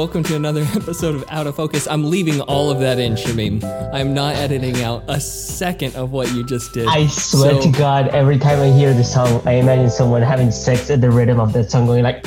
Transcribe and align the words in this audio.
Welcome 0.00 0.22
to 0.22 0.34
another 0.34 0.62
episode 0.74 1.14
of 1.14 1.26
Out 1.28 1.46
of 1.46 1.56
Focus. 1.56 1.86
I'm 1.86 2.08
leaving 2.08 2.40
all 2.40 2.70
of 2.70 2.80
that 2.80 2.98
in, 2.98 3.16
Shamim. 3.16 3.62
I'm 3.92 4.14
not 4.14 4.34
editing 4.34 4.82
out 4.82 5.04
a 5.08 5.20
second 5.20 5.94
of 5.94 6.10
what 6.10 6.32
you 6.32 6.42
just 6.42 6.72
did. 6.72 6.86
I 6.88 7.06
swear 7.06 7.60
So- 7.60 7.70
to 7.70 7.78
God, 7.78 8.08
every 8.08 8.38
time 8.38 8.60
I 8.60 8.70
hear 8.70 8.94
the 8.94 9.04
song, 9.04 9.42
I 9.44 9.56
imagine 9.56 9.90
someone 9.90 10.22
having 10.22 10.50
sex 10.52 10.88
at 10.88 11.02
the 11.02 11.10
rhythm 11.10 11.38
of 11.38 11.52
that 11.52 11.70
song, 11.70 11.84
going 11.84 12.02
like, 12.02 12.24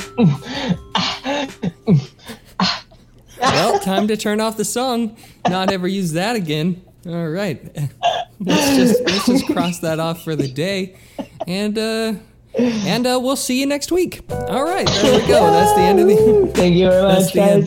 well, 3.40 3.80
time 3.80 4.06
to 4.06 4.16
turn 4.16 4.40
off 4.40 4.56
the 4.56 4.64
song. 4.64 5.16
Not 5.48 5.72
ever 5.72 5.88
use 5.88 6.12
that 6.12 6.36
again. 6.36 6.80
All 7.08 7.28
right, 7.28 7.60
let's 8.38 8.76
just 8.76 9.02
let's 9.04 9.26
just 9.26 9.46
cross 9.46 9.80
that 9.80 9.98
off 9.98 10.22
for 10.22 10.36
the 10.36 10.46
day, 10.46 10.94
and 11.48 11.76
uh, 11.76 12.14
and 12.58 13.06
uh, 13.06 13.18
we'll 13.22 13.36
see 13.36 13.60
you 13.60 13.66
next 13.66 13.90
week. 13.92 14.20
All 14.30 14.64
right, 14.64 14.86
there 14.86 15.20
we 15.20 15.26
go. 15.26 15.50
That's 15.50 15.72
the 15.74 15.80
end 15.82 16.00
of 16.00 16.06
the. 16.08 16.52
"Thank 16.54 16.74
you 16.76 16.88
very 16.88 17.02
much, 17.02 17.32
the 17.32 17.42
end. 17.42 17.66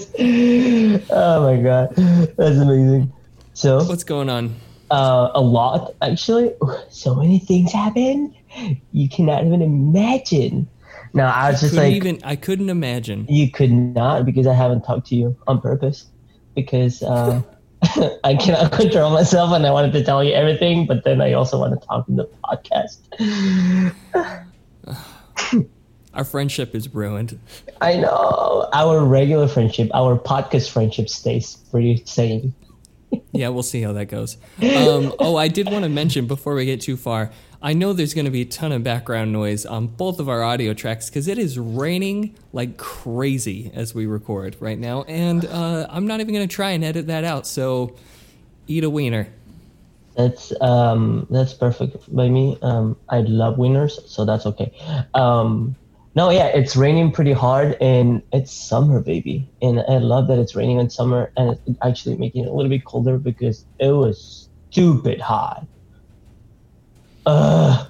guys." 0.99 1.07
Oh 1.11 1.41
my 1.43 1.61
God, 1.61 1.93
that's 2.37 2.57
amazing. 2.57 3.11
So, 3.53 3.83
What's 3.83 4.03
going 4.03 4.29
on? 4.29 4.55
uh, 4.91 5.31
a 5.33 5.41
lot 5.41 5.93
actually. 6.01 6.53
So 6.89 7.15
many 7.15 7.39
things 7.39 7.71
happen. 7.71 8.33
You 8.91 9.09
cannot 9.09 9.45
even 9.45 9.61
imagine. 9.61 10.67
No, 11.13 11.25
I 11.25 11.51
was 11.51 11.61
just 11.61 11.73
Couldn't 11.73 11.85
like, 11.89 11.95
even 11.95 12.19
I 12.23 12.35
couldn't 12.35 12.69
imagine. 12.69 13.25
you 13.29 13.49
could 13.51 13.71
not 13.71 14.25
because 14.25 14.45
I 14.47 14.53
haven't 14.53 14.83
talked 14.83 15.07
to 15.07 15.15
you 15.15 15.35
on 15.47 15.59
purpose 15.61 16.05
because 16.55 17.01
uh, 17.01 17.41
I 18.23 18.35
cannot 18.35 18.71
control 18.79 19.11
myself 19.11 19.51
and 19.53 19.65
I 19.65 19.71
wanted 19.71 19.93
to 19.93 20.03
tell 20.03 20.23
you 20.23 20.33
everything, 20.33 20.85
but 20.85 21.03
then 21.03 21.21
I 21.21 21.33
also 21.33 21.59
want 21.59 21.79
to 21.79 21.87
talk 21.87 22.07
in 22.07 22.15
the 22.17 22.25
podcast. 22.43 22.97
Our 26.13 26.23
friendship 26.23 26.73
is 26.73 26.93
ruined. 26.93 27.39
I 27.79 27.97
know 27.97 28.67
our 28.73 29.05
regular 29.05 29.47
friendship, 29.47 29.91
our 29.93 30.17
podcast 30.17 30.71
friendship 30.71 31.09
stays 31.09 31.57
pretty 31.71 32.03
same. 32.05 32.53
Yeah, 33.31 33.49
we'll 33.49 33.63
see 33.63 33.81
how 33.81 33.93
that 33.93 34.07
goes. 34.07 34.35
Um, 34.57 35.13
oh, 35.19 35.35
I 35.37 35.47
did 35.47 35.71
want 35.71 35.83
to 35.83 35.89
mention 35.89 36.27
before 36.27 36.55
we 36.55 36.65
get 36.65 36.81
too 36.81 36.97
far. 36.97 37.31
I 37.61 37.73
know 37.73 37.93
there's 37.93 38.13
going 38.13 38.25
to 38.25 38.31
be 38.31 38.41
a 38.41 38.45
ton 38.45 38.71
of 38.71 38.83
background 38.83 39.31
noise 39.31 39.65
on 39.65 39.87
both 39.87 40.19
of 40.19 40.27
our 40.27 40.43
audio 40.43 40.73
tracks 40.73 41.09
because 41.09 41.27
it 41.27 41.37
is 41.37 41.57
raining 41.57 42.35
like 42.51 42.77
crazy 42.77 43.71
as 43.73 43.93
we 43.93 44.07
record 44.07 44.57
right 44.59 44.77
now, 44.77 45.03
and 45.03 45.45
uh, 45.45 45.87
I'm 45.89 46.07
not 46.07 46.19
even 46.19 46.33
going 46.33 46.47
to 46.47 46.53
try 46.53 46.71
and 46.71 46.83
edit 46.83 47.07
that 47.07 47.23
out. 47.23 47.47
So, 47.47 47.95
eat 48.67 48.83
a 48.83 48.89
wiener. 48.89 49.29
That's 50.17 50.51
um 50.61 51.27
that's 51.29 51.53
perfect 51.53 52.13
by 52.13 52.27
me. 52.27 52.57
Um, 52.63 52.97
I 53.07 53.19
love 53.21 53.59
winners, 53.59 53.99
so 54.11 54.25
that's 54.25 54.47
okay. 54.47 54.73
Um, 55.13 55.75
no, 56.15 56.31
yeah, 56.31 56.47
it's 56.47 56.75
raining 56.75 57.11
pretty 57.11 57.33
hard 57.33 57.77
and 57.79 58.23
it's 58.33 58.51
summer, 58.51 58.99
baby, 58.99 59.47
and 59.61 59.79
I 59.87 59.99
love 59.99 60.27
that 60.29 60.39
it's 60.39 60.55
raining 60.55 60.79
in 60.79 60.89
summer 60.89 61.31
and 61.37 61.51
it's 61.51 61.77
actually 61.83 62.17
making 62.17 62.45
it 62.45 62.47
a 62.47 62.51
little 62.51 62.69
bit 62.69 62.83
colder 62.85 63.19
because 63.19 63.63
it 63.77 63.91
was 63.91 64.49
stupid 64.71 65.21
hot. 65.21 65.67
Ugh. 67.27 67.87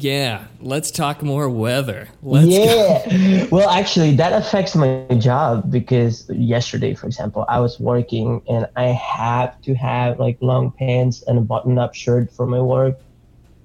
Yeah, 0.00 0.46
let's 0.60 0.90
talk 0.90 1.22
more 1.22 1.50
weather. 1.50 2.08
Let's 2.22 2.48
yeah. 2.48 3.46
well, 3.50 3.68
actually, 3.68 4.16
that 4.16 4.32
affects 4.32 4.74
my 4.74 5.04
job 5.18 5.70
because 5.70 6.26
yesterday, 6.30 6.94
for 6.94 7.06
example, 7.06 7.44
I 7.48 7.60
was 7.60 7.78
working 7.78 8.40
and 8.48 8.66
I 8.76 8.84
have 8.86 9.60
to 9.62 9.74
have 9.74 10.18
like 10.18 10.38
long 10.40 10.72
pants 10.72 11.22
and 11.26 11.36
a 11.36 11.42
button-up 11.42 11.94
shirt 11.94 12.32
for 12.32 12.46
my 12.46 12.60
work, 12.60 12.98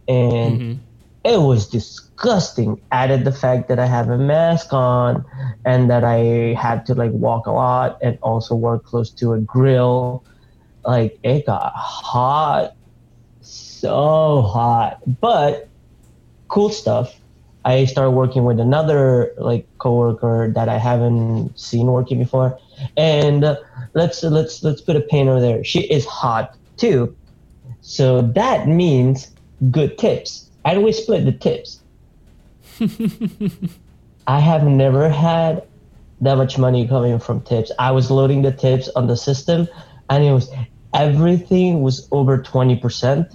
and 0.10 0.60
Mhm. 0.60 0.78
it 1.24 1.40
was 1.40 1.70
disgusting. 1.70 2.82
Added 2.92 3.24
the 3.24 3.32
fact 3.32 3.70
that 3.70 3.80
I 3.80 3.86
have 3.86 4.10
a 4.10 4.18
mask 4.18 4.74
on 4.74 5.24
and 5.64 5.90
that 5.90 6.04
I 6.04 6.54
had 6.60 6.86
to 6.88 6.96
like 6.96 7.12
walk 7.14 7.48
a 7.48 7.52
lot 7.52 7.98
and 8.02 8.20
also 8.22 8.56
work 8.56 8.84
close 8.84 9.10
to 9.12 9.34
a 9.34 9.40
grill. 9.40 10.22
Like 10.86 11.18
it 11.24 11.46
got 11.46 11.72
hot, 11.74 12.74
so 13.42 14.42
hot. 14.42 15.00
But 15.22 15.70
cool 16.56 16.70
stuff. 16.70 17.14
I 17.66 17.84
started 17.84 18.12
working 18.12 18.46
with 18.46 18.62
another 18.62 19.34
like 19.38 19.68
coworker 19.78 20.52
that 20.56 20.70
I 20.70 20.78
haven't 20.78 21.60
seen 21.60 21.88
working 21.88 22.18
before, 22.18 22.58
and 22.96 23.44
uh, 23.44 23.58
let's 23.94 24.24
let's 24.24 24.64
let's 24.64 24.82
put 24.82 24.96
a 24.96 25.02
pin 25.02 25.28
over 25.28 25.42
there. 25.42 25.66
She 25.66 25.82
is 25.82 26.06
hot 26.06 26.56
too, 26.78 27.14
so 27.82 28.22
that 28.22 28.70
means 28.70 29.32
good 29.70 29.98
tips, 29.98 30.50
and 30.64 30.82
we 30.82 30.94
split 30.94 31.26
the 31.26 31.34
tips. 31.34 31.82
I 34.28 34.40
have 34.40 34.64
never 34.64 35.10
had 35.10 35.68
that 36.22 36.38
much 36.38 36.58
money 36.58 36.88
coming 36.88 37.20
from 37.20 37.42
tips. 37.42 37.70
I 37.80 37.92
was 37.92 38.10
loading 38.10 38.44
the 38.44 38.54
tips 38.54 38.88
on 38.96 39.08
the 39.08 39.18
system, 39.18 39.68
and 40.10 40.24
it 40.24 40.32
was 40.32 40.50
everything 40.94 41.82
was 41.82 42.08
over 42.12 42.42
twenty 42.42 42.78
percent. 42.78 43.28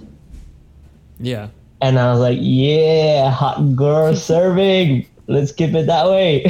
Yeah. 1.19 1.49
And 1.81 1.97
I 1.99 2.11
was 2.11 2.19
like, 2.19 2.37
yeah, 2.41 3.31
hot 3.31 3.75
girl 3.75 4.15
serving. 4.31 5.05
Let's 5.27 5.51
keep 5.51 5.73
it 5.73 5.87
that 5.87 6.07
way. 6.07 6.45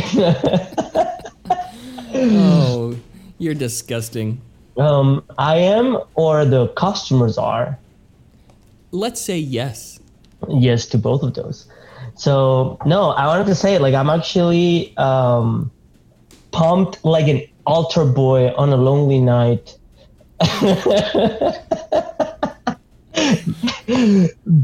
Oh, 2.14 2.96
you're 3.38 3.54
disgusting. 3.54 4.42
um, 4.78 5.24
I 5.38 5.58
am, 5.58 5.98
or 6.16 6.46
the 6.46 6.68
customers 6.70 7.38
are. 7.38 7.78
Let's 8.92 9.22
say 9.22 9.38
yes. 9.38 10.00
Yes 10.50 10.86
to 10.88 10.98
both 10.98 11.24
of 11.24 11.34
those. 11.36 11.68
So, 12.16 12.78
no, 12.86 13.12
I 13.12 13.28
wanted 13.28 13.46
to 13.48 13.56
say, 13.56 13.78
like, 13.78 13.94
I'm 13.94 14.10
actually 14.10 14.96
um, 14.98 15.72
pumped 16.52 17.04
like 17.06 17.28
an 17.28 17.42
altar 17.66 18.06
boy 18.06 18.52
on 18.56 18.70
a 18.70 18.78
lonely 18.78 19.20
night. 19.20 19.78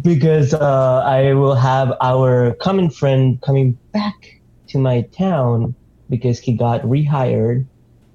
because 0.02 0.53
uh, 0.53 1.03
I 1.06 1.34
will 1.34 1.56
have 1.56 1.94
our 2.02 2.53
common 2.56 2.90
friend 2.90 3.41
coming 3.41 3.78
back 3.91 4.40
to 4.68 4.80
my 4.80 5.02
town 5.02 5.75
because 6.09 6.40
he 6.40 6.53
got 6.53 6.81
rehired. 6.84 7.66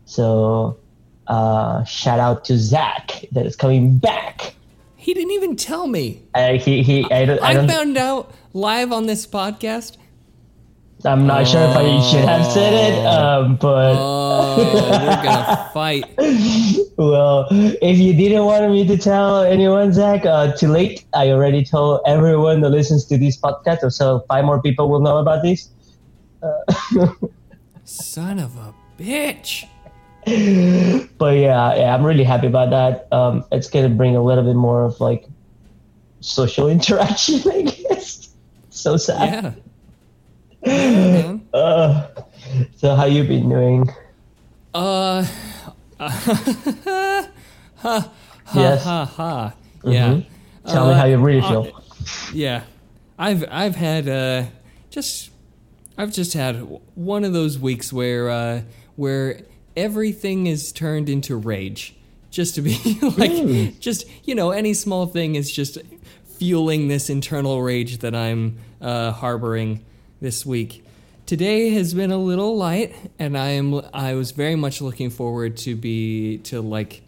So, 0.04 0.78
uh, 1.26 1.84
shout 1.84 2.18
out 2.18 2.44
to 2.46 2.58
Zach 2.58 3.24
that 3.32 3.46
is 3.46 3.56
coming 3.56 3.98
back. 3.98 4.54
He 4.96 5.14
didn't 5.14 5.32
even 5.32 5.56
tell 5.56 5.86
me. 5.86 6.22
Uh, 6.34 6.52
he, 6.52 6.82
he, 6.82 7.10
I 7.10 7.24
don't, 7.24 7.42
I 7.42 7.50
I 7.50 7.54
don't 7.54 7.68
found 7.68 7.96
out 7.96 8.32
live 8.52 8.92
on 8.92 9.06
this 9.06 9.26
podcast. 9.26 9.96
I'm 11.04 11.26
not 11.26 11.48
sure 11.48 11.60
if 11.62 11.76
I 11.76 12.00
should 12.00 12.24
have 12.24 12.46
said 12.46 12.72
it, 12.74 13.04
um, 13.06 13.56
but 13.56 13.96
Oh, 13.98 14.56
we're 14.56 15.22
gonna 15.22 15.70
fight. 15.74 16.04
well, 16.96 17.48
if 17.50 17.98
you 17.98 18.12
didn't 18.14 18.44
want 18.44 18.70
me 18.70 18.86
to 18.86 18.96
tell 18.96 19.42
anyone, 19.42 19.92
Zach, 19.92 20.24
uh, 20.24 20.52
too 20.56 20.68
late. 20.68 21.04
I 21.12 21.30
already 21.30 21.64
told 21.64 22.00
everyone 22.06 22.60
that 22.60 22.70
listens 22.70 23.04
to 23.06 23.18
this 23.18 23.36
podcast, 23.36 23.90
so 23.92 24.24
five 24.28 24.44
more 24.44 24.62
people 24.62 24.88
will 24.88 25.00
know 25.00 25.16
about 25.18 25.42
this. 25.42 25.70
Son 27.84 28.38
of 28.38 28.56
a 28.56 28.74
bitch. 28.98 29.66
But 31.18 31.36
yeah, 31.36 31.74
yeah, 31.74 31.94
I'm 31.94 32.04
really 32.04 32.22
happy 32.24 32.46
about 32.46 32.70
that. 32.70 33.08
Um, 33.12 33.44
it's 33.50 33.68
gonna 33.68 33.88
bring 33.88 34.14
a 34.16 34.22
little 34.22 34.44
bit 34.44 34.54
more 34.54 34.84
of 34.84 35.00
like 35.00 35.26
social 36.20 36.68
interaction, 36.76 37.40
I 37.50 37.62
guess. 37.62 38.28
So 38.70 38.96
sad. 38.96 39.28
Yeah. 39.44 39.52
Man. 40.64 41.46
Uh, 41.52 42.06
so 42.76 42.94
how 42.94 43.04
you 43.06 43.24
been 43.24 43.48
doing? 43.48 43.88
Uh. 44.74 45.26
ha 45.98 46.08
ha 47.76 48.12
Yes. 48.54 48.84
ha 48.84 49.04
ha. 49.04 49.54
Yeah. 49.84 50.20
Tell 50.66 50.86
me 50.86 50.92
Uh, 50.92 50.96
how 50.96 51.04
you 51.06 51.18
really 51.18 51.40
uh, 51.40 51.62
feel. 51.62 51.82
Yeah, 52.32 52.62
I've 53.18 53.44
I've 53.50 53.76
had 53.76 54.08
uh, 54.08 54.44
just 54.90 55.30
I've 55.98 56.12
just 56.12 56.34
had 56.34 56.56
one 56.94 57.24
of 57.24 57.32
those 57.32 57.58
weeks 57.58 57.92
where 57.92 58.30
uh, 58.30 58.62
where 58.96 59.40
everything 59.76 60.46
is 60.46 60.72
turned 60.72 61.08
into 61.08 61.36
rage. 61.36 61.94
Just 62.30 62.54
to 62.54 62.62
be 62.62 62.76
like, 63.18 63.78
just 63.80 64.06
you 64.24 64.34
know, 64.34 64.50
any 64.52 64.72
small 64.74 65.06
thing 65.06 65.34
is 65.34 65.50
just 65.52 65.78
fueling 66.38 66.88
this 66.88 67.10
internal 67.10 67.60
rage 67.62 67.98
that 67.98 68.14
I'm 68.14 68.58
uh, 68.80 69.12
harboring 69.12 69.84
this 70.22 70.46
week. 70.46 70.84
Today 71.26 71.70
has 71.70 71.92
been 71.92 72.12
a 72.12 72.16
little 72.16 72.56
light, 72.56 72.94
and 73.18 73.36
I 73.36 73.48
am 73.48 73.82
I 73.92 74.14
was 74.14 74.30
very 74.30 74.56
much 74.56 74.80
looking 74.80 75.10
forward 75.10 75.56
to 75.58 75.76
be 75.76 76.38
to 76.44 76.62
like 76.62 77.02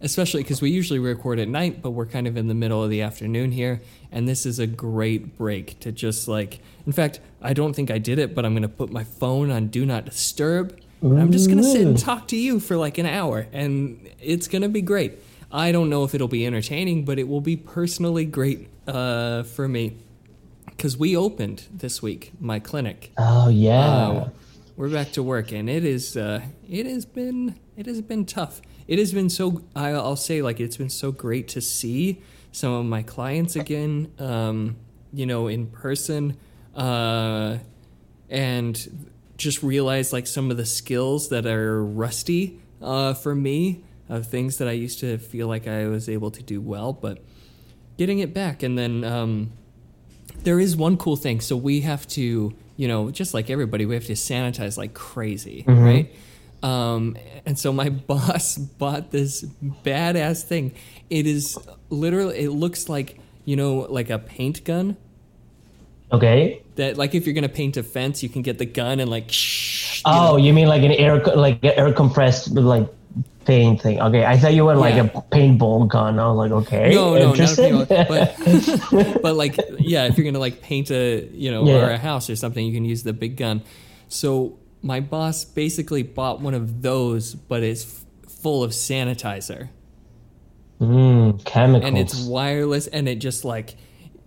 especially 0.00 0.42
because 0.42 0.62
we 0.62 0.70
usually 0.70 0.98
record 0.98 1.38
at 1.38 1.48
night, 1.48 1.82
but 1.82 1.90
we're 1.90 2.06
kind 2.06 2.26
of 2.26 2.38
in 2.38 2.48
the 2.48 2.54
middle 2.54 2.82
of 2.82 2.88
the 2.88 3.02
afternoon 3.02 3.52
here, 3.52 3.82
and 4.10 4.26
this 4.26 4.46
is 4.46 4.58
a 4.58 4.66
great 4.66 5.36
break 5.36 5.78
to 5.80 5.92
just 5.92 6.28
like. 6.28 6.60
In 6.86 6.92
fact, 6.92 7.20
I 7.42 7.52
don't 7.52 7.74
think 7.74 7.90
I 7.90 7.98
did 7.98 8.18
it, 8.18 8.34
but 8.34 8.46
I'm 8.46 8.54
gonna 8.54 8.68
put 8.68 8.90
my 8.90 9.04
phone 9.04 9.50
on 9.50 9.66
do 9.66 9.84
not 9.84 10.04
disturb. 10.04 10.80
And 11.02 11.20
I'm 11.20 11.32
just 11.32 11.48
gonna 11.48 11.62
sit 11.62 11.82
and 11.86 11.98
talk 11.98 12.28
to 12.28 12.36
you 12.36 12.60
for 12.60 12.76
like 12.76 12.98
an 12.98 13.06
hour, 13.06 13.46
and 13.52 14.08
it's 14.20 14.48
gonna 14.48 14.68
be 14.68 14.82
great. 14.82 15.18
I 15.52 15.72
don't 15.72 15.90
know 15.90 16.04
if 16.04 16.14
it'll 16.14 16.28
be 16.28 16.46
entertaining, 16.46 17.04
but 17.04 17.18
it 17.18 17.26
will 17.26 17.40
be 17.40 17.56
personally 17.56 18.24
great 18.24 18.68
uh, 18.86 19.42
for 19.42 19.66
me 19.66 19.96
because 20.80 20.96
we 20.96 21.14
opened 21.14 21.66
this 21.70 22.00
week 22.00 22.32
my 22.40 22.58
clinic. 22.58 23.12
Oh 23.18 23.50
yeah. 23.50 23.78
Uh, 24.08 24.28
we're 24.76 24.88
back 24.88 25.12
to 25.12 25.22
work, 25.22 25.52
and 25.52 25.68
it 25.68 25.84
is 25.84 26.16
uh, 26.16 26.40
it 26.66 26.86
has 26.86 27.04
been 27.04 27.60
it 27.76 27.84
has 27.84 28.00
been 28.00 28.24
tough. 28.24 28.62
It 28.88 28.98
has 28.98 29.12
been 29.12 29.28
so 29.28 29.60
I- 29.76 29.90
I'll 29.90 30.16
say 30.16 30.40
like 30.40 30.58
it's 30.58 30.78
been 30.78 30.88
so 30.88 31.12
great 31.12 31.48
to 31.48 31.60
see 31.60 32.22
some 32.50 32.72
of 32.72 32.86
my 32.86 33.02
clients 33.02 33.56
again, 33.56 34.10
um, 34.18 34.76
you 35.12 35.26
know, 35.26 35.48
in 35.48 35.66
person, 35.66 36.38
uh, 36.74 37.58
and 38.30 39.10
just 39.36 39.62
realize 39.62 40.14
like 40.14 40.26
some 40.26 40.50
of 40.50 40.56
the 40.56 40.64
skills 40.64 41.28
that 41.28 41.44
are 41.44 41.84
rusty 41.84 42.58
uh, 42.80 43.12
for 43.12 43.34
me 43.34 43.84
of 44.08 44.28
things 44.28 44.56
that 44.56 44.66
I 44.66 44.72
used 44.72 45.00
to 45.00 45.18
feel 45.18 45.46
like 45.46 45.68
I 45.68 45.88
was 45.88 46.08
able 46.08 46.30
to 46.30 46.42
do 46.42 46.58
well, 46.62 46.94
but 46.94 47.22
getting 47.98 48.20
it 48.20 48.32
back, 48.32 48.62
and 48.62 48.78
then. 48.78 49.04
Um, 49.04 49.52
there 50.44 50.60
is 50.60 50.76
one 50.76 50.96
cool 50.96 51.16
thing. 51.16 51.40
So 51.40 51.56
we 51.56 51.80
have 51.82 52.06
to, 52.08 52.54
you 52.76 52.88
know, 52.88 53.10
just 53.10 53.34
like 53.34 53.50
everybody, 53.50 53.86
we 53.86 53.94
have 53.94 54.06
to 54.06 54.14
sanitize 54.14 54.76
like 54.78 54.94
crazy, 54.94 55.64
right? 55.66 56.14
Um, 56.62 57.16
and 57.46 57.58
so 57.58 57.72
my 57.72 57.88
boss 58.10 58.56
bought 58.58 59.10
this 59.10 59.44
badass 59.84 60.42
thing. 60.44 60.72
It 61.08 61.26
is 61.26 61.58
literally, 61.88 62.38
it 62.38 62.50
looks 62.50 62.88
like, 62.88 63.18
you 63.44 63.56
know, 63.56 63.86
like 63.88 64.10
a 64.10 64.18
paint 64.18 64.64
gun. 64.64 64.96
Okay. 66.12 66.62
That, 66.74 66.96
like, 66.96 67.14
if 67.14 67.24
you're 67.24 67.34
gonna 67.34 67.48
paint 67.48 67.76
a 67.76 67.82
fence, 67.82 68.22
you 68.22 68.28
can 68.28 68.42
get 68.42 68.58
the 68.58 68.66
gun 68.66 68.98
and 69.00 69.08
like, 69.10 69.30
shh, 69.30 69.98
you 69.98 70.02
Oh, 70.06 70.32
know. 70.32 70.36
you 70.38 70.52
mean 70.52 70.66
like 70.68 70.82
an 70.82 70.92
air 70.92 71.18
like 71.24 71.60
air 71.62 71.92
compressed 71.92 72.50
like 72.52 72.88
paint 73.44 73.80
thing? 73.82 74.00
Okay, 74.00 74.24
I 74.24 74.36
thought 74.38 74.54
you 74.54 74.64
were 74.64 74.74
like 74.76 74.94
Yeah. 74.94 75.04
a 75.14 75.22
paintball 75.22 75.88
gun. 75.88 76.18
I 76.18 76.28
was 76.28 76.36
like, 76.36 76.52
okay, 76.62 76.94
no, 76.94 77.14
no, 77.18 77.30
interesting. 77.30 77.72
gun, 77.84 77.86
but 77.88 78.36
but 79.22 79.34
like 79.36 79.58
yeah, 79.78 80.06
if 80.06 80.16
you're 80.18 80.24
gonna 80.24 80.38
like 80.38 80.60
paint 80.62 80.90
a 80.90 81.26
you 81.32 81.50
know 81.50 81.64
Yeah. 81.66 81.86
or 81.86 81.90
a 81.90 81.98
house 81.98 82.28
or 82.30 82.36
something, 82.36 82.64
you 82.64 82.72
can 82.72 82.84
use 82.84 83.02
the 83.02 83.12
big 83.12 83.36
gun. 83.36 83.62
So 84.08 84.58
my 84.82 85.00
boss 85.00 85.44
basically 85.44 86.02
bought 86.02 86.40
one 86.40 86.54
of 86.54 86.82
those, 86.82 87.34
but 87.34 87.62
it's 87.62 87.84
f- 87.84 88.30
full 88.32 88.62
of 88.64 88.70
sanitizer 88.70 89.68
mm, 90.80 91.44
chemicals. 91.44 91.84
and 91.88 91.98
it's 91.98 92.24
wireless 92.26 92.86
and 92.86 93.06
it 93.08 93.16
just 93.16 93.44
like 93.44 93.76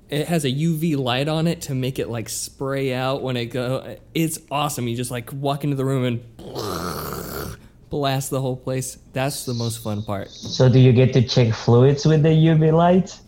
it 0.09 0.27
has 0.27 0.45
a 0.45 0.49
UV 0.51 0.95
light 0.95 1.27
on 1.27 1.47
it 1.47 1.61
to 1.61 1.73
make 1.73 1.97
it 1.97 2.07
like 2.07 2.29
spray 2.29 2.93
out 2.93 3.23
when 3.23 3.35
it 3.35 3.47
go. 3.47 3.97
It's 4.13 4.37
awesome. 4.51 4.87
You 4.87 4.95
just 4.95 5.09
like 5.09 5.31
walk 5.33 5.63
into 5.63 5.75
the 5.75 5.85
room 5.85 6.05
and 6.05 6.19
blast 7.93 8.31
the 8.31 8.41
whole 8.41 8.57
place. 8.57 8.97
That's 9.13 9.45
the 9.45 9.53
most 9.53 9.83
fun 9.83 10.01
part. 10.01 10.31
so, 10.31 10.67
do 10.67 10.79
you 10.79 10.91
get 10.91 11.13
to 11.13 11.21
check 11.21 11.53
fluids 11.53 12.05
with 12.05 12.23
the 12.23 12.29
UV 12.29 12.73
light? 12.73 13.19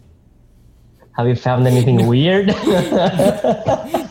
Have 1.15 1.27
you 1.27 1.35
found 1.35 1.67
anything 1.67 2.07
weird? 2.07 2.47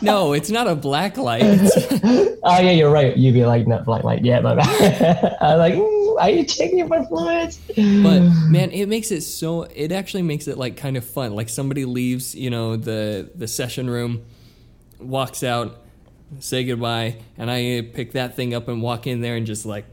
No, 0.01 0.33
it's 0.33 0.51
not 0.51 0.67
a 0.67 0.75
black 0.75 1.17
light. 1.17 1.41
Oh 2.47 2.59
yeah, 2.61 2.69
you're 2.69 2.91
right. 2.91 3.15
UV 3.17 3.47
light, 3.47 3.67
not 3.67 3.85
black 3.85 4.03
light. 4.03 4.23
Yeah, 4.23 4.39
but. 4.39 4.59
I 5.41 5.55
was 5.55 5.57
like, 5.57 5.73
"Ooh, 5.73 6.15
are 6.17 6.29
you 6.29 6.45
checking 6.45 6.87
for 6.87 7.03
fluids? 7.07 7.57
but 7.75 8.19
man 8.55 8.69
it 8.69 8.85
makes 8.87 9.09
it 9.09 9.21
so 9.21 9.63
it 9.63 9.91
actually 9.91 10.21
makes 10.21 10.47
it 10.47 10.55
like 10.55 10.77
kind 10.77 10.95
of 10.95 11.03
fun 11.03 11.33
like 11.33 11.49
somebody 11.49 11.85
leaves 11.85 12.35
you 12.35 12.51
know 12.51 12.75
the 12.77 13.31
the 13.33 13.47
session 13.47 13.89
room 13.89 14.23
walks 14.99 15.41
out 15.43 15.84
say 16.39 16.63
goodbye 16.63 17.15
and 17.37 17.49
i 17.51 17.87
pick 17.93 18.11
that 18.13 18.35
thing 18.35 18.53
up 18.53 18.67
and 18.67 18.81
walk 18.81 19.07
in 19.07 19.21
there 19.21 19.35
and 19.35 19.45
just 19.45 19.65
like 19.65 19.85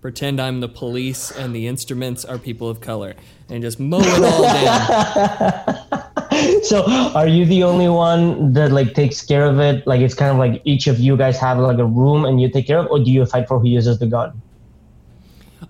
pretend 0.00 0.40
i'm 0.40 0.60
the 0.60 0.68
police 0.68 1.30
and 1.30 1.54
the 1.54 1.66
instruments 1.66 2.24
are 2.24 2.38
people 2.38 2.68
of 2.68 2.80
color 2.80 3.14
and 3.48 3.62
just 3.62 3.78
mow 3.78 4.00
it 4.00 4.22
all 4.24 4.42
down 4.42 6.02
so, 6.62 6.84
are 7.14 7.26
you 7.26 7.44
the 7.44 7.62
only 7.62 7.88
one 7.88 8.52
that 8.52 8.72
like 8.72 8.94
takes 8.94 9.22
care 9.22 9.46
of 9.46 9.58
it? 9.58 9.86
Like, 9.86 10.00
it's 10.00 10.14
kind 10.14 10.30
of 10.30 10.38
like 10.38 10.62
each 10.64 10.86
of 10.86 10.98
you 10.98 11.16
guys 11.16 11.38
have 11.38 11.58
like 11.58 11.78
a 11.78 11.84
room 11.84 12.24
and 12.24 12.40
you 12.40 12.50
take 12.50 12.66
care 12.66 12.78
of, 12.78 12.86
or 12.90 12.98
do 12.98 13.10
you 13.10 13.24
fight 13.26 13.48
for 13.48 13.58
who 13.58 13.68
uses 13.68 13.98
the 13.98 14.06
gun? 14.06 14.40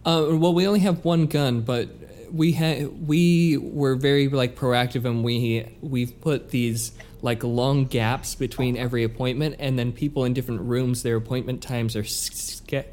Uh, 0.05 0.27
well, 0.31 0.55
we 0.55 0.67
only 0.67 0.81
have 0.81 1.05
one 1.05 1.27
gun, 1.27 1.61
but 1.61 1.89
we 2.33 2.53
had 2.53 3.07
we 3.07 3.59
were 3.59 3.95
very 3.95 4.29
like 4.29 4.57
proactive, 4.57 5.05
and 5.05 5.23
we 5.23 5.67
we've 5.81 6.19
put 6.21 6.51
these 6.51 6.93
like 7.21 7.45
long 7.45 7.85
gaps 7.85 8.35
between 8.35 8.77
every 8.77 9.05
appointment, 9.05 9.57
and 9.59 9.79
then 9.79 9.93
people 9.93 10.25
in 10.25 10.33
different 10.33 10.63
rooms, 10.63 11.03
their 11.03 11.17
appointment 11.17 11.63
times 11.63 11.95
are 11.95 12.05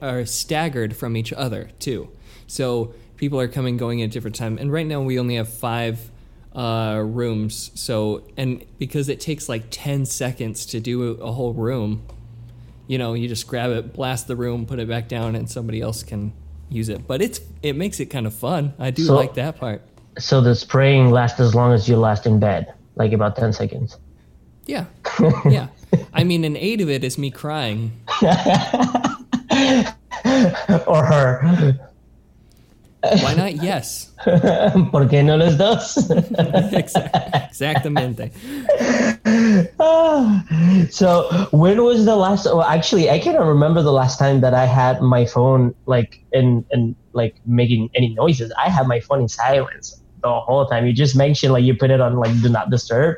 are 0.02 0.26
staggered 0.26 0.96
from 0.96 1.16
each 1.16 1.32
other 1.34 1.70
too. 1.80 2.10
So 2.48 2.94
people 3.16 3.40
are 3.40 3.48
coming 3.48 3.78
going 3.78 4.02
at 4.02 4.06
a 4.06 4.08
different 4.10 4.36
time, 4.36 4.58
and 4.58 4.72
right 4.72 4.86
now 4.86 5.02
we 5.02 5.18
only 5.18 5.36
have 5.36 5.48
five 5.48 6.12
uh, 6.54 7.02
rooms. 7.04 7.72
So 7.76 8.24
and 8.36 8.66
because 8.78 9.08
it 9.08 9.22
takes 9.22 9.48
like 9.48 9.66
ten 9.70 10.06
seconds 10.06 10.66
to 10.68 10.82
do 10.82 11.12
a, 11.12 11.26
a 11.26 11.32
whole 11.32 11.54
room, 11.54 12.06
you 12.88 12.98
know, 12.98 13.14
you 13.14 13.30
just 13.30 13.48
grab 13.48 13.72
it, 13.72 13.94
blast 13.94 14.28
the 14.28 14.36
room, 14.36 14.66
put 14.66 14.80
it 14.80 14.90
back 14.90 15.08
down, 15.08 15.36
and 15.36 15.50
somebody 15.50 15.80
else 15.80 16.04
can 16.04 16.34
use 16.70 16.90
it. 16.90 17.06
But 17.08 17.22
it's 17.22 17.40
it 17.64 17.76
makes 17.76 18.00
it 18.00 18.06
kind 18.08 18.26
of 18.28 18.34
fun. 18.34 18.74
I 18.80 18.92
do 18.92 19.04
So- 19.06 19.16
like 19.16 19.34
that 19.36 19.58
part. 19.60 19.82
So 20.18 20.42
the 20.42 20.54
spraying 20.56 21.12
lasts 21.12 21.40
as 21.40 21.56
long 21.56 21.72
as 21.72 21.88
you 21.88 21.96
last 21.96 22.26
in 22.26 22.40
bed, 22.40 22.74
like 22.96 23.14
about 23.14 23.36
ten 23.38 23.54
seconds. 23.54 23.98
Yeah, 24.66 24.86
yeah. 25.50 25.68
I 26.14 26.24
mean, 26.24 26.44
an 26.44 26.56
eight 26.58 26.82
of 26.82 26.90
it 26.90 27.04
is 27.04 27.18
me 27.18 27.32
crying. 27.32 27.92
or 30.86 31.06
her. 31.06 31.80
Why 33.02 33.34
not? 33.34 33.56
Yes, 33.64 34.12
¿Por 34.26 35.08
qué 35.08 35.24
no 35.24 35.38
los 35.38 35.56
dos? 35.58 35.96
Exact- 36.74 37.16
exactamente. 37.50 38.32
So 40.90 41.30
when 41.52 41.84
was 41.84 42.06
the 42.06 42.16
last 42.16 42.46
well 42.46 42.64
actually 42.64 43.10
i 43.10 43.20
cannot 43.20 43.46
remember 43.48 43.82
the 43.82 43.92
last 43.92 44.18
time 44.20 44.42
that 44.42 44.54
i 44.54 44.66
had 44.66 45.02
my 45.02 45.26
phone 45.26 45.74
like 45.86 46.20
in 46.32 46.66
in 46.72 46.96
like 47.14 47.36
making 47.46 47.90
any 47.96 48.10
noises 48.16 48.52
i 48.58 48.70
have 48.70 48.88
my 48.88 49.00
phone 49.00 49.22
in 49.22 49.28
silence 49.28 50.02
the 50.22 50.40
whole 50.40 50.66
time 50.66 50.86
you 50.86 50.94
just 50.94 51.16
mentioned 51.16 51.54
like 51.54 51.64
you 51.64 51.76
put 51.76 51.92
it 51.92 52.02
on 52.02 52.16
like 52.18 52.34
do 52.42 52.50
not 52.50 52.70
disturb 52.70 53.16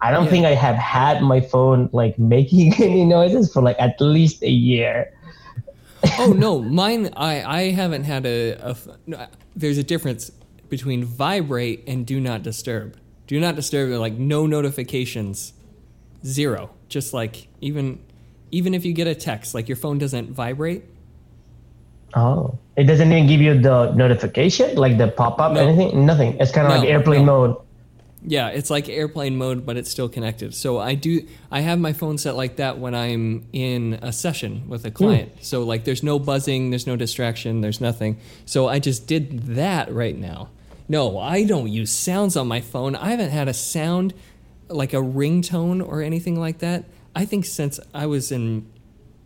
i 0.00 0.10
don't 0.10 0.24
Yeah. 0.24 0.30
think 0.30 0.44
i 0.46 0.54
have 0.54 0.76
had 0.76 1.22
my 1.22 1.40
phone 1.40 1.88
like 1.92 2.18
making 2.36 2.74
any 2.74 3.04
noises 3.04 3.52
for 3.52 3.62
like 3.62 3.76
at 3.78 4.00
least 4.00 4.42
a 4.42 4.50
year 4.50 5.12
Oh 6.18 6.32
no, 6.46 6.62
mine. 6.62 7.10
I 7.14 7.42
I 7.58 7.62
haven't 7.72 8.04
had 8.04 8.24
a. 8.24 8.74
no, 9.06 9.26
there's 9.54 9.76
a 9.76 9.82
difference 9.82 10.32
between 10.70 11.04
vibrate 11.04 11.84
and 11.86 12.06
do 12.06 12.18
not 12.18 12.42
disturb. 12.42 12.96
Do 13.26 13.38
not 13.38 13.54
disturb. 13.54 13.90
Like 14.00 14.14
no 14.14 14.46
notifications, 14.46 15.52
zero. 16.24 16.70
Just 16.88 17.12
like 17.14 17.48
even 17.60 18.00
even 18.50 18.74
if 18.74 18.84
you 18.84 18.92
get 18.92 19.06
a 19.06 19.14
text, 19.14 19.54
like 19.54 19.68
your 19.68 19.76
phone 19.76 19.98
doesn't 19.98 20.30
vibrate. 20.32 20.84
oh 22.14 22.58
it 22.76 22.84
doesn't 22.84 23.12
even 23.12 23.26
give 23.28 23.40
you 23.40 23.60
the 23.60 23.92
notification 23.92 24.74
like 24.74 24.98
the 24.98 25.08
pop-up 25.08 25.52
No. 25.52 25.60
anything 25.60 26.06
nothing 26.06 26.36
it's 26.40 26.50
kind 26.50 26.66
of 26.66 26.72
No, 26.72 26.80
like 26.80 26.88
airplane 26.88 27.24
no. 27.24 27.32
mode 27.32 27.56
Yeah, 28.22 28.48
it's 28.48 28.68
like 28.68 28.88
airplane 28.88 29.36
mode, 29.38 29.64
but 29.64 29.78
it's 29.78 29.90
still 29.90 30.08
connected. 30.08 30.54
So 30.54 30.78
I 30.78 30.94
do. 30.94 31.26
I 31.50 31.60
have 31.60 31.78
my 31.78 31.94
phone 31.94 32.18
set 32.18 32.36
like 32.36 32.56
that 32.56 32.78
when 32.78 32.94
I'm 32.94 33.46
in 33.52 33.98
a 34.02 34.12
session 34.12 34.68
with 34.68 34.84
a 34.84 34.90
hmm. 34.90 34.94
client. 34.94 35.32
So 35.40 35.62
like, 35.62 35.84
there's 35.84 36.02
no 36.02 36.18
buzzing, 36.18 36.68
there's 36.70 36.86
no 36.86 36.96
distraction, 36.96 37.62
there's 37.62 37.80
nothing. 37.80 38.18
So 38.44 38.68
I 38.68 38.78
just 38.78 39.06
did 39.06 39.56
that 39.56 39.90
right 39.90 40.16
now. 40.16 40.50
No, 40.86 41.18
I 41.18 41.44
don't 41.44 41.68
use 41.68 41.90
sounds 41.90 42.36
on 42.36 42.46
my 42.46 42.60
phone. 42.60 42.94
I 42.94 43.10
haven't 43.10 43.30
had 43.30 43.48
a 43.48 43.54
sound 43.54 44.12
like 44.70 44.92
a 44.92 44.98
ringtone 44.98 45.86
or 45.86 46.02
anything 46.02 46.38
like 46.38 46.58
that. 46.58 46.84
I 47.14 47.24
think 47.24 47.44
since 47.44 47.80
I 47.92 48.06
was 48.06 48.30
in 48.30 48.70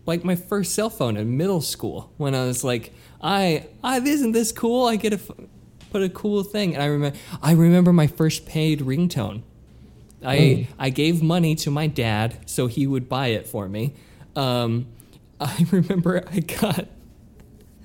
like 0.06 0.24
my 0.24 0.36
first 0.36 0.74
cell 0.74 0.90
phone 0.90 1.16
in 1.16 1.36
middle 1.36 1.60
school 1.60 2.12
when 2.16 2.34
I 2.34 2.44
was 2.44 2.64
like, 2.64 2.92
I, 3.22 3.68
I 3.82 3.98
isn't 4.00 4.32
this 4.32 4.52
cool? 4.52 4.86
I 4.86 4.96
get 4.96 5.12
a 5.12 5.20
put 5.90 6.02
a 6.02 6.08
cool 6.08 6.42
thing, 6.42 6.74
and 6.74 6.82
I 6.82 6.86
remember 6.86 7.18
I 7.42 7.52
remember 7.52 7.92
my 7.92 8.06
first 8.06 8.46
paid 8.46 8.80
ringtone. 8.80 9.42
I 10.24 10.68
I 10.78 10.90
gave 10.90 11.22
money 11.22 11.54
to 11.56 11.70
my 11.70 11.86
dad 11.86 12.38
so 12.46 12.66
he 12.66 12.86
would 12.86 13.08
buy 13.08 13.28
it 13.28 13.46
for 13.46 13.68
me. 13.68 13.94
Um, 14.34 14.86
I 15.40 15.66
remember 15.70 16.24
I 16.30 16.40
got 16.40 16.88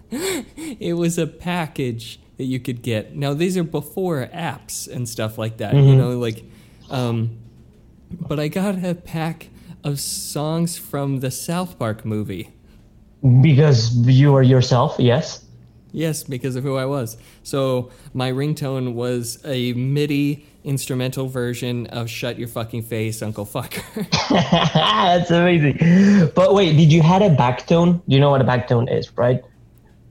it 0.12 0.98
was 0.98 1.18
a 1.18 1.28
package 1.28 2.20
that 2.38 2.46
you 2.46 2.60
could 2.60 2.82
get. 2.82 3.16
Now 3.16 3.34
these 3.34 3.58
are 3.58 3.64
before 3.64 4.28
apps 4.34 4.88
and 4.88 5.08
stuff 5.08 5.38
like 5.38 5.58
that. 5.58 5.76
You 5.76 5.96
know, 5.96 6.18
like, 6.18 6.44
um, 6.90 7.38
but 8.12 8.40
I 8.40 8.48
got 8.48 8.84
a 8.84 8.96
pack 8.96 9.50
of 9.84 10.00
songs 10.00 10.78
from 10.78 11.20
the 11.20 11.32
South 11.32 11.78
Park 11.80 12.06
movie. 12.06 12.50
because 13.42 13.96
you 14.08 14.34
are 14.36 14.44
yourself 14.44 14.96
yes 15.00 15.46
Yes, 15.92 16.24
because 16.24 16.56
of 16.56 16.64
who 16.64 16.76
I 16.78 16.86
was. 16.86 17.18
So 17.42 17.90
my 18.14 18.32
ringtone 18.32 18.94
was 18.94 19.40
a 19.44 19.74
MIDI 19.74 20.46
instrumental 20.64 21.28
version 21.28 21.88
of 21.88 22.08
"Shut 22.12 22.38
Your 22.38 22.48
Fucking 22.48 22.84
Face, 22.84 23.24
Uncle 23.24 23.44
Fucker." 23.46 23.82
That's 24.30 25.32
amazing. 25.32 26.32
But 26.36 26.54
wait, 26.54 26.78
did 26.78 26.94
you 26.94 27.02
had 27.02 27.24
a 27.24 27.36
backtone? 27.36 28.04
You 28.06 28.20
know 28.20 28.30
what 28.30 28.40
a 28.40 28.44
backtone 28.44 28.86
is, 28.96 29.12
right? 29.18 29.42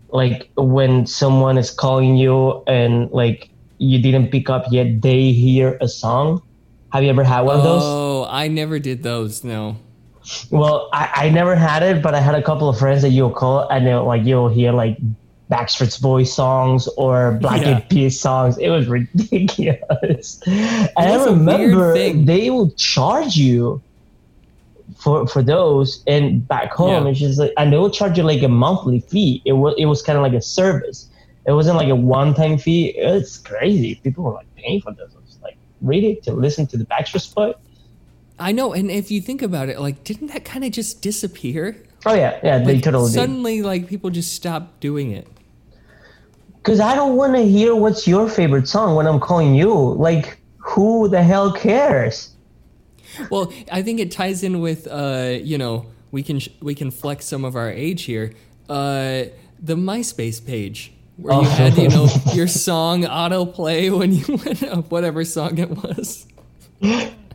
Like 0.08 0.50
when 0.56 1.06
someone 1.06 1.56
is 1.58 1.70
calling 1.70 2.16
you 2.16 2.64
and 2.66 3.08
like 3.12 3.48
you 3.78 4.02
didn't 4.02 4.32
pick 4.32 4.50
up 4.50 4.64
yet, 4.72 5.02
they 5.02 5.30
hear 5.30 5.78
a 5.80 5.86
song. 5.86 6.42
Have 6.92 7.02
you 7.04 7.10
ever 7.10 7.24
had 7.24 7.42
one 7.42 7.56
of 7.56 7.62
those? 7.62 7.82
oh, 7.84 8.26
I 8.30 8.48
never 8.48 8.78
did 8.78 9.02
those. 9.02 9.44
No. 9.44 9.76
Well, 10.50 10.88
I, 10.92 11.10
I 11.14 11.28
never 11.30 11.54
had 11.56 11.82
it, 11.82 12.02
but 12.02 12.14
I 12.14 12.20
had 12.20 12.34
a 12.34 12.42
couple 12.42 12.68
of 12.68 12.78
friends 12.78 13.02
that 13.02 13.10
you'll 13.10 13.30
call 13.30 13.68
and 13.68 13.86
they'll 13.86 14.04
like 14.04 14.24
you'll 14.24 14.48
hear 14.48 14.72
like 14.72 14.98
Backstreet 15.50 16.00
Boys 16.02 16.30
songs 16.32 16.86
or 16.96 17.32
Black 17.40 17.62
Yeah. 17.62 17.76
Eyed 17.78 17.88
Peas 17.90 18.20
songs. 18.20 18.58
It 18.58 18.68
was 18.68 18.86
ridiculous. 18.86 20.40
And 20.46 20.90
I 20.96 21.16
was 21.16 21.26
a 21.26 21.32
weird 21.32 21.74
remember 21.76 22.24
they 22.24 22.50
will 22.50 22.70
charge 22.72 23.36
you 23.36 23.80
for 24.96 25.26
for 25.26 25.42
those, 25.42 26.02
and 26.06 26.46
back 26.48 26.72
home 26.72 27.04
Yeah. 27.04 27.10
it's 27.10 27.20
just 27.20 27.38
like 27.38 27.52
and 27.56 27.72
they 27.72 27.76
will 27.76 27.90
charge 27.90 28.18
you 28.18 28.24
like 28.24 28.42
a 28.42 28.48
monthly 28.48 29.00
fee. 29.00 29.40
It 29.44 29.52
was 29.52 29.74
it 29.78 29.86
was 29.86 30.02
kind 30.02 30.16
of 30.18 30.22
like 30.22 30.32
a 30.34 30.42
service. 30.42 31.08
It 31.46 31.52
wasn't 31.52 31.76
like 31.76 31.88
a 31.88 31.96
one 31.96 32.34
time 32.34 32.58
fee. 32.58 32.88
It's 32.96 33.38
crazy. 33.38 33.94
People 34.02 34.24
were 34.24 34.32
like 34.34 34.54
paying 34.56 34.80
for 34.82 34.92
this. 34.92 35.12
It's 35.86 36.26
it, 36.26 36.30
to 36.30 36.32
listen 36.32 36.66
to 36.68 36.76
the 36.76 36.84
Backstreet 36.84 37.34
Boys. 37.34 37.54
I 38.38 38.52
know, 38.52 38.72
and 38.72 38.90
if 38.90 39.10
you 39.10 39.20
think 39.20 39.42
about 39.42 39.68
it, 39.68 39.80
like, 39.80 40.04
didn't 40.04 40.28
that 40.28 40.44
kind 40.44 40.64
of 40.64 40.70
just 40.70 41.02
disappear? 41.02 41.82
Oh 42.06 42.14
yeah, 42.14 42.38
yeah, 42.44 42.58
they 42.58 42.74
Like, 42.74 42.84
totally 42.84 43.08
did. 43.10 43.14
suddenly, 43.14 43.62
like, 43.62 43.88
people 43.88 44.10
just 44.10 44.32
stopped 44.32 44.80
doing 44.80 45.10
it. 45.10 45.26
Because 46.56 46.80
I 46.80 46.94
don't 46.94 47.16
want 47.16 47.34
to 47.34 47.42
hear 47.42 47.74
what's 47.74 48.06
your 48.06 48.28
favorite 48.28 48.68
song 48.68 48.94
when 48.94 49.06
I'm 49.06 49.18
calling 49.18 49.54
you. 49.54 49.72
Like, 49.94 50.38
who 50.58 51.08
the 51.08 51.22
hell 51.22 51.52
cares? 51.52 52.30
Well, 53.30 53.52
I 53.72 53.82
think 53.82 53.98
it 54.00 54.12
ties 54.12 54.42
in 54.44 54.60
with, 54.60 54.86
uh, 54.86 55.38
you 55.42 55.58
know, 55.58 55.86
we 56.12 56.22
can 56.22 56.38
sh- 56.38 56.50
we 56.60 56.74
can 56.74 56.90
flex 56.90 57.24
some 57.26 57.44
of 57.44 57.56
our 57.56 57.70
age 57.70 58.02
here. 58.02 58.34
Uh, 58.68 59.24
the 59.60 59.76
MySpace 59.76 60.44
page 60.44 60.92
where 61.18 61.34
you 61.34 61.40
Oh. 61.40 61.44
had, 61.44 61.76
you 61.76 61.88
know, 61.88 62.08
your 62.32 62.48
song 62.48 63.02
autoplay 63.04 63.96
when 63.96 64.12
you 64.12 64.24
went 64.44 64.62
up, 64.62 64.90
whatever 64.90 65.24
song 65.24 65.58
it 65.58 65.70
was. 65.70 66.26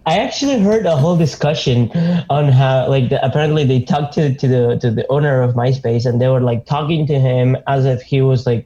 I 0.05 0.17
actually 0.19 0.59
heard 0.59 0.85
a 0.85 0.97
whole 0.97 1.15
discussion 1.17 1.89
on 2.29 2.49
how, 2.49 2.89
like, 2.89 3.09
the, 3.09 3.23
apparently 3.25 3.63
they 3.65 3.81
talked 3.81 4.13
to, 4.15 4.33
to 4.35 4.47
the 4.47 4.77
to 4.81 4.91
the 4.91 5.05
owner 5.09 5.41
of 5.41 5.53
MySpace, 5.55 6.05
and 6.05 6.19
they 6.19 6.27
were 6.27 6.41
like 6.41 6.65
talking 6.65 7.07
to 7.07 7.19
him 7.19 7.55
as 7.67 7.85
if 7.85 8.01
he 8.01 8.21
was 8.21 8.45
like 8.45 8.65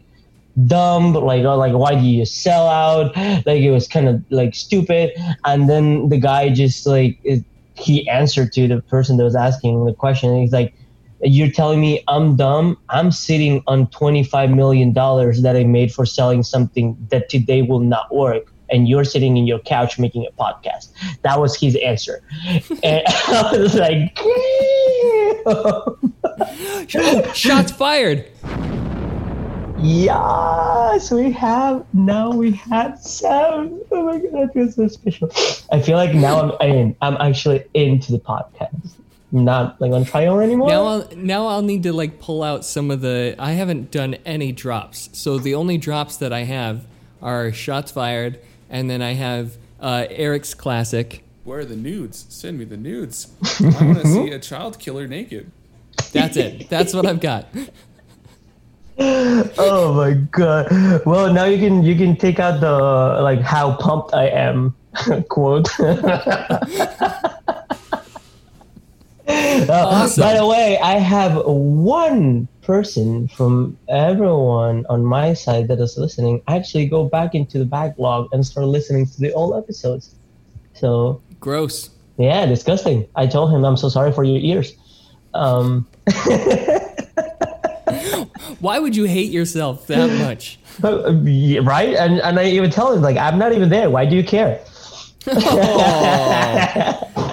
dumb, 0.66 1.14
like, 1.14 1.44
oh, 1.46 1.56
like 1.58 1.74
why 1.74 1.94
do 1.94 2.06
you 2.06 2.26
sell 2.26 2.68
out? 2.68 3.16
Like 3.46 3.62
it 3.62 3.72
was 3.72 3.88
kind 3.88 4.08
of 4.08 4.24
like 4.32 4.56
stupid, 4.56 5.12
and 5.46 5.70
then 5.70 6.10
the 6.10 6.18
guy 6.18 6.50
just 6.50 6.88
like 6.88 7.20
it, 7.24 7.44
he 7.76 8.08
answered 8.10 8.52
to 8.54 8.68
the 8.68 8.82
person 8.82 9.18
that 9.18 9.24
was 9.24 9.36
asking 9.36 9.86
the 9.86 9.94
question. 9.94 10.32
And 10.32 10.42
he's 10.42 10.52
like, 10.52 10.74
"You're 11.22 11.52
telling 11.52 11.82
me 11.82 12.04
I'm 12.08 12.36
dumb? 12.36 12.78
I'm 12.90 13.12
sitting 13.12 13.64
on 13.68 13.88
twenty 13.88 14.24
five 14.24 14.50
million 14.50 14.94
dollars 14.94 15.42
that 15.42 15.56
I 15.56 15.64
made 15.64 15.94
for 15.94 16.06
selling 16.06 16.44
something 16.44 16.98
that 17.10 17.30
today 17.30 17.62
will 17.62 17.80
not 17.80 18.14
work." 18.14 18.52
And 18.70 18.90
you're 18.90 19.06
sitting 19.06 19.38
in 19.38 19.48
your 19.48 19.60
couch 19.60 19.98
making 19.98 20.28
a 20.28 20.32
podcast. 20.42 20.90
That 21.22 21.40
was 21.40 21.58
his 21.58 21.78
answer. 21.78 22.22
And 22.84 23.02
I 23.08 23.58
was 23.58 23.76
like, 23.76 24.18
shots 27.34 27.72
fired! 27.72 28.26
Yes, 29.80 31.12
we 31.12 31.32
have. 31.34 31.86
Now 31.94 32.32
we 32.32 32.52
have 32.52 33.00
sound. 33.00 33.80
Oh 33.92 34.06
my 34.06 34.18
god, 34.18 34.34
that 34.34 34.54
feels 34.54 34.76
so 34.76 34.88
special. 34.88 35.30
I 35.72 35.80
feel 35.82 35.98
like 35.98 36.16
now 36.16 36.58
I'm 36.60 36.70
in. 36.70 36.96
I'm 37.02 37.16
actually 37.18 37.64
into 37.76 38.12
the 38.12 38.20
podcast. 38.20 38.94
I'm 39.34 39.44
not 39.44 39.80
like 39.82 39.92
on 39.92 40.06
trial 40.06 40.40
anymore. 40.40 40.70
Now 40.70 40.86
I'll 40.86 41.10
now 41.16 41.48
I'll 41.48 41.62
need 41.62 41.84
to 41.84 41.94
like 41.94 42.20
pull 42.20 42.44
out 42.44 42.64
some 42.64 42.90
of 42.90 43.02
the. 43.02 43.36
I 43.38 43.54
haven't 43.54 43.92
done 43.92 44.16
any 44.26 44.52
drops, 44.52 45.10
so 45.14 45.38
the 45.38 45.56
only 45.56 45.78
drops 45.78 46.18
that 46.18 46.32
I 46.32 46.44
have 46.44 46.86
are 47.22 47.52
shots 47.52 47.92
fired, 47.92 48.40
and 48.70 48.90
then 48.90 49.02
I 49.02 49.14
have 49.14 49.58
uh, 49.82 50.06
Eric's 50.10 50.54
classic. 50.54 51.24
Where 51.44 51.60
are 51.60 51.66
the 51.66 51.76
nudes? 51.76 52.26
Send 52.30 52.58
me 52.58 52.66
the 52.66 52.78
nudes. 52.78 53.34
I 53.60 53.84
want 53.84 54.00
to 54.00 54.08
see 54.08 54.32
a 54.32 54.40
child 54.40 54.80
killer 54.80 55.08
naked. 55.08 55.52
That's 56.14 56.38
it. 56.38 56.70
That's 56.70 56.94
what 56.94 57.06
I've 57.06 57.20
got. 57.20 57.48
oh 59.00 59.94
my 59.94 60.14
god. 60.14 61.06
Well, 61.06 61.34
now 61.34 61.46
you 61.46 61.58
can 61.58 61.84
you 61.84 61.96
can 61.96 62.16
take 62.16 62.40
out 62.40 62.62
the 62.62 63.22
like 63.22 63.42
how 63.42 63.76
pumped 63.76 64.14
I 64.14 64.28
am 64.28 64.74
quote. 65.30 65.68
Uh, 69.28 69.66
Awesome. 69.70 70.22
By 70.22 70.36
the 70.38 70.46
way, 70.46 70.78
I 70.80 70.94
have 70.94 71.44
one 71.46 72.48
person 72.62 73.28
from 73.30 73.78
everyone 73.90 74.86
on 74.90 75.04
my 75.04 75.34
side 75.34 75.68
that 75.70 75.80
is 75.80 75.98
listening 75.98 76.42
actually 76.48 76.86
go 76.86 77.06
back 77.06 77.36
into 77.36 77.58
the 77.58 77.66
backlog 77.66 78.30
and 78.32 78.46
start 78.46 78.68
listening 78.68 79.06
to 79.06 79.20
the 79.20 79.34
old 79.34 79.56
episodes. 79.62 80.16
So 80.74 81.22
Gross. 81.40 81.90
yeah, 82.18 82.46
disgusting. 82.46 83.08
I 83.16 83.28
told 83.28 83.52
him 83.52 83.66
I'm 83.66 83.78
so 83.78 83.90
sorry 83.90 84.12
for 84.12 84.24
your 84.24 84.38
ears. 84.38 84.74
Um, 85.34 85.88
Why 88.60 88.80
would 88.80 88.96
you 88.96 89.06
hate 89.06 89.32
yourself 89.32 89.88
that 89.88 90.10
much? 90.20 90.60
right? 90.82 91.96
And 91.96 92.20
and 92.22 92.40
I 92.40 92.46
even 92.46 92.70
tell 92.70 92.94
him 92.94 93.02
like 93.02 93.18
I'm 93.18 93.38
not 93.38 93.54
even 93.54 93.70
there. 93.70 93.90
Why 93.90 94.06
do 94.06 94.16
you 94.16 94.24
care? 94.24 94.60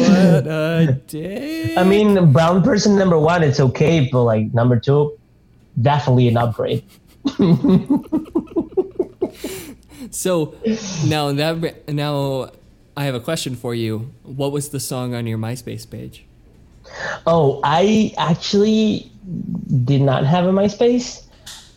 What 0.00 0.46
a 0.46 1.00
day. 1.06 1.74
I 1.76 1.84
mean, 1.84 2.32
brown 2.32 2.62
person 2.62 2.96
number 2.96 3.18
one, 3.18 3.42
it's 3.42 3.60
okay, 3.60 4.08
but 4.10 4.22
like 4.24 4.52
number 4.54 4.78
two, 4.78 5.18
definitely 5.80 6.28
an 6.28 6.36
upgrade. 6.36 6.84
So 10.10 10.54
now 11.06 11.32
that 11.32 11.88
now 11.88 12.50
I 12.96 13.04
have 13.04 13.14
a 13.14 13.20
question 13.20 13.56
for 13.56 13.74
you. 13.74 14.12
What 14.22 14.52
was 14.52 14.68
the 14.68 14.80
song 14.80 15.14
on 15.14 15.26
your 15.26 15.38
MySpace 15.38 15.88
page? 15.88 16.24
Oh, 17.26 17.60
I 17.64 18.14
actually 18.16 19.10
did 19.84 20.02
not 20.02 20.24
have 20.24 20.44
a 20.46 20.52
MySpace, 20.52 21.24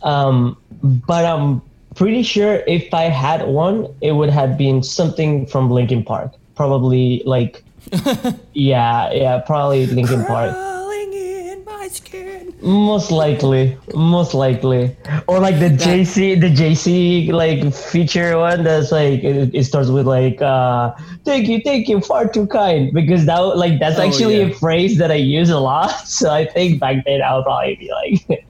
um, 0.02 0.56
but 0.82 1.24
I'm 1.24 1.62
pretty 1.96 2.22
sure 2.22 2.62
if 2.68 2.92
I 2.94 3.04
had 3.04 3.48
one, 3.48 3.88
it 4.00 4.12
would 4.12 4.30
have 4.30 4.56
been 4.56 4.82
something 4.82 5.46
from 5.46 5.70
Linkin 5.70 6.04
Park. 6.04 6.32
Probably 6.54 7.22
like, 7.24 7.64
yeah, 8.52 9.10
yeah, 9.12 9.38
probably 9.46 9.86
Linkin 9.86 10.24
Park. 10.24 10.52
Crawling 10.52 11.12
in 11.12 11.64
my 11.64 11.88
skin. 11.88 12.54
Most 12.60 13.10
likely, 13.10 13.76
most 13.94 14.34
likely, 14.34 14.96
or 15.26 15.38
like 15.38 15.58
the 15.60 15.70
Jay-Z, 15.70 16.36
the 16.36 16.50
Jay-Z 16.50 17.30
like 17.32 17.72
feature 17.72 18.36
one 18.38 18.64
that's 18.64 18.90
like 18.90 19.22
it, 19.22 19.54
it 19.54 19.64
starts 19.64 19.88
with 19.88 20.06
like 20.06 20.42
uh 20.42 20.92
"Thank 21.24 21.48
you, 21.48 21.60
thank 21.64 21.88
you, 21.88 22.00
far 22.00 22.26
too 22.28 22.46
kind," 22.48 22.92
because 22.92 23.26
that 23.26 23.38
like 23.56 23.78
that's 23.78 23.98
Oh, 23.98 24.06
actually 24.06 24.38
yeah. 24.40 24.46
a 24.46 24.54
phrase 24.54 24.98
that 24.98 25.10
I 25.10 25.16
use 25.22 25.50
a 25.50 25.60
lot. 25.60 25.92
So 26.08 26.30
I 26.30 26.46
think 26.46 26.80
back 26.80 27.04
then 27.06 27.22
I'll 27.22 27.44
probably 27.44 27.76
be 27.76 27.90
like, 27.92 28.44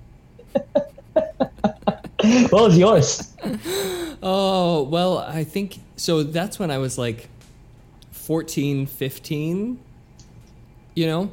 "What 2.50 2.62
was 2.62 2.78
yours?" 2.78 3.34
Oh, 4.20 4.82
well, 4.82 5.18
I 5.18 5.44
think 5.44 5.78
so 5.94 6.24
that's 6.24 6.58
when 6.58 6.72
I 6.72 6.78
was 6.78 6.98
like 6.98 7.28
14, 8.28 8.84
15, 8.86 9.80
you 10.94 11.06
know? 11.06 11.30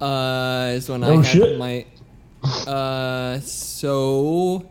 Uh 0.00 0.74
is 0.76 0.88
when 0.88 1.02
I 1.02 1.08
Oh, 1.08 1.20
had 1.20 1.58
my 1.58 1.84
uh 2.70 3.40
so 3.40 4.64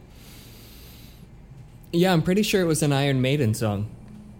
Yeah, 1.91 2.13
I'm 2.13 2.21
pretty 2.21 2.43
sure 2.43 2.61
it 2.61 2.65
was 2.65 2.81
an 2.81 2.93
Iron 2.93 3.21
Maiden 3.21 3.53
song. 3.53 3.89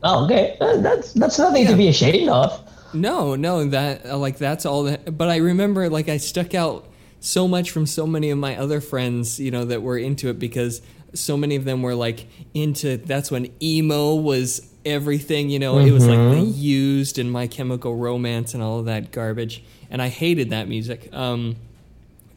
Oh, 0.01 0.23
okay, 0.23 0.55
that's 0.59 1.11
that's 1.11 1.37
nothing 1.37 1.63
Yeah. 1.63 1.71
to 1.71 1.75
be 1.75 1.89
ashamed 1.89 2.29
of. 2.29 2.61
No, 2.93 3.35
no, 3.35 3.65
that 3.65 4.05
uh, 4.05 4.17
like 4.17 4.37
that's 4.37 4.65
all 4.65 4.83
that. 4.83 5.17
But 5.17 5.27
I 5.27 5.37
remember 5.37 5.89
like 5.89 6.07
I 6.07 6.15
stuck 6.15 6.53
out 6.55 6.87
so 7.19 7.49
much 7.49 7.69
from 7.71 7.85
so 7.85 8.07
many 8.07 8.29
of 8.29 8.37
my 8.37 8.55
other 8.57 8.79
friends, 8.79 9.41
you 9.41 9.51
know, 9.51 9.65
that 9.65 9.81
were 9.81 9.97
into 9.97 10.29
it 10.29 10.39
because 10.39 10.81
so 11.13 11.35
many 11.35 11.57
of 11.57 11.65
them 11.65 11.81
were 11.81 11.95
like 11.95 12.27
into. 12.53 12.95
That's 12.95 13.29
when 13.29 13.51
emo 13.61 14.15
was 14.15 14.71
everything, 14.85 15.49
you 15.49 15.59
know. 15.59 15.79
It 15.79 15.91
was 15.91 16.07
like 16.07 16.17
the 16.17 16.41
used 16.41 17.19
and 17.19 17.31
My 17.31 17.47
Chemical 17.47 17.95
Romance 17.95 18.53
and 18.53 18.61
all 18.61 18.79
of 18.79 18.85
that 18.85 19.11
garbage, 19.11 19.63
and 19.89 20.01
I 20.01 20.09
hated 20.09 20.51
that 20.51 20.67
music. 20.67 21.09
Um, 21.13 21.55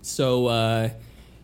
so 0.02 0.46
uh, 0.46 0.90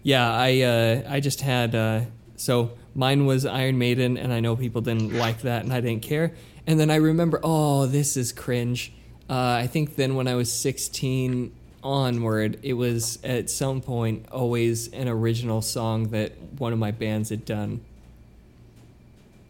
yeah, 0.02 0.32
I 0.32 0.60
uh, 0.60 1.02
I 1.08 1.20
just 1.20 1.40
had 1.40 1.74
uh, 1.74 2.00
so 2.36 2.72
mine 2.94 3.26
was 3.26 3.46
Iron 3.46 3.78
Maiden, 3.78 4.16
and 4.16 4.32
I 4.32 4.40
know 4.40 4.56
people 4.56 4.80
didn't 4.80 5.12
like 5.12 5.42
that, 5.42 5.64
and 5.64 5.72
I 5.72 5.80
didn't 5.80 6.02
care. 6.02 6.32
And 6.66 6.80
then 6.80 6.90
I 6.90 6.96
remember, 6.96 7.40
oh, 7.42 7.86
this 7.86 8.16
is 8.16 8.32
cringe. 8.32 8.92
Uh, 9.28 9.58
I 9.62 9.66
think 9.66 9.96
then 9.96 10.14
when 10.14 10.28
I 10.28 10.34
was 10.34 10.50
16 10.52 11.52
onward, 11.82 12.58
it 12.62 12.72
was 12.74 13.18
at 13.22 13.50
some 13.50 13.80
point 13.80 14.26
always 14.30 14.88
an 14.92 15.08
original 15.08 15.60
song 15.60 16.08
that 16.08 16.32
one 16.58 16.72
of 16.72 16.78
my 16.78 16.90
bands 16.90 17.28
had 17.30 17.44
done. 17.44 17.82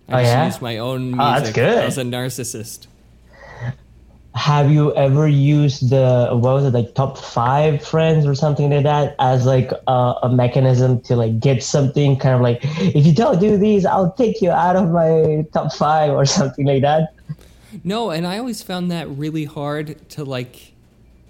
I 0.09 0.13
Oh, 0.13 0.23
just 0.23 0.33
yeah? 0.33 0.47
used 0.47 0.63
my 0.63 0.79
own 0.79 1.15
ah, 1.19 1.39
music 1.41 1.41
Oh, 1.41 1.41
that's 1.41 1.53
good. 1.53 1.85
as 1.85 1.99
a 1.99 2.03
narcissist. 2.03 2.87
Have 4.35 4.71
you 4.71 4.93
ever 4.97 5.29
used 5.29 5.91
the 5.91 6.29
what 6.33 6.55
was 6.55 6.65
it 6.65 6.75
like 6.75 6.95
top 6.97 7.17
five 7.19 7.85
friends 7.87 8.27
or 8.27 8.35
something 8.35 8.69
like 8.69 8.83
that 8.83 9.15
as 9.21 9.47
like 9.47 9.71
a, 9.87 10.15
a 10.25 10.29
mechanism 10.29 11.01
to 11.03 11.15
like 11.15 11.39
get 11.39 11.63
something 11.63 12.19
kind 12.19 12.35
of 12.35 12.41
like 12.41 12.59
if 12.63 13.07
you 13.07 13.15
don't 13.15 13.39
do 13.41 13.57
these 13.57 13.87
I'll 13.87 14.11
take 14.13 14.43
you 14.43 14.51
out 14.51 14.75
of 14.75 14.91
my 14.91 15.47
top 15.53 15.73
five 15.73 16.11
or 16.11 16.25
something 16.27 16.67
like 16.67 16.83
that. 16.83 17.15
No, 17.85 18.11
and 18.11 18.27
I 18.27 18.39
always 18.39 18.61
found 18.63 18.91
that 18.91 19.09
really 19.09 19.45
hard 19.45 20.09
to 20.11 20.25
like 20.25 20.73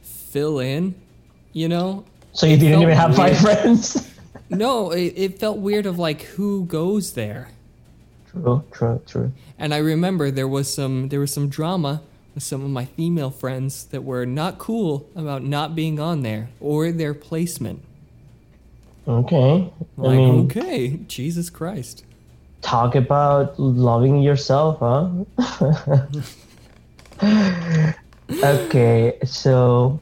fill 0.02 0.58
in, 0.58 0.94
you 1.52 1.68
know? 1.68 2.04
So 2.32 2.46
you 2.46 2.56
It 2.56 2.60
didn't 2.60 2.80
even 2.82 2.96
have 2.96 3.14
five 3.14 3.38
friends. 3.38 4.10
No, 4.50 4.90
it, 4.92 5.14
it 5.16 5.38
felt 5.38 5.58
weird 5.58 5.86
of 5.86 5.98
like 5.98 6.22
who 6.22 6.66
goes 6.66 7.12
there. 7.14 7.53
True, 8.34 8.64
true, 8.72 9.00
true. 9.06 9.32
And 9.58 9.72
I 9.72 9.78
remember 9.78 10.30
there 10.30 10.48
was 10.48 10.72
some 10.72 11.08
there 11.08 11.20
was 11.20 11.32
some 11.32 11.48
drama 11.48 12.02
with 12.34 12.42
some 12.42 12.64
of 12.64 12.70
my 12.70 12.84
female 12.84 13.30
friends 13.30 13.84
that 13.86 14.02
were 14.02 14.26
not 14.26 14.58
cool 14.58 15.08
about 15.14 15.42
not 15.44 15.74
being 15.74 16.00
on 16.00 16.22
there 16.22 16.50
or 16.60 16.90
their 16.92 17.14
placement. 17.14 17.82
Okay. 19.06 19.70
I 19.98 20.08
mean, 20.08 20.46
okay, 20.46 20.98
Jesus 21.08 21.50
Christ. 21.50 22.04
talk 22.62 22.94
about 22.94 23.60
loving 23.60 24.22
yourself, 24.22 24.78
huh? 24.80 25.10
okay, 28.42 29.18
so 29.24 30.00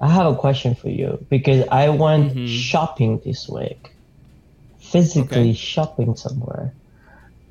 I 0.00 0.08
have 0.08 0.32
a 0.32 0.36
question 0.36 0.74
for 0.74 0.88
you 0.88 1.24
because 1.28 1.66
I 1.70 1.90
went 1.90 2.32
mm-hmm. 2.32 2.46
shopping 2.46 3.20
this 3.24 3.48
week, 3.48 3.92
physically 4.78 5.50
Okay. 5.50 5.52
shopping 5.52 6.16
somewhere, 6.16 6.72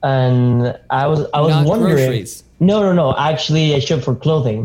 and 0.06 0.78
I 0.92 1.08
was 1.08 1.20
I 1.34 1.42
was 1.42 1.50
Not 1.56 1.66
wondering. 1.66 1.96
groceries. 1.96 2.44
No, 2.60 2.80
no, 2.86 2.94
no. 2.94 3.16
Actually, 3.18 3.74
I 3.76 3.80
shop 3.80 4.02
for 4.02 4.16
clothing, 4.16 4.62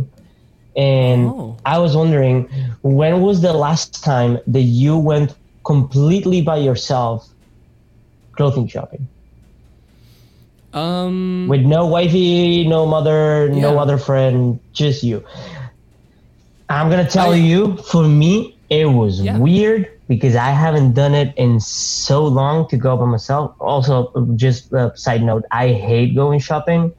and 0.77 1.27
Oh. 1.29 1.57
I 1.65 1.79
was 1.79 1.97
wondering 1.97 2.37
when 2.83 3.21
was 3.23 3.41
the 3.41 3.53
last 3.53 4.05
time 4.05 4.39
that 4.47 4.67
you 4.83 4.99
went 4.99 5.35
completely 5.65 6.41
by 6.43 6.59
yourself 6.69 7.29
clothing 8.37 8.67
shopping 8.69 9.07
Um 10.73 11.47
with 11.49 11.63
no 11.63 11.87
wifey, 11.87 12.67
no 12.67 12.87
mother, 12.87 13.49
no 13.51 13.79
other 13.79 13.99
friend, 13.99 14.59
just 14.73 15.03
you. 15.03 15.25
I'm 16.69 16.89
gonna 16.91 17.09
tell 17.19 17.33
I- 17.33 17.37
you, 17.51 17.77
for 17.91 18.05
me, 18.07 18.55
it 18.71 18.87
was 18.87 19.21
Yeah. 19.21 19.37
weird 19.37 19.89
because 20.09 20.37
I 20.37 20.51
haven't 20.51 20.93
done 20.95 21.15
it 21.15 21.35
in 21.37 21.61
so 21.61 22.25
long 22.25 22.69
to 22.69 22.77
go 22.77 22.97
by 22.97 23.05
myself. 23.07 23.55
Also, 23.61 24.13
just 24.37 24.73
a 24.73 24.93
side 24.97 25.23
note, 25.23 25.45
I 25.51 25.69
hate 25.69 26.15
going 26.15 26.39
shopping, 26.41 26.93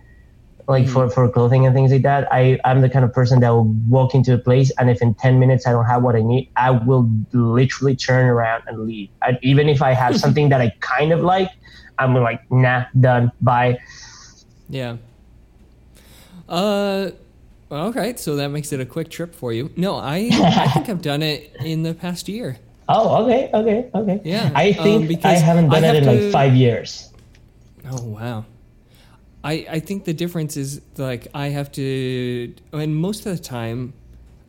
like 0.68 0.88
for, 0.88 1.10
for 1.10 1.28
clothing 1.30 1.66
and 1.66 1.74
things 1.74 1.92
like 1.92 2.04
that. 2.04 2.28
I, 2.32 2.60
I'm 2.66 2.82
the 2.82 2.90
kind 2.90 3.04
of 3.06 3.14
person 3.14 3.40
that 3.40 3.50
will 3.50 3.74
walk 3.88 4.14
into 4.14 4.34
a 4.34 4.38
place 4.38 4.72
and 4.78 4.90
if 4.90 5.02
in 5.02 5.14
10 5.16 5.40
minutes 5.40 5.66
I 5.66 5.72
don't 5.72 5.86
have 5.86 6.04
what 6.04 6.16
I 6.16 6.22
need, 6.22 6.50
I 6.56 6.72
will 6.72 7.10
literally 7.34 7.96
turn 7.96 8.28
around 8.28 8.64
and 8.68 8.86
leave. 8.86 9.10
I, 9.22 9.38
even 9.42 9.68
if 9.70 9.82
I 9.82 9.94
have 9.94 10.18
something 10.24 10.50
that 10.50 10.62
I 10.62 10.74
kind 10.82 11.12
of 11.14 11.22
like, 11.22 11.50
I'm 11.98 12.14
like, 12.16 12.42
nah, 12.52 12.86
done, 13.00 13.32
bye. 13.42 13.80
Yeah. 14.70 14.98
Uh 16.50 17.12
okay, 17.72 18.16
so 18.18 18.36
that 18.36 18.50
makes 18.50 18.72
it 18.72 18.80
a 18.80 18.86
quick 18.86 19.10
trip 19.10 19.34
for 19.34 19.54
you. 19.54 19.72
No, 19.76 19.96
I 19.96 20.30
I 20.32 20.68
think 20.68 20.90
I've 20.90 21.02
done 21.02 21.22
it 21.22 21.56
in 21.64 21.84
the 21.84 21.94
past 21.94 22.28
year. 22.28 22.58
Oh, 22.90 23.24
okay, 23.24 23.50
okay, 23.54 23.90
okay. 23.96 24.22
Yeah, 24.24 24.52
I 24.54 24.72
um, 24.72 25.08
think 25.08 25.26
I 25.26 25.34
haven't 25.34 25.70
done 25.70 25.84
I 25.84 25.88
it 25.88 25.96
have 25.96 26.04
in 26.04 26.24
like 26.24 26.32
five 26.34 26.56
years. 26.56 27.12
Oh 27.90 28.04
wow. 28.04 28.46
I 29.44 29.66
I 29.70 29.80
think 29.80 30.06
the 30.06 30.14
difference 30.14 30.58
is 30.58 30.82
like 30.98 31.28
I 31.34 31.48
have 31.48 31.72
to 31.74 32.54
and 32.74 32.96
most 32.96 33.26
of 33.26 33.38
the 33.38 33.44
time 33.44 33.94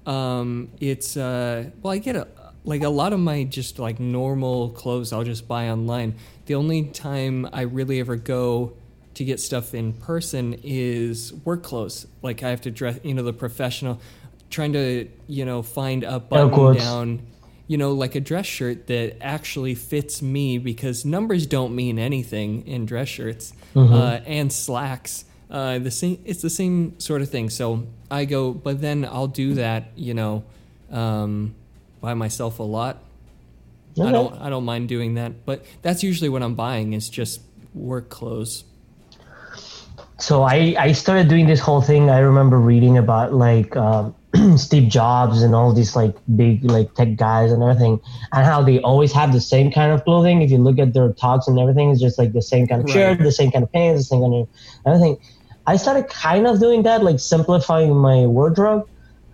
um 0.07 0.69
it's 0.81 1.17
uh 1.17 1.71
well 1.83 1.93
I 1.93 1.99
get 1.99 2.17
a 2.17 2.27
like 2.65 2.83
a 2.83 2.89
lot 2.89 3.13
of 3.13 3.21
my 3.21 3.45
just 3.45 3.79
like 3.79 3.99
normal 4.01 4.71
clothes 4.71 5.13
I'll 5.13 5.25
just 5.25 5.49
buy 5.49 5.69
online. 5.71 6.15
The 6.47 6.55
only 6.55 6.85
time 6.85 7.49
I 7.53 7.63
really 7.63 8.01
ever 8.01 8.17
go 8.17 8.75
to 9.23 9.27
get 9.27 9.41
stuff 9.41 9.75
in 9.75 9.93
person 9.93 10.61
is 10.63 11.33
work 11.45 11.63
clothes. 11.63 12.07
Like 12.23 12.43
I 12.43 12.51
have 12.51 12.61
to 12.63 12.71
dress, 12.71 12.99
you 13.03 13.15
know, 13.15 13.23
the 13.23 13.33
professional 13.33 14.01
trying 14.51 14.75
to, 14.75 15.09
you 15.29 15.45
know, 15.45 15.63
find 15.63 16.05
a 16.05 16.21
button 16.21 16.51
down 16.77 17.27
you 17.69 17.79
know, 17.79 17.93
like 17.93 18.15
a 18.15 18.21
dress 18.21 18.45
shirt 18.45 18.87
that 18.89 19.17
actually 19.23 19.75
fits 19.75 20.21
me 20.21 20.59
because 20.59 21.07
numbers 21.07 21.47
don't 21.47 21.75
mean 21.75 21.99
anything 21.99 22.67
in 22.67 22.85
dress 22.85 23.09
shirts 23.09 23.55
uh, 23.75 24.21
and 24.27 24.53
slacks. 24.53 25.25
Uh, 25.51 25.79
the 25.79 25.91
same, 25.91 26.21
it's 26.27 26.43
the 26.43 26.51
same 26.51 26.99
sort 27.01 27.23
of 27.23 27.31
thing. 27.31 27.49
So 27.49 27.87
I 28.11 28.27
go, 28.27 28.53
but 28.53 28.83
then 28.83 29.07
I'll 29.07 29.27
do 29.27 29.55
that, 29.55 29.85
you 29.97 30.13
know, 30.13 30.45
um, 30.91 31.55
by 32.03 32.13
myself 32.13 32.59
a 32.59 32.63
lot. 32.63 32.99
I 33.99 34.11
don't, 34.13 34.35
I 34.43 34.51
don't 34.51 34.65
mind 34.65 34.89
doing 34.89 35.15
that, 35.15 35.47
but 35.47 35.65
that's 35.81 36.03
usually 36.03 36.29
what 36.29 36.43
I'm 36.43 36.55
buying 36.55 36.93
is 36.93 37.09
just 37.09 37.41
work 37.73 38.11
clothes. 38.11 38.65
So 40.23 40.45
I 40.45 40.77
I 40.79 40.93
started 40.93 41.29
doing 41.29 41.47
this 41.47 41.61
whole 41.61 41.83
thing. 41.83 42.09
I 42.11 42.21
remember 42.21 42.59
reading 42.59 42.97
about 42.99 43.35
like 43.35 43.77
um, 43.77 44.15
Steve 44.57 44.89
Jobs 44.89 45.43
and 45.43 45.55
all 45.55 45.73
these 45.73 45.97
like 45.97 46.17
big 46.37 46.65
like 46.71 46.95
tech 46.95 47.17
guys 47.17 47.51
and 47.53 47.63
everything, 47.63 47.99
and 48.33 48.47
how 48.47 48.63
they 48.63 48.81
always 48.81 49.13
have 49.13 49.33
the 49.33 49.41
same 49.41 49.73
kind 49.73 49.93
of 49.93 50.05
clothing. 50.05 50.43
If 50.43 50.51
you 50.51 50.59
look 50.59 50.79
at 50.79 50.95
their 50.95 51.13
talks 51.15 51.49
and 51.49 51.59
everything, 51.59 51.91
it's 51.91 52.01
just 52.01 52.19
like 52.19 52.33
the 52.33 52.43
same 52.43 52.69
kind 52.69 52.83
of 52.83 52.89
Right. 52.89 53.17
shirt, 53.17 53.19
the 53.19 53.33
same 53.33 53.51
kind 53.51 53.65
of 53.65 53.73
pants, 53.73 54.03
the 54.03 54.05
same 54.15 54.21
kind 54.23 54.35
of 54.35 54.49
everything. 54.87 55.17
I 55.67 55.77
started 55.77 56.09
kind 56.09 56.47
of 56.47 56.61
doing 56.61 56.83
that, 56.85 57.03
like 57.03 57.19
simplifying 57.21 57.97
my 57.97 58.27
wardrobe. 58.27 58.85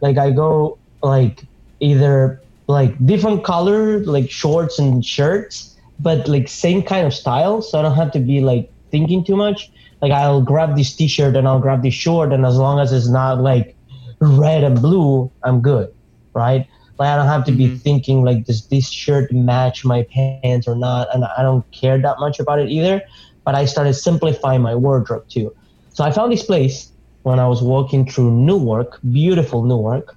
Like 0.00 0.18
I 0.18 0.30
go 0.30 0.78
like 1.02 1.42
either 1.80 2.40
like 2.68 2.94
different 3.06 3.44
color 3.44 4.00
like 4.04 4.30
shorts 4.30 4.78
and 4.78 5.04
shirts, 5.04 5.76
but 5.98 6.28
like 6.28 6.48
same 6.48 6.82
kind 6.82 7.06
of 7.06 7.14
style, 7.14 7.62
so 7.62 7.78
I 7.78 7.82
don't 7.82 7.96
have 7.96 8.12
to 8.12 8.20
be 8.20 8.40
like 8.40 8.70
thinking 8.90 9.24
too 9.24 9.36
much. 9.36 9.70
Like 10.00 10.12
I'll 10.12 10.40
grab 10.42 10.76
this 10.76 10.94
T-shirt 10.94 11.34
and 11.36 11.48
I'll 11.48 11.60
grab 11.60 11.82
this 11.82 11.94
short, 11.94 12.32
and 12.32 12.46
as 12.46 12.56
long 12.56 12.78
as 12.78 12.92
it's 12.92 13.08
not 13.08 13.40
like 13.40 13.76
red 14.20 14.64
and 14.64 14.80
blue, 14.80 15.30
I'm 15.42 15.60
good, 15.60 15.92
right? 16.34 16.66
Like 16.98 17.08
I 17.08 17.16
don't 17.16 17.26
have 17.26 17.44
to 17.46 17.52
be 17.52 17.76
thinking 17.76 18.24
like 18.24 18.44
does 18.44 18.66
this 18.68 18.90
shirt 18.90 19.32
match 19.32 19.84
my 19.84 20.04
pants 20.04 20.66
or 20.68 20.74
not, 20.76 21.08
and 21.14 21.24
I 21.24 21.42
don't 21.42 21.68
care 21.72 21.98
that 21.98 22.18
much 22.20 22.38
about 22.40 22.58
it 22.60 22.68
either. 22.70 23.02
But 23.44 23.54
I 23.54 23.64
started 23.64 23.94
simplifying 23.94 24.62
my 24.62 24.74
wardrobe 24.74 25.28
too. 25.28 25.54
So 25.92 26.04
I 26.04 26.10
found 26.10 26.30
this 26.32 26.44
place 26.44 26.92
when 27.22 27.38
I 27.40 27.48
was 27.48 27.62
walking 27.62 28.08
through 28.08 28.30
Newark, 28.30 28.98
beautiful 29.10 29.62
Newark. 29.64 30.14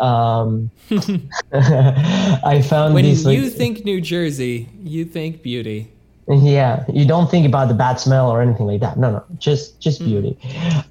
Um, 0.00 0.70
I 1.52 2.62
found 2.68 2.94
When 2.94 3.04
this. 3.04 3.24
like- 3.24 3.36
you 3.36 3.48
think 3.48 3.84
New 3.84 4.00
Jersey, 4.00 4.68
you 4.82 5.04
think 5.04 5.42
beauty. 5.42 5.93
Yeah, 6.28 6.84
you 6.92 7.04
don't 7.06 7.30
think 7.30 7.46
about 7.46 7.68
the 7.68 7.74
bad 7.74 8.00
smell 8.00 8.30
or 8.30 8.40
anything 8.40 8.66
like 8.66 8.80
that. 8.80 8.98
No, 8.98 9.10
no, 9.12 9.24
just 9.38 9.80
just 9.80 10.00
beauty. 10.00 10.38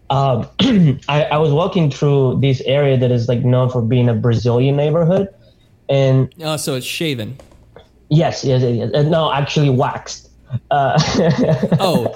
Um, 0.10 0.48
I, 1.10 1.24
I 1.32 1.38
was 1.38 1.52
walking 1.52 1.90
through 1.90 2.40
this 2.42 2.62
area 2.62 2.98
that 2.98 3.12
is 3.12 3.28
like 3.28 3.44
known 3.44 3.70
for 3.70 3.82
being 3.82 4.10
a 4.10 4.14
Brazilian 4.14 4.76
neighborhood, 4.76 5.28
and 5.90 6.34
Oh, 6.42 6.58
so 6.58 6.76
it's 6.76 6.86
shaven. 6.86 7.38
yes, 8.10 8.44
yes, 8.44 8.62
yes, 8.62 8.92
yes. 8.94 9.06
No, 9.06 9.32
actually 9.32 9.70
waxed. 9.70 10.30
Uh, 10.70 11.00
Oh, 11.80 12.14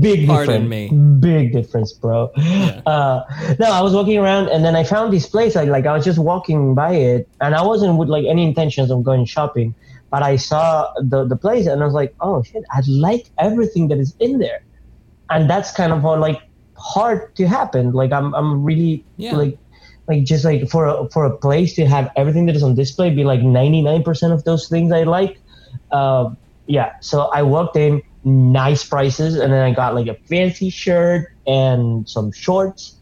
big 0.00 0.26
Pardon 0.26 0.68
difference. 0.68 0.68
me. 0.68 0.90
Big 1.20 1.52
difference, 1.52 1.92
bro. 1.92 2.26
Uh, 2.86 3.22
no, 3.58 3.70
I 3.72 3.80
was 3.80 3.92
walking 3.94 4.18
around 4.18 4.48
and 4.48 4.64
then 4.64 4.76
I 4.76 4.84
found 4.84 5.12
this 5.12 5.26
place. 5.26 5.54
Like, 5.56 5.68
like 5.68 5.86
I 5.86 5.94
was 5.94 6.04
just 6.04 6.18
walking 6.18 6.74
by 6.74 6.92
it, 6.94 7.28
and 7.40 7.54
I 7.54 7.62
wasn't 7.62 7.98
with 7.98 8.08
like 8.08 8.24
any 8.26 8.44
intentions 8.44 8.90
of 8.90 9.02
going 9.02 9.24
shopping. 9.24 9.74
But 10.10 10.22
I 10.22 10.36
saw 10.36 10.88
the 11.00 11.24
the 11.26 11.36
place 11.36 11.66
and 11.66 11.82
I 11.82 11.84
was 11.84 11.94
like, 11.94 12.14
oh 12.20 12.42
shit, 12.42 12.64
I 12.70 12.82
like 12.88 13.30
everything 13.38 13.88
that 13.88 13.98
is 13.98 14.14
in 14.18 14.38
there, 14.38 14.60
and 15.30 15.48
that's 15.50 15.70
kind 15.72 15.92
of 15.92 16.04
on 16.04 16.20
like 16.20 16.40
hard 16.76 17.34
to 17.36 17.46
happen. 17.46 17.92
Like 17.92 18.12
I'm 18.12 18.34
I'm 18.34 18.64
really 18.64 19.04
Yeah. 19.16 19.36
like 19.36 19.58
like 20.08 20.24
just 20.24 20.44
like 20.44 20.68
for 20.70 20.86
a, 20.86 21.08
for 21.10 21.24
a 21.26 21.36
place 21.36 21.74
to 21.74 21.86
have 21.86 22.10
everything 22.16 22.46
that 22.46 22.56
is 22.56 22.62
on 22.62 22.74
display 22.74 23.10
be 23.14 23.24
like 23.24 23.40
99% 23.40 24.32
of 24.32 24.42
those 24.44 24.66
things 24.68 24.90
I 24.90 25.02
like. 25.02 25.38
Uh, 25.90 26.30
yeah, 26.66 26.92
so 27.02 27.28
I 27.34 27.42
walked 27.42 27.76
in, 27.76 28.00
nice 28.24 28.84
prices, 28.84 29.34
and 29.36 29.52
then 29.52 29.62
I 29.62 29.72
got 29.74 29.94
like 29.94 30.06
a 30.06 30.16
fancy 30.26 30.70
shirt 30.70 31.28
and 31.46 32.08
some 32.08 32.32
shorts. 32.32 32.98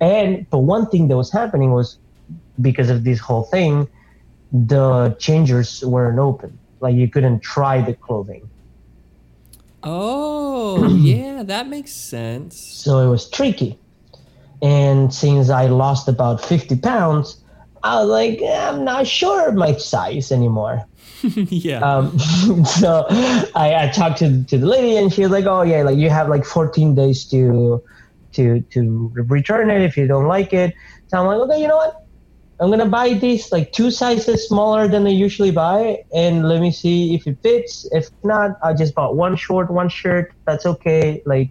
And 0.00 0.46
but 0.50 0.58
one 0.60 0.88
thing 0.88 1.06
that 1.08 1.16
was 1.16 1.30
happening 1.30 1.70
was 1.72 1.96
because 2.60 2.90
of 2.90 3.04
this 3.04 3.20
whole 3.20 3.44
thing, 3.44 3.86
the 4.52 5.16
changers 5.18 5.84
weren't 5.84 6.18
open. 6.18 6.58
Like 6.80 6.94
you 6.94 7.08
couldn't 7.08 7.40
try 7.40 7.80
the 7.80 7.94
clothing. 7.94 8.48
oh, 9.82 10.88
yeah, 11.00 11.42
that 11.42 11.68
makes 11.68 11.92
sense. 11.92 12.58
So 12.58 12.98
it 13.00 13.08
was 13.08 13.28
tricky. 13.28 13.78
And 14.60 15.12
since 15.14 15.50
I 15.50 15.66
lost 15.66 16.08
about 16.08 16.44
50 16.44 16.76
pounds, 16.78 17.42
I 17.82 18.00
was 18.00 18.08
like, 18.08 18.42
"Eh, 18.42 18.68
I'm 18.68 18.84
not 18.84 19.06
sure 19.06 19.48
of 19.48 19.54
my 19.54 19.76
size 19.76 20.32
anymore. 20.32 20.84
yeah. 21.22 21.78
Um, 21.80 22.18
so 22.64 23.06
I, 23.54 23.86
I 23.86 23.92
talked 23.94 24.18
to, 24.18 24.44
to 24.44 24.58
the 24.58 24.66
lady 24.66 24.96
and 24.96 25.12
she 25.12 25.22
was 25.22 25.30
like, 25.30 25.46
oh 25.46 25.62
yeah, 25.62 25.82
like 25.82 25.96
you 25.96 26.10
have 26.10 26.28
like 26.28 26.44
14 26.44 26.94
days 26.94 27.24
to, 27.26 27.82
to, 28.32 28.60
to 28.60 29.12
return 29.14 29.70
it 29.70 29.82
if 29.82 29.96
you 29.96 30.06
don't 30.06 30.26
like 30.26 30.52
it. 30.52 30.74
So 31.08 31.18
I'm 31.18 31.26
like, 31.26 31.38
okay, 31.48 31.60
you 31.60 31.68
know 31.68 31.76
what? 31.76 32.04
I'm 32.60 32.70
to 32.70 32.86
buy 32.86 33.14
this 33.14 33.52
like 33.52 33.72
two 33.72 33.90
sizes 33.90 34.48
smaller 34.48 34.88
than 34.88 35.06
I 35.06 35.10
usually 35.10 35.52
buy. 35.52 36.02
And 36.12 36.48
let 36.48 36.60
me 36.60 36.72
see 36.72 37.14
if 37.14 37.26
it 37.26 37.38
fits. 37.42 37.86
If 37.92 38.08
not, 38.24 38.58
I 38.62 38.74
just 38.74 38.94
bought 38.94 39.14
one 39.14 39.36
short, 39.36 39.70
one 39.70 39.88
shirt. 39.88 40.32
That's 40.44 40.66
okay. 40.66 41.22
Like, 41.24 41.50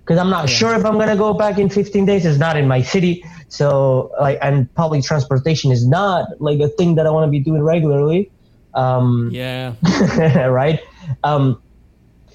because 0.00 0.18
I'm 0.18 0.30
not 0.30 0.50
sure 0.50 0.74
if 0.74 0.84
I'm 0.84 0.98
gonna 0.98 1.16
go 1.16 1.32
back 1.32 1.58
in 1.58 1.68
15 1.68 2.04
days. 2.06 2.26
It's 2.26 2.38
not 2.38 2.56
in 2.56 2.66
my 2.66 2.82
city, 2.82 3.24
so 3.48 4.10
like, 4.20 4.38
and 4.42 4.72
public 4.74 5.04
transportation 5.04 5.70
is 5.70 5.86
not 5.86 6.40
like 6.40 6.58
a 6.58 6.68
thing 6.68 6.96
that 6.96 7.06
I 7.06 7.10
want 7.10 7.26
to 7.26 7.30
be 7.30 7.38
doing 7.38 7.62
regularly. 7.62 8.30
Um, 8.74 9.30
Yeah. 9.32 9.74
right? 10.48 10.80
Um, 11.22 11.62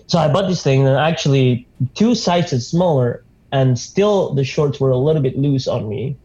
so 0.07 0.17
I 0.17 0.31
bought 0.31 0.47
this 0.47 0.63
thing, 0.63 0.87
and 0.87 0.97
actually 0.97 1.67
two 1.93 2.15
sizes 2.15 2.69
smaller, 2.69 3.25
and 3.51 3.77
still 3.77 4.33
the 4.33 4.45
shorts 4.45 4.79
were 4.79 4.91
a 4.91 4.97
little 4.97 5.21
bit 5.21 5.37
loose 5.37 5.67
on 5.67 5.89
me. 5.89 6.15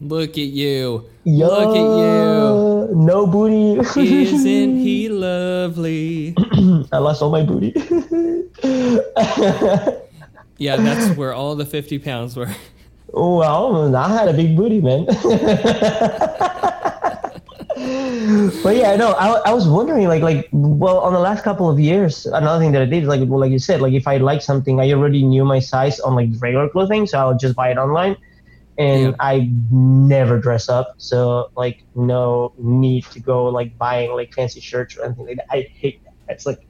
Look 0.00 0.30
at 0.32 0.38
you. 0.38 1.04
Yo, 1.24 1.46
Look 1.46 1.76
at 1.76 1.76
you. 1.76 2.94
No 2.96 3.26
booty. 3.26 3.78
Isn't 3.80 4.76
he 4.84 5.08
lovely? 5.08 6.34
I 6.92 6.98
lost 6.98 7.22
all 7.22 7.30
my 7.30 7.42
booty. 7.42 7.72
Yeah, 10.56 10.76
that's 10.76 11.16
where 11.16 11.32
all 11.32 11.56
the 11.56 11.66
50 11.66 11.98
pounds 11.98 12.36
were. 12.36 12.48
Oh, 13.12 13.38
well, 13.38 13.96
I 13.96 14.08
had 14.08 14.28
a 14.28 14.32
big 14.32 14.56
booty, 14.56 14.80
man. 14.80 15.04
but 18.62 18.76
yeah, 18.76 18.94
no, 18.96 19.12
I, 19.18 19.42
I 19.46 19.52
was 19.52 19.66
wondering, 19.68 20.06
like, 20.06 20.22
like, 20.22 20.48
well, 20.52 21.00
on 21.00 21.12
the 21.12 21.18
last 21.18 21.42
couple 21.42 21.68
of 21.68 21.80
years, 21.80 22.24
another 22.26 22.60
thing 22.62 22.70
that 22.72 22.82
I 22.82 22.86
did 22.86 23.02
is 23.02 23.08
like, 23.08 23.20
well, 23.28 23.40
like 23.40 23.50
you 23.50 23.58
said, 23.58 23.80
like, 23.80 23.94
if 23.94 24.06
I 24.06 24.18
like 24.18 24.42
something, 24.42 24.78
I 24.80 24.92
already 24.92 25.24
knew 25.24 25.44
my 25.44 25.58
size 25.58 25.98
on 26.00 26.14
like 26.14 26.28
regular 26.38 26.68
clothing, 26.68 27.04
so 27.06 27.18
I 27.18 27.24
would 27.26 27.40
just 27.40 27.56
buy 27.56 27.70
it 27.70 27.78
online, 27.78 28.16
and 28.78 29.10
Yeah. 29.10 29.16
I 29.20 29.50
never 29.70 30.38
dress 30.38 30.68
up, 30.68 30.94
so 30.98 31.50
like, 31.56 31.84
no 31.94 32.52
need 32.58 33.04
to 33.06 33.20
go 33.20 33.46
like 33.46 33.76
buying 33.78 34.12
like 34.12 34.32
fancy 34.34 34.60
shirts 34.60 34.96
or 34.96 35.04
anything 35.04 35.26
like 35.26 35.36
that. 35.36 35.46
I 35.50 35.68
hate 35.74 36.02
that. 36.04 36.14
It's 36.28 36.46
like, 36.46 36.66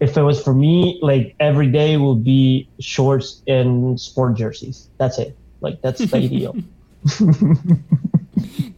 if 0.00 0.16
it 0.16 0.22
was 0.22 0.42
for 0.42 0.52
me, 0.52 0.98
like 1.02 1.34
every 1.38 1.68
day 1.70 1.96
will 1.96 2.16
be 2.16 2.68
shorts 2.80 3.42
and 3.46 4.00
sport 4.00 4.34
jerseys. 4.36 4.88
That's 4.98 5.18
it. 5.18 5.36
Like 5.60 5.80
that's 5.80 6.00
the 6.00 6.16
ideal. 6.16 6.56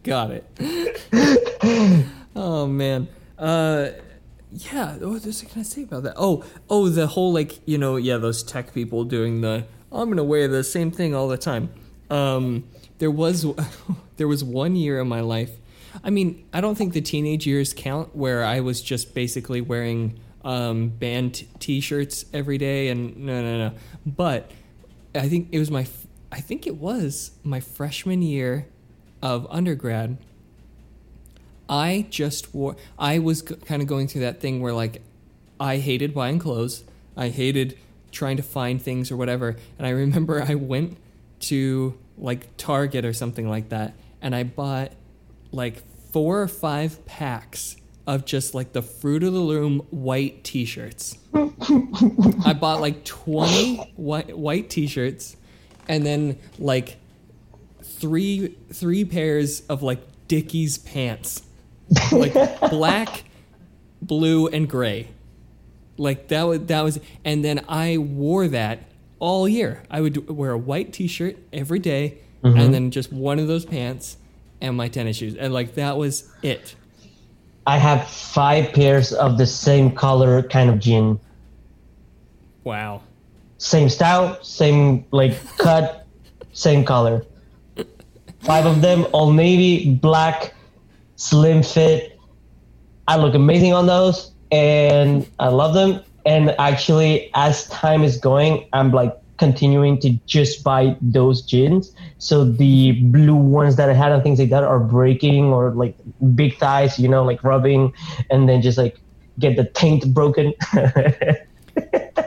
Got 0.03 0.31
it. 0.31 2.05
oh 2.35 2.67
man. 2.67 3.07
Uh 3.37 3.89
yeah, 4.51 4.93
what 4.97 5.25
was 5.25 5.43
I 5.43 5.47
gonna 5.47 5.63
say 5.65 5.83
about 5.83 6.03
that? 6.03 6.13
Oh, 6.15 6.43
oh 6.69 6.89
the 6.89 7.07
whole 7.07 7.33
like, 7.33 7.59
you 7.67 7.77
know, 7.77 7.95
yeah, 7.97 8.17
those 8.17 8.43
tech 8.43 8.73
people 8.73 9.03
doing 9.03 9.41
the 9.41 9.65
I'm 9.91 10.09
gonna 10.09 10.23
wear 10.23 10.47
the 10.47 10.63
same 10.63 10.91
thing 10.91 11.15
all 11.15 11.27
the 11.27 11.37
time. 11.37 11.69
Um 12.09 12.65
there 12.99 13.11
was 13.11 13.45
there 14.17 14.27
was 14.27 14.43
one 14.43 14.75
year 14.75 14.99
in 14.99 15.07
my 15.07 15.21
life. 15.21 15.51
I 16.03 16.09
mean, 16.09 16.45
I 16.53 16.61
don't 16.61 16.75
think 16.75 16.93
the 16.93 17.01
teenage 17.01 17.47
years 17.47 17.73
count 17.73 18.15
where 18.15 18.43
I 18.43 18.59
was 18.59 18.81
just 18.81 19.13
basically 19.13 19.61
wearing 19.61 20.19
um, 20.43 20.89
band 20.89 21.45
t-shirts 21.59 22.25
every 22.33 22.57
day 22.57 22.89
and 22.89 23.17
no 23.17 23.41
no 23.41 23.69
no. 23.69 23.75
But 24.05 24.51
I 25.13 25.27
think 25.27 25.49
it 25.51 25.59
was 25.59 25.71
my 25.71 25.87
I 26.31 26.39
think 26.39 26.67
it 26.67 26.77
was 26.77 27.31
my 27.43 27.59
freshman 27.59 28.21
year 28.21 28.67
of 29.21 29.47
undergrad. 29.49 30.17
I 31.67 32.05
just 32.09 32.53
wore 32.53 32.75
I 32.99 33.19
was 33.19 33.41
g- 33.41 33.55
kind 33.55 33.81
of 33.81 33.87
going 33.87 34.07
through 34.07 34.21
that 34.21 34.39
thing 34.39 34.61
where 34.61 34.73
like 34.73 35.01
I 35.59 35.77
hated 35.77 36.13
buying 36.13 36.39
clothes. 36.39 36.83
I 37.17 37.29
hated 37.29 37.77
trying 38.11 38.37
to 38.37 38.43
find 38.43 38.81
things 38.81 39.11
or 39.11 39.17
whatever. 39.17 39.55
And 39.77 39.87
I 39.87 39.91
remember 39.91 40.43
I 40.47 40.55
went 40.55 40.97
to 41.49 41.97
like 42.17 42.55
Target 42.57 43.05
or 43.05 43.13
something 43.13 43.49
like 43.49 43.69
that 43.69 43.95
and 44.21 44.35
I 44.35 44.43
bought 44.43 44.91
like 45.51 45.83
four 46.11 46.41
or 46.41 46.47
five 46.47 47.05
packs 47.05 47.77
of 48.07 48.25
just 48.25 48.53
like 48.53 48.73
the 48.73 48.81
Fruit 48.81 49.23
of 49.23 49.33
the 49.33 49.39
Loom 49.39 49.79
white 49.89 50.43
t-shirts. 50.43 51.17
I 51.33 52.53
bought 52.59 52.81
like 52.81 53.03
20 53.05 53.93
white 53.95 54.37
white 54.37 54.69
t-shirts 54.69 55.35
and 55.87 56.05
then 56.05 56.39
like 56.59 56.97
three 57.83 58.55
three 58.71 59.05
pairs 59.05 59.61
of 59.67 59.83
like 59.83 59.99
Dickies 60.27 60.77
pants. 60.77 61.43
Like 62.11 62.33
black, 62.69 63.25
blue 64.01 64.47
and 64.47 64.69
gray. 64.69 65.09
Like 65.97 66.29
that 66.29 66.43
was 66.43 66.59
that 66.61 66.81
was 66.81 66.99
and 67.23 67.43
then 67.43 67.63
I 67.67 67.97
wore 67.97 68.47
that 68.49 68.79
all 69.19 69.47
year. 69.47 69.83
I 69.89 70.01
would 70.01 70.29
wear 70.29 70.51
a 70.51 70.57
white 70.57 70.93
t-shirt 70.93 71.37
every 71.53 71.79
day, 71.79 72.17
and 72.43 72.55
mm-hmm. 72.55 72.71
then 72.71 72.91
just 72.91 73.11
one 73.11 73.39
of 73.39 73.47
those 73.47 73.65
pants 73.65 74.17
and 74.61 74.75
my 74.75 74.87
tennis 74.87 75.17
shoes. 75.17 75.35
And 75.35 75.53
like 75.53 75.75
that 75.75 75.97
was 75.97 76.29
it. 76.41 76.75
I 77.67 77.77
have 77.77 78.07
five 78.07 78.73
pairs 78.73 79.11
of 79.13 79.37
the 79.37 79.47
same 79.47 79.91
color 79.91 80.43
kind 80.43 80.69
of 80.69 80.79
jean. 80.79 81.19
Wow. 82.63 83.01
Same 83.57 83.89
style, 83.89 84.41
same 84.43 85.05
like 85.11 85.35
cut, 85.57 86.05
same 86.53 86.85
color. 86.85 87.25
Five 88.41 88.67
of 88.67 88.81
them, 88.81 89.07
all 89.11 89.31
navy, 89.31 89.95
black, 89.95 90.53
slim 91.15 91.63
fit. 91.63 92.19
I 93.07 93.17
look 93.17 93.33
amazing 93.33 93.73
on 93.73 93.87
those 93.87 94.31
and 94.51 95.27
I 95.39 95.47
love 95.47 95.73
them. 95.73 96.03
And 96.25 96.55
actually, 96.59 97.29
as 97.35 97.67
time 97.67 98.03
is 98.03 98.17
going, 98.17 98.67
I'm 98.73 98.91
like 98.91 99.15
continuing 99.37 99.99
to 99.99 100.11
just 100.25 100.63
buy 100.63 100.95
those 101.01 101.41
jeans. 101.41 101.93
So 102.17 102.45
the 102.45 102.93
blue 103.03 103.35
ones 103.35 103.75
that 103.75 103.89
I 103.89 103.93
had 103.93 104.11
and 104.11 104.23
things 104.23 104.39
like 104.39 104.49
that 104.49 104.63
are 104.63 104.79
breaking 104.79 105.45
or 105.45 105.71
like 105.71 105.95
big 106.35 106.57
thighs, 106.57 106.97
you 106.97 107.07
know, 107.07 107.23
like 107.23 107.43
rubbing 107.43 107.93
and 108.29 108.47
then 108.47 108.61
just 108.61 108.77
like 108.77 108.99
get 109.39 109.55
the 109.55 109.65
taint 109.65 110.13
broken. 110.13 110.53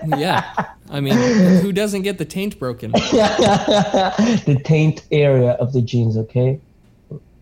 Yeah. 0.06 0.66
I 0.90 1.00
mean, 1.00 1.14
who 1.60 1.72
doesn't 1.72 2.02
get 2.02 2.18
the 2.18 2.24
taint 2.24 2.58
broken? 2.58 2.92
the 2.92 4.60
taint 4.64 5.04
area 5.10 5.50
of 5.52 5.72
the 5.72 5.82
jeans, 5.82 6.16
okay? 6.16 6.60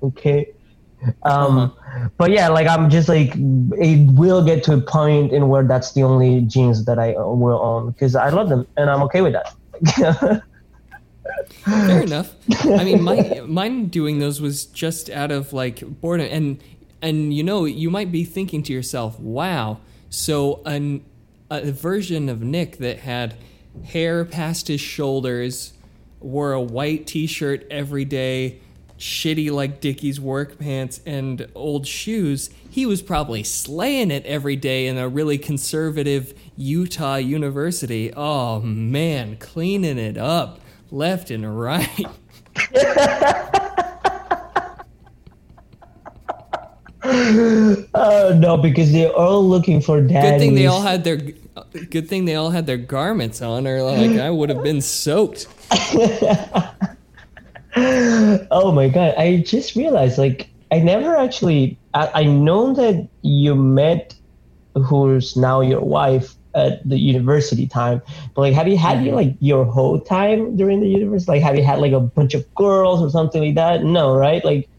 Okay. 0.03 0.53
Um, 1.23 1.73
But 2.19 2.31
yeah, 2.31 2.49
like 2.49 2.67
I'm 2.67 2.91
just 2.91 3.09
like, 3.09 3.33
it 3.35 4.11
will 4.13 4.45
get 4.45 4.63
to 4.65 4.75
a 4.75 4.81
point 4.81 5.33
in 5.33 5.49
where 5.49 5.65
that's 5.65 5.93
the 5.93 6.03
only 6.03 6.43
jeans 6.43 6.85
that 6.85 6.99
I 6.99 7.13
will 7.13 7.59
own 7.59 7.91
because 7.93 8.15
I 8.15 8.29
love 8.31 8.49
them 8.49 8.67
and 8.77 8.91
I'm 8.91 9.03
okay 9.05 9.23
with 9.23 9.35
that. 9.35 10.43
Fair 11.65 12.03
enough. 12.03 12.35
I 12.65 12.85
mean, 12.85 13.03
my 13.03 13.43
mine 13.47 13.87
doing 13.87 14.19
those 14.19 14.41
was 14.41 14.67
just 14.67 15.11
out 15.11 15.31
of 15.31 15.53
like 15.53 15.81
boredom, 16.01 16.29
and 16.31 16.63
and 17.03 17.35
you 17.35 17.43
know, 17.43 17.65
you 17.65 17.91
might 17.91 18.13
be 18.13 18.25
thinking 18.25 18.63
to 18.65 18.73
yourself, 18.73 19.19
"Wow, 19.19 19.79
so 20.09 20.63
an 20.65 21.05
a 21.51 21.73
version 21.73 22.29
of 22.29 22.43
Nick 22.43 22.79
that 22.79 23.01
had 23.01 23.35
hair 23.85 24.25
past 24.25 24.69
his 24.69 24.81
shoulders, 24.81 25.73
wore 26.21 26.53
a 26.53 26.61
white 26.61 27.07
T-shirt 27.07 27.67
every 27.71 28.05
day." 28.05 28.61
Shitty 28.99 29.51
like 29.51 29.81
Dickies 29.81 30.21
work 30.21 30.59
pants 30.59 31.01
and 31.05 31.47
old 31.55 31.87
shoes. 31.87 32.51
He 32.71 32.87
was 32.87 33.03
probably 33.03 33.43
slaying 33.43 34.11
it 34.11 34.25
every 34.27 34.57
day 34.57 34.87
in 34.87 34.97
a 34.97 35.09
really 35.09 35.39
conservative 35.39 36.35
Utah 36.57 37.17
university. 37.17 38.13
Oh 38.15 38.61
man, 38.61 39.37
cleaning 39.37 39.99
it 39.99 40.17
up 40.17 40.61
left 40.91 41.31
and 41.31 41.59
right. 41.59 42.07
uh, 47.95 48.35
no, 48.39 48.57
because 48.57 48.93
they're 48.93 49.13
all 49.13 49.47
looking 49.47 49.81
for 49.81 50.01
daddies. 50.01 50.31
Good 50.31 50.39
thing 50.39 50.55
they 50.55 50.67
all 50.67 50.83
had 50.83 51.05
their 51.05 51.19
good 51.91 52.09
thing 52.09 52.25
they 52.25 52.35
all 52.35 52.51
had 52.51 52.67
their 52.67 52.77
garments 52.77 53.43
on, 53.43 53.67
or 53.67 53.83
like 53.83 54.13
I 54.13 54.31
would 54.31 54.49
have 54.49 54.63
been 54.63 54.81
soaked. 54.81 55.49
Oh 57.79 58.73
my 58.73 58.89
god! 58.89 59.15
I 59.19 59.39
just 59.39 59.77
realized, 59.77 60.17
like, 60.19 60.49
I 60.73 60.79
never 60.79 61.17
actually. 61.17 61.79
I, 61.93 62.23
I 62.23 62.25
know 62.25 62.73
that 62.75 63.09
you 63.23 63.55
met 63.55 64.15
who's 64.75 65.37
now 65.37 65.61
your 65.61 65.81
wife 65.81 66.35
at 66.55 66.87
the 66.89 66.99
university 66.99 67.67
time, 67.67 68.01
but 68.35 68.41
like, 68.41 68.55
have 68.55 68.67
you 68.67 68.79
had 68.79 69.05
your 69.05 69.15
like 69.15 69.37
your 69.41 69.65
whole 69.65 70.01
time 70.01 70.57
during 70.57 70.81
the 70.81 70.89
university? 70.89 71.33
Like, 71.33 71.43
have 71.43 71.57
you 71.57 71.65
had 71.65 71.79
like 71.79 71.93
a 71.93 72.01
bunch 72.01 72.33
of 72.33 72.55
girls 72.55 73.03
or 73.03 73.11
something 73.11 73.43
like 73.43 73.57
that? 73.57 73.85
No, 73.85 74.15
right? 74.15 74.43
Like, 74.43 74.71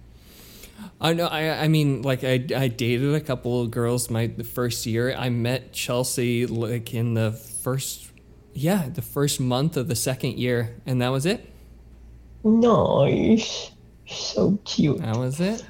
I 1.00 1.14
know. 1.14 1.28
I 1.28 1.66
I 1.66 1.68
mean, 1.68 2.02
like 2.02 2.24
I 2.24 2.46
I 2.56 2.68
dated 2.68 3.14
a 3.14 3.22
couple 3.22 3.62
of 3.62 3.70
girls 3.70 4.10
my 4.10 4.26
the 4.26 4.44
first 4.44 4.88
year. 4.88 5.14
I 5.14 5.30
met 5.30 5.72
Chelsea 5.72 6.48
like 6.48 6.96
in 6.96 7.14
the 7.14 7.32
first 7.32 8.10
yeah 8.54 8.90
the 8.90 9.04
first 9.04 9.40
month 9.40 9.78
of 9.78 9.88
the 9.88 9.96
second 9.96 10.40
year, 10.40 10.76
and 10.88 11.00
that 11.02 11.10
was 11.10 11.28
it. 11.28 11.54
No, 12.48 13.06
you're 13.06 13.38
so 14.08 14.58
cute. 14.66 15.00
That 15.00 15.18
was 15.18 15.40
it. 15.40 15.64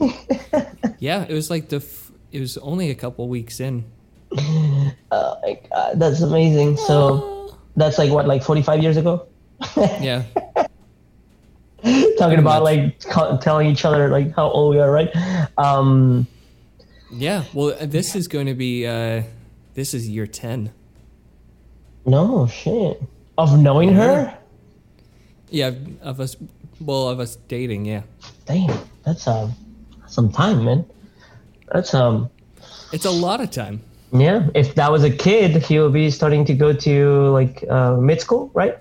yeah, 0.98 1.24
it 1.28 1.34
was 1.34 1.50
like 1.50 1.68
the. 1.68 1.76
F- 1.76 2.10
it 2.32 2.40
was 2.40 2.58
only 2.58 2.90
a 2.90 2.94
couple 2.94 3.28
weeks 3.28 3.60
in. 3.60 3.84
Oh 5.10 5.36
my 5.42 5.58
god, 5.70 5.98
that's 5.98 6.20
amazing. 6.20 6.76
So 6.76 7.56
that's 7.76 7.96
like 7.98 8.10
what, 8.12 8.26
like 8.26 8.42
forty-five 8.42 8.82
years 8.82 8.96
ago? 8.98 9.26
Yeah. 9.76 10.24
Talking 12.18 12.38
about 12.40 12.62
like 12.62 13.00
co- 13.04 13.38
telling 13.38 13.68
each 13.68 13.84
other 13.84 14.08
like 14.08 14.34
how 14.34 14.50
old 14.50 14.74
we 14.74 14.80
are, 14.80 14.90
right? 14.90 15.10
Um, 15.56 16.26
Yeah. 17.10 17.44
Well, 17.54 17.74
uh, 17.80 17.86
this 17.86 18.14
is 18.16 18.28
going 18.28 18.46
to 18.46 18.54
be. 18.54 18.86
Uh, 18.86 19.22
this 19.74 19.94
is 19.94 20.08
year 20.08 20.26
ten. 20.26 20.72
No 22.04 22.46
shit. 22.48 23.00
Of 23.38 23.58
knowing 23.58 23.92
her? 23.94 24.36
Yeah, 25.50 25.72
of 26.02 26.20
us. 26.20 26.36
Well, 26.80 27.08
of 27.08 27.20
us 27.20 27.36
dating. 27.48 27.86
Yeah, 27.86 28.02
Damn, 28.46 28.78
that's 29.04 29.26
um 29.26 29.52
some 30.06 30.30
time, 30.30 30.64
man. 30.64 30.84
That's 31.72 31.92
um 31.94 32.30
it's 32.92 33.04
a 33.04 33.10
lot 33.10 33.40
of 33.40 33.50
time. 33.50 33.80
yeah. 34.12 34.48
If 34.54 34.74
that 34.76 34.90
was 34.90 35.04
a 35.04 35.10
kid, 35.10 35.62
he 35.62 35.78
would 35.78 35.92
be 35.92 36.10
starting 36.10 36.44
to 36.46 36.54
go 36.54 36.72
to 36.72 37.28
like 37.30 37.64
uh, 37.68 37.96
mid 37.96 38.20
school, 38.20 38.50
right? 38.54 38.78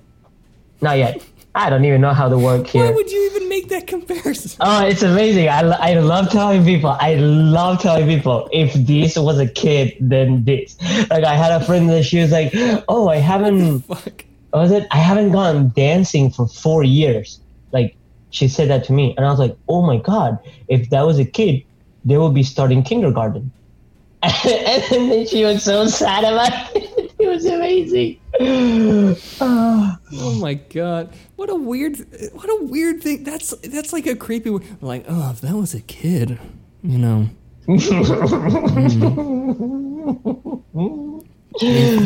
Not 0.81 0.97
yet. 0.97 1.21
I 1.55 1.71
don't 1.71 1.83
even 1.85 2.01
know 2.01 2.13
how 2.13 2.29
to 2.29 2.37
work 2.37 2.67
here. 2.67 2.85
Why 2.85 2.91
would 2.91 3.11
you 3.11 3.25
even 3.31 3.49
make 3.49 3.67
that 3.69 3.87
comparison? 3.87 4.51
Oh, 4.61 4.85
it's 4.85 5.01
amazing. 5.01 5.49
I, 5.49 5.61
I 5.61 5.93
love 5.99 6.29
telling 6.29 6.63
people. 6.63 6.91
I 6.91 7.15
love 7.15 7.81
telling 7.81 8.07
people 8.07 8.47
if 8.53 8.71
this 8.75 9.17
was 9.17 9.39
a 9.39 9.47
kid, 9.47 9.97
then 9.99 10.43
this. 10.45 10.77
Like 11.09 11.23
I 11.23 11.35
had 11.35 11.59
a 11.59 11.65
friend 11.65 11.89
that 11.89 12.03
she 12.03 12.19
was 12.21 12.31
like, 12.31 12.51
"Oh, 12.87 13.09
I 13.09 13.17
haven't 13.17 13.79
Fuck. 13.81 14.23
What 14.57 14.63
was 14.63 14.71
it? 14.71 14.87
I 14.89 14.97
haven't 14.97 15.31
gone 15.31 15.71
dancing 15.75 16.31
for 16.31 16.47
four 16.47 16.83
years." 16.83 17.39
Like 17.71 17.95
she 18.31 18.47
said 18.47 18.69
that 18.69 18.83
to 18.85 18.93
me, 18.93 19.13
and 19.15 19.25
I 19.25 19.29
was 19.29 19.39
like, 19.39 19.55
"Oh 19.69 19.85
my 19.85 19.97
god! 19.97 20.39
If 20.67 20.89
that 20.89 21.05
was 21.05 21.19
a 21.19 21.25
kid, 21.25 21.63
they 22.05 22.17
would 22.17 22.33
be 22.33 22.41
starting 22.41 22.81
kindergarten." 22.81 23.51
and 24.23 25.11
then 25.11 25.27
she 25.27 25.43
was 25.43 25.63
so 25.63 25.85
sad 25.85 26.23
about 26.23 26.75
it. 26.75 27.03
It 27.19 27.27
was 27.27 27.45
amazing. 27.45 28.19
Oh 28.39 30.37
my 30.39 30.53
god! 30.53 31.11
What 31.35 31.49
a 31.49 31.55
weird, 31.55 31.97
what 32.33 32.47
a 32.47 32.65
weird 32.65 33.01
thing. 33.01 33.23
That's 33.23 33.57
that's 33.57 33.91
like 33.91 34.05
a 34.05 34.15
creepy. 34.15 34.51
Like, 34.81 35.03
oh, 35.07 35.31
if 35.31 35.41
that 35.41 35.55
was 35.55 35.73
a 35.73 35.81
kid, 35.81 36.37
you 36.83 36.99
know. 36.99 37.29
was 37.65 37.89
hmm. 40.73 41.19
Kid. 41.59 41.99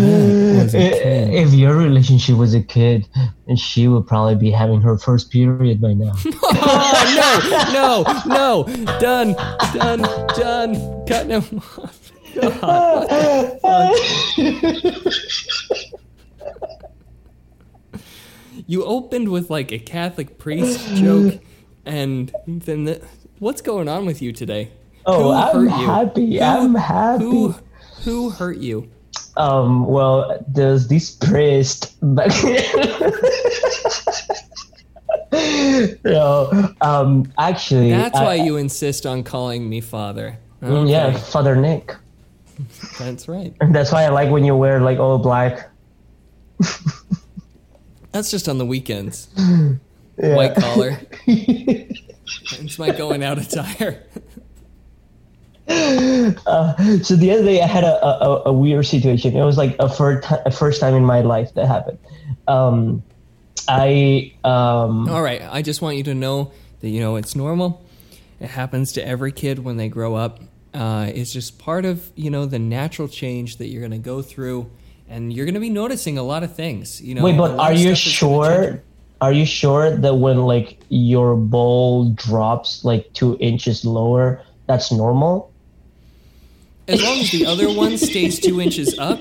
If 1.33 1.53
your 1.53 1.75
relationship 1.77 2.35
was 2.37 2.53
a 2.53 2.61
kid, 2.61 3.07
she 3.55 3.87
would 3.87 4.05
probably 4.07 4.35
be 4.35 4.51
having 4.51 4.81
her 4.81 4.97
first 4.97 5.31
period 5.31 5.79
by 5.81 5.93
now. 5.93 6.11
Oh 6.53 7.65
no, 7.73 8.03
no, 8.25 8.63
no! 8.65 8.85
Done, 8.99 9.33
done, 9.73 10.01
done. 10.35 10.75
Cut 11.07 11.27
no. 11.27 11.41
God, 12.33 13.07
you 18.67 18.83
opened 18.83 19.29
with 19.29 19.49
like 19.49 19.71
a 19.71 19.79
Catholic 19.79 20.37
priest 20.37 20.87
joke, 20.95 21.39
and 21.85 22.31
then 22.45 22.83
the, 22.85 23.01
what's 23.39 23.61
going 23.61 23.87
on 23.87 24.05
with 24.05 24.21
you 24.21 24.31
today? 24.31 24.71
Oh, 25.05 25.23
Who 25.23 25.31
I'm 25.31 25.53
hurt 25.53 25.63
you? 25.79 25.85
happy. 25.87 26.37
Who- 26.37 26.43
I'm 26.43 26.75
happy. 26.75 27.23
Who, 27.23 27.55
who 28.03 28.29
hurt 28.29 28.57
you? 28.57 28.89
Um, 29.37 29.85
well, 29.87 30.43
there's 30.47 30.87
this 30.87 31.11
priest 31.11 31.95
back 32.01 32.31
no, 36.03 36.73
um, 36.81 37.31
actually, 37.37 37.91
That's 37.91 38.17
I- 38.17 38.23
why 38.23 38.35
you 38.35 38.57
insist 38.57 39.05
on 39.05 39.23
calling 39.23 39.69
me 39.69 39.81
father. 39.81 40.37
Mm, 40.61 40.89
yeah, 40.89 41.17
Father 41.17 41.55
Nick. 41.55 41.95
that's 42.99 43.27
right. 43.27 43.53
That's 43.71 43.91
why 43.91 44.03
I 44.03 44.09
like 44.09 44.29
when 44.29 44.43
you 44.43 44.55
wear 44.55 44.79
like 44.79 44.99
all 44.99 45.17
black. 45.17 45.69
That's 48.11 48.29
just 48.29 48.47
on 48.49 48.57
the 48.57 48.65
weekends. 48.65 49.29
Yeah. 50.21 50.35
White 50.35 50.55
collar. 50.55 50.99
it's 51.25 52.77
my 52.77 52.91
going 52.91 53.23
out 53.23 53.39
attire. 53.39 54.03
So 57.03 57.15
the 57.15 57.31
other 57.31 57.43
day 57.43 57.61
I 57.61 57.67
had 57.67 57.83
a, 57.83 58.05
a, 58.05 58.43
a 58.47 58.53
weird 58.53 58.85
situation. 58.85 59.35
It 59.35 59.43
was 59.43 59.57
like 59.57 59.75
a 59.79 59.89
first, 59.89 60.27
a 60.45 60.51
first 60.51 60.79
time 60.79 60.93
in 60.93 61.03
my 61.03 61.21
life 61.21 61.53
that 61.55 61.67
happened. 61.67 61.97
Um, 62.47 63.03
I 63.67 64.33
um, 64.43 65.09
All 65.09 65.21
right, 65.21 65.41
I 65.41 65.61
just 65.61 65.81
want 65.81 65.97
you 65.97 66.03
to 66.03 66.13
know 66.13 66.51
that 66.79 66.89
you 66.89 66.99
know 66.99 67.15
it's 67.15 67.35
normal. 67.35 67.85
It 68.39 68.49
happens 68.49 68.93
to 68.93 69.05
every 69.05 69.31
kid 69.31 69.59
when 69.59 69.77
they 69.77 69.89
grow 69.89 70.15
up. 70.15 70.39
Uh, 70.73 71.11
it's 71.13 71.31
just 71.31 71.59
part 71.59 71.85
of 71.85 72.11
you 72.15 72.29
know 72.29 72.45
the 72.45 72.59
natural 72.59 73.07
change 73.07 73.57
that 73.57 73.67
you're 73.67 73.81
going 73.81 73.91
to 73.91 73.97
go 73.97 74.21
through, 74.21 74.69
and 75.07 75.31
you're 75.31 75.45
going 75.45 75.55
to 75.55 75.61
be 75.61 75.69
noticing 75.69 76.17
a 76.17 76.23
lot 76.23 76.43
of 76.43 76.55
things. 76.55 77.01
You 77.01 77.15
know. 77.15 77.23
wait, 77.23 77.37
but 77.37 77.57
are 77.59 77.73
you 77.73 77.95
stuff 77.95 78.13
is 78.13 78.19
gonna 78.19 78.47
change. 78.47 78.73
sure? 78.73 78.83
Are 79.21 79.31
you 79.31 79.45
sure 79.45 79.95
that 79.95 80.15
when 80.15 80.39
like 80.39 80.79
your 80.89 81.35
ball 81.35 82.09
drops 82.11 82.83
like 82.83 83.13
two 83.13 83.37
inches 83.39 83.85
lower, 83.85 84.41
that's 84.65 84.91
normal? 84.91 85.50
As 86.91 87.01
long 87.03 87.19
as 87.19 87.31
the 87.31 87.45
other 87.45 87.71
one 87.73 87.97
stays 87.97 88.39
two 88.39 88.59
inches 88.61 88.97
up, 88.99 89.19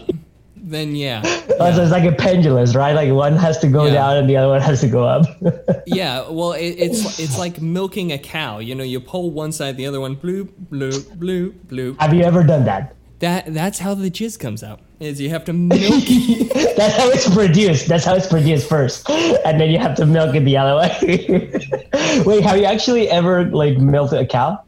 then 0.56 0.94
yeah. 0.94 1.22
Oh, 1.58 1.72
so 1.74 1.82
it's 1.82 1.90
like 1.92 2.04
a 2.04 2.12
pendulum, 2.12 2.70
right? 2.72 2.92
Like 2.92 3.10
one 3.12 3.36
has 3.36 3.58
to 3.58 3.68
go 3.68 3.86
Yeah. 3.86 3.92
down 3.94 4.16
and 4.18 4.28
the 4.30 4.36
other 4.36 4.48
one 4.48 4.60
has 4.60 4.80
to 4.82 4.88
go 4.88 5.04
up. 5.04 5.26
Yeah, 5.86 6.28
well, 6.30 6.52
it, 6.52 6.76
it's 6.78 7.18
it's 7.18 7.36
like 7.38 7.60
milking 7.60 8.12
a 8.12 8.18
cow. 8.18 8.58
You 8.60 8.74
know, 8.76 8.84
you 8.84 9.00
pull 9.00 9.30
one 9.32 9.50
side, 9.50 9.76
the 9.76 9.86
other 9.86 10.00
one, 10.00 10.14
bloop, 10.14 10.48
bloop, 10.70 11.02
bloop, 11.18 11.52
bloop. 11.66 11.98
Have 12.00 12.14
you 12.14 12.22
ever 12.22 12.44
done 12.44 12.64
that? 12.66 12.94
That 13.18 13.52
that's 13.52 13.78
how 13.80 13.94
the 13.94 14.08
jizz 14.10 14.38
comes 14.38 14.62
out. 14.62 14.80
Is 15.00 15.20
you 15.20 15.30
have 15.30 15.44
to 15.46 15.52
milk. 15.52 15.80
It 16.06 16.76
That's 16.76 16.96
how 16.96 17.08
it's 17.08 17.28
produced. 17.34 17.88
That's 17.88 18.04
how 18.04 18.14
it's 18.14 18.26
produced 18.28 18.68
first, 18.68 19.08
and 19.10 19.58
then 19.60 19.70
you 19.70 19.78
have 19.78 19.96
to 19.96 20.06
milk 20.06 20.34
it 20.36 20.44
the 20.44 20.56
other 20.56 20.76
way. 20.80 22.22
Wait, 22.24 22.42
have 22.44 22.56
you 22.58 22.64
actually 22.66 23.08
ever 23.10 23.44
like 23.46 23.78
milked 23.78 24.12
a 24.12 24.24
cow? 24.26 24.62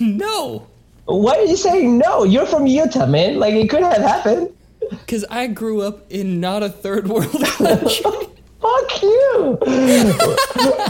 no, 0.00 0.66
Why 1.08 1.36
are 1.36 1.44
you 1.44 1.56
saying 1.56 1.96
no? 1.98 2.24
You're 2.24 2.44
from 2.46 2.66
Utah, 2.66 3.06
man. 3.06 3.38
Like 3.40 3.54
it 3.54 3.68
could 3.70 3.82
have 3.82 3.96
happened. 4.02 4.50
because 4.90 5.24
I 5.30 5.46
grew 5.48 5.80
up 5.80 6.04
in 6.10 6.38
not 6.40 6.62
a 6.62 6.68
third 6.68 7.08
world 7.08 7.32
country. 7.56 8.04
Fuck 8.60 9.02
you. 9.02 9.56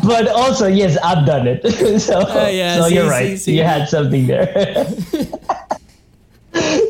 but 0.02 0.26
also, 0.28 0.66
yes, 0.66 0.96
I've 1.04 1.26
done 1.26 1.46
it. 1.46 2.00
so, 2.00 2.20
Uh, 2.20 2.48
yeah, 2.50 2.76
so 2.80 2.88
see, 2.88 2.94
you're 2.94 3.08
right. 3.08 3.38
see. 3.38 3.56
You 3.58 3.62
had 3.62 3.88
something 3.88 4.26
there. 4.26 4.48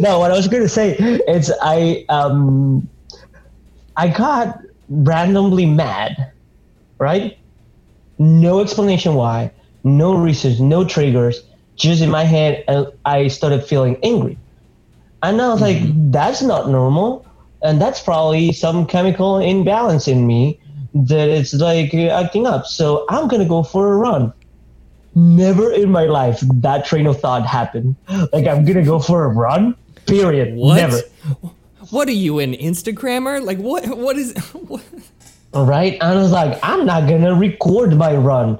no, 0.01 0.19
what 0.21 0.31
I 0.31 0.37
was 0.37 0.49
going 0.49 0.63
to 0.63 0.69
say 0.69 0.95
is 1.29 1.53
I 1.63 2.05
um 2.09 2.89
I 3.97 4.09
got 4.09 4.61
randomly 4.89 5.67
mad, 5.67 6.33
right? 6.99 7.37
No 8.19 8.61
explanation 8.61 9.15
why, 9.15 9.51
no 9.85 10.15
reasons, 10.15 10.61
no 10.61 10.85
triggers. 10.85 11.43
Just 11.79 12.03
in 12.03 12.11
my 12.11 12.25
head, 12.25 12.65
and 12.69 12.87
I 13.05 13.29
started 13.29 13.65
feeling 13.65 13.97
angry. 14.03 14.37
And 15.23 15.41
I 15.41 15.49
was 15.49 15.61
like, 15.61 15.79
mm-hmm. 15.79 16.11
that's 16.11 16.43
not 16.43 16.69
normal. 16.69 17.25
And 17.63 17.81
that's 17.81 18.01
probably 18.01 18.53
some 18.53 18.87
chemical 18.87 19.39
imbalance 19.39 20.07
in 20.07 20.27
me 20.27 20.61
that 20.95 21.29
it's 21.29 21.55
like 21.55 21.95
acting 21.95 22.47
up. 22.47 22.67
So 22.67 23.05
I'm 23.09 23.29
going 23.29 23.43
to 23.43 23.49
go 23.49 23.63
for 23.63 23.93
a 23.93 23.97
run. 23.97 24.33
Never 25.15 25.73
in 25.73 25.91
my 25.91 26.05
life 26.05 26.41
that 26.43 26.85
train 26.85 27.07
of 27.07 27.21
thought 27.21 27.45
happened. 27.45 27.97
Like, 28.33 28.47
I'm 28.47 28.65
going 28.65 28.77
to 28.77 28.85
go 28.85 29.01
for 29.01 29.25
a 29.25 29.29
run, 29.29 29.75
period. 30.07 30.55
What? 30.55 30.77
Never. 30.77 31.01
What 31.91 32.09
are 32.09 32.13
you 32.13 32.39
an 32.39 32.53
Instagrammer? 32.53 33.43
Like 33.43 33.59
what? 33.59 33.87
What 33.97 34.17
is? 34.17 34.35
What? 34.53 34.83
Right. 35.55 35.95
And 35.95 36.03
I 36.03 36.23
was 36.23 36.31
like, 36.31 36.59
I'm 36.63 36.85
not 36.85 37.09
to 37.09 37.35
record 37.35 37.97
my 37.97 38.15
run. 38.15 38.59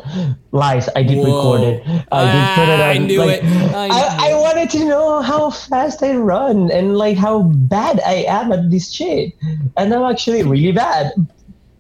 Lies. 0.53 0.89
I 0.97 1.03
did 1.03 1.19
Whoa. 1.19 1.53
record 1.53 1.61
it. 1.61 1.83
I 2.11 2.25
did 2.33 2.55
put 2.55 2.69
it 2.69 2.81
Ah, 2.81 2.85
on. 2.85 2.91
I 2.91 2.99
knew 2.99 3.19
like, 3.19 3.43
it. 3.43 3.45
I 3.45 3.89
I, 3.89 3.89
knew 3.89 4.37
I 4.37 4.41
wanted 4.41 4.71
to 4.71 4.85
know 4.87 5.21
how 5.21 5.51
fast 5.51 6.03
I 6.03 6.17
run 6.17 6.71
and 6.71 6.97
like 6.97 7.19
how 7.19 7.43
bad 7.43 8.01
I 8.07 8.25
am 8.27 8.53
at 8.53 8.71
this 8.71 8.91
shit. 8.91 9.35
And 9.77 9.93
I'm 9.93 10.03
actually 10.11 10.43
really 10.43 10.73
bad. 10.73 11.13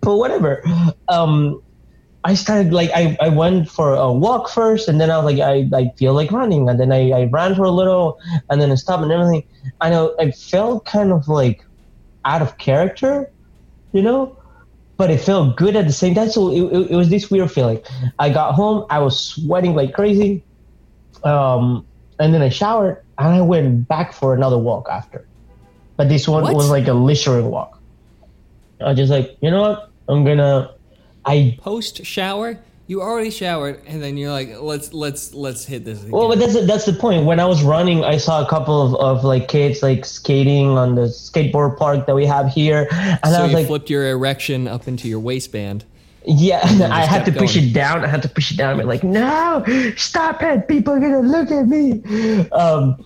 But 0.02 0.16
whatever. 0.16 0.62
Um, 1.08 1.62
I 2.24 2.34
started 2.34 2.72
like 2.74 2.90
I, 2.94 3.16
I 3.20 3.30
went 3.30 3.70
for 3.70 3.94
a 3.94 4.12
walk 4.12 4.50
first 4.50 4.88
and 4.88 5.00
then 5.00 5.10
I 5.10 5.16
was 5.18 5.32
like 5.34 5.40
I, 5.40 5.68
I 5.74 5.90
feel 5.96 6.12
like 6.12 6.30
running 6.30 6.68
and 6.68 6.78
then 6.78 6.92
I, 6.92 7.10
I 7.12 7.24
ran 7.24 7.54
for 7.54 7.64
a 7.64 7.70
little 7.70 8.20
and 8.50 8.60
then 8.60 8.70
I 8.70 8.74
stopped 8.74 9.02
and 9.02 9.12
everything. 9.12 9.44
I 9.80 9.88
know 9.88 10.14
I 10.18 10.32
felt 10.32 10.84
kind 10.84 11.12
of 11.12 11.28
like 11.28 11.64
out 12.26 12.42
of 12.42 12.58
character, 12.58 13.30
you 13.92 14.02
know? 14.02 14.36
But 14.98 15.10
it 15.10 15.20
felt 15.20 15.56
good 15.56 15.76
at 15.76 15.86
the 15.86 15.92
same 15.92 16.14
time. 16.14 16.28
So 16.28 16.50
it, 16.50 16.60
it, 16.60 16.90
it 16.90 16.96
was 16.96 17.08
this 17.08 17.30
weird 17.30 17.50
feeling. 17.50 17.80
I 18.18 18.28
got 18.28 18.54
home, 18.54 18.84
I 18.90 18.98
was 18.98 19.18
sweating 19.18 19.74
like 19.74 19.94
crazy. 19.94 20.42
Um, 21.24 21.86
and 22.18 22.34
then 22.34 22.42
I 22.42 22.50
showered 22.50 23.02
and 23.16 23.28
I 23.28 23.40
went 23.40 23.88
back 23.88 24.12
for 24.12 24.34
another 24.34 24.58
walk 24.58 24.88
after. 24.90 25.26
But 25.96 26.08
this 26.08 26.28
one 26.28 26.42
What? 26.42 26.54
was 26.54 26.68
like 26.68 26.86
a 26.88 26.92
littering 26.92 27.50
walk. 27.50 27.80
I 28.80 28.90
was 28.90 28.96
just 28.98 29.10
like, 29.10 29.38
you 29.40 29.50
know 29.50 29.62
what? 29.62 29.90
I'm 30.08 30.24
gonna 30.24 30.74
I 31.24 31.58
Post 31.60 32.04
shower, 32.04 32.58
you 32.88 33.02
already 33.02 33.30
showered, 33.30 33.82
and 33.86 34.02
then 34.02 34.16
you're 34.16 34.32
like, 34.32 34.60
let's 34.60 34.92
let's 34.94 35.34
let's 35.34 35.64
hit 35.66 35.84
this. 35.84 36.00
Again. 36.00 36.10
Well, 36.10 36.28
but 36.28 36.38
that's 36.38 36.54
the, 36.54 36.62
that's 36.62 36.86
the 36.86 36.94
point. 36.94 37.26
When 37.26 37.38
I 37.38 37.44
was 37.44 37.62
running, 37.62 38.02
I 38.02 38.16
saw 38.16 38.44
a 38.44 38.48
couple 38.48 38.80
of, 38.82 38.94
of 38.96 39.24
like 39.24 39.46
kids 39.46 39.82
like 39.82 40.06
skating 40.06 40.70
on 40.70 40.94
the 40.94 41.02
skateboard 41.02 41.76
park 41.76 42.06
that 42.06 42.14
we 42.16 42.24
have 42.24 42.48
here, 42.48 42.88
and 42.90 43.20
so 43.24 43.30
I 43.30 43.44
was 43.44 43.52
like, 43.52 43.66
flipped 43.66 43.90
your 43.90 44.08
erection 44.08 44.66
up 44.66 44.88
into 44.88 45.06
your 45.06 45.20
waistband. 45.20 45.84
yeah, 46.24 46.60
I 46.90 47.04
had 47.04 47.26
to 47.26 47.30
kept 47.30 47.38
push 47.38 47.56
it 47.56 47.74
down. 47.74 48.04
I 48.04 48.08
had 48.08 48.22
to 48.22 48.28
push 48.28 48.50
it 48.50 48.56
down. 48.56 48.80
I'm 48.80 48.86
like, 48.86 49.04
no, 49.04 49.62
stop 49.96 50.42
it! 50.42 50.66
People 50.66 50.94
are 50.94 51.00
gonna 51.00 51.20
look 51.20 51.50
at 51.50 51.68
me. 51.68 52.48
Um, 52.50 52.96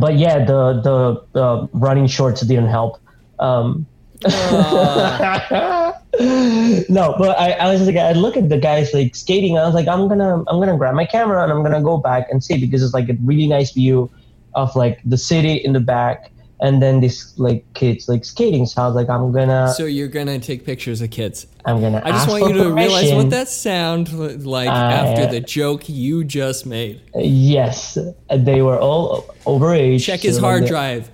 but 0.00 0.16
yeah, 0.16 0.44
the 0.44 0.80
the, 0.80 1.24
the 1.32 1.68
running 1.72 2.06
shorts 2.06 2.42
didn't 2.42 2.68
help. 2.68 3.00
Um, 3.40 3.86
Uh, 4.24 5.91
no, 6.88 7.14
but 7.18 7.38
I, 7.38 7.52
I 7.52 7.72
was 7.72 7.86
like, 7.86 7.96
I 7.96 8.12
look 8.12 8.36
at 8.36 8.48
the 8.48 8.58
guys 8.58 8.92
like 8.94 9.14
skating. 9.14 9.58
I 9.58 9.64
was 9.66 9.74
like, 9.74 9.88
I'm 9.88 10.08
gonna, 10.08 10.38
I'm 10.48 10.58
gonna 10.60 10.76
grab 10.76 10.94
my 10.94 11.04
camera 11.06 11.42
and 11.42 11.52
I'm 11.52 11.62
gonna 11.62 11.82
go 11.82 11.96
back 11.98 12.28
and 12.30 12.42
see 12.42 12.58
because 12.58 12.82
it's 12.82 12.94
like 12.94 13.08
a 13.08 13.16
really 13.22 13.46
nice 13.46 13.72
view 13.72 14.10
of 14.54 14.74
like 14.76 15.00
the 15.04 15.16
city 15.18 15.54
in 15.54 15.72
the 15.72 15.80
back, 15.80 16.30
and 16.60 16.82
then 16.82 17.00
these 17.00 17.32
like 17.38 17.64
kids 17.74 18.08
like 18.08 18.24
skating. 18.24 18.66
So 18.66 18.82
I 18.82 18.86
was 18.86 18.94
like, 18.94 19.08
I'm 19.08 19.32
gonna, 19.32 19.72
so 19.74 19.84
you're 19.86 20.08
gonna 20.08 20.38
take 20.38 20.64
pictures 20.64 21.00
of 21.00 21.10
kids. 21.10 21.46
I'm 21.64 21.80
gonna. 21.80 22.02
I 22.04 22.10
just 22.10 22.28
want 22.28 22.46
you 22.46 22.52
to 22.62 22.72
realize 22.72 23.12
what 23.12 23.30
that 23.30 23.48
sound 23.48 24.12
like 24.46 24.68
Uh, 24.68 24.72
after 24.72 25.26
the 25.26 25.40
joke 25.40 25.88
you 25.88 26.22
just 26.24 26.66
made. 26.66 27.00
Yes, 27.14 27.96
they 28.30 28.62
were 28.62 28.78
all 28.78 29.22
overage. 29.46 30.04
Check 30.04 30.20
his 30.20 30.36
so 30.36 30.42
hard 30.42 30.64
they- 30.64 30.68
drive. 30.68 31.10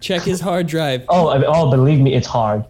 Check 0.00 0.22
his 0.22 0.40
hard 0.40 0.68
drive. 0.68 1.04
Oh, 1.08 1.30
I 1.30 1.38
mean, 1.38 1.46
oh, 1.48 1.68
believe 1.68 1.98
me, 1.98 2.14
it's 2.14 2.28
hard. 2.28 2.64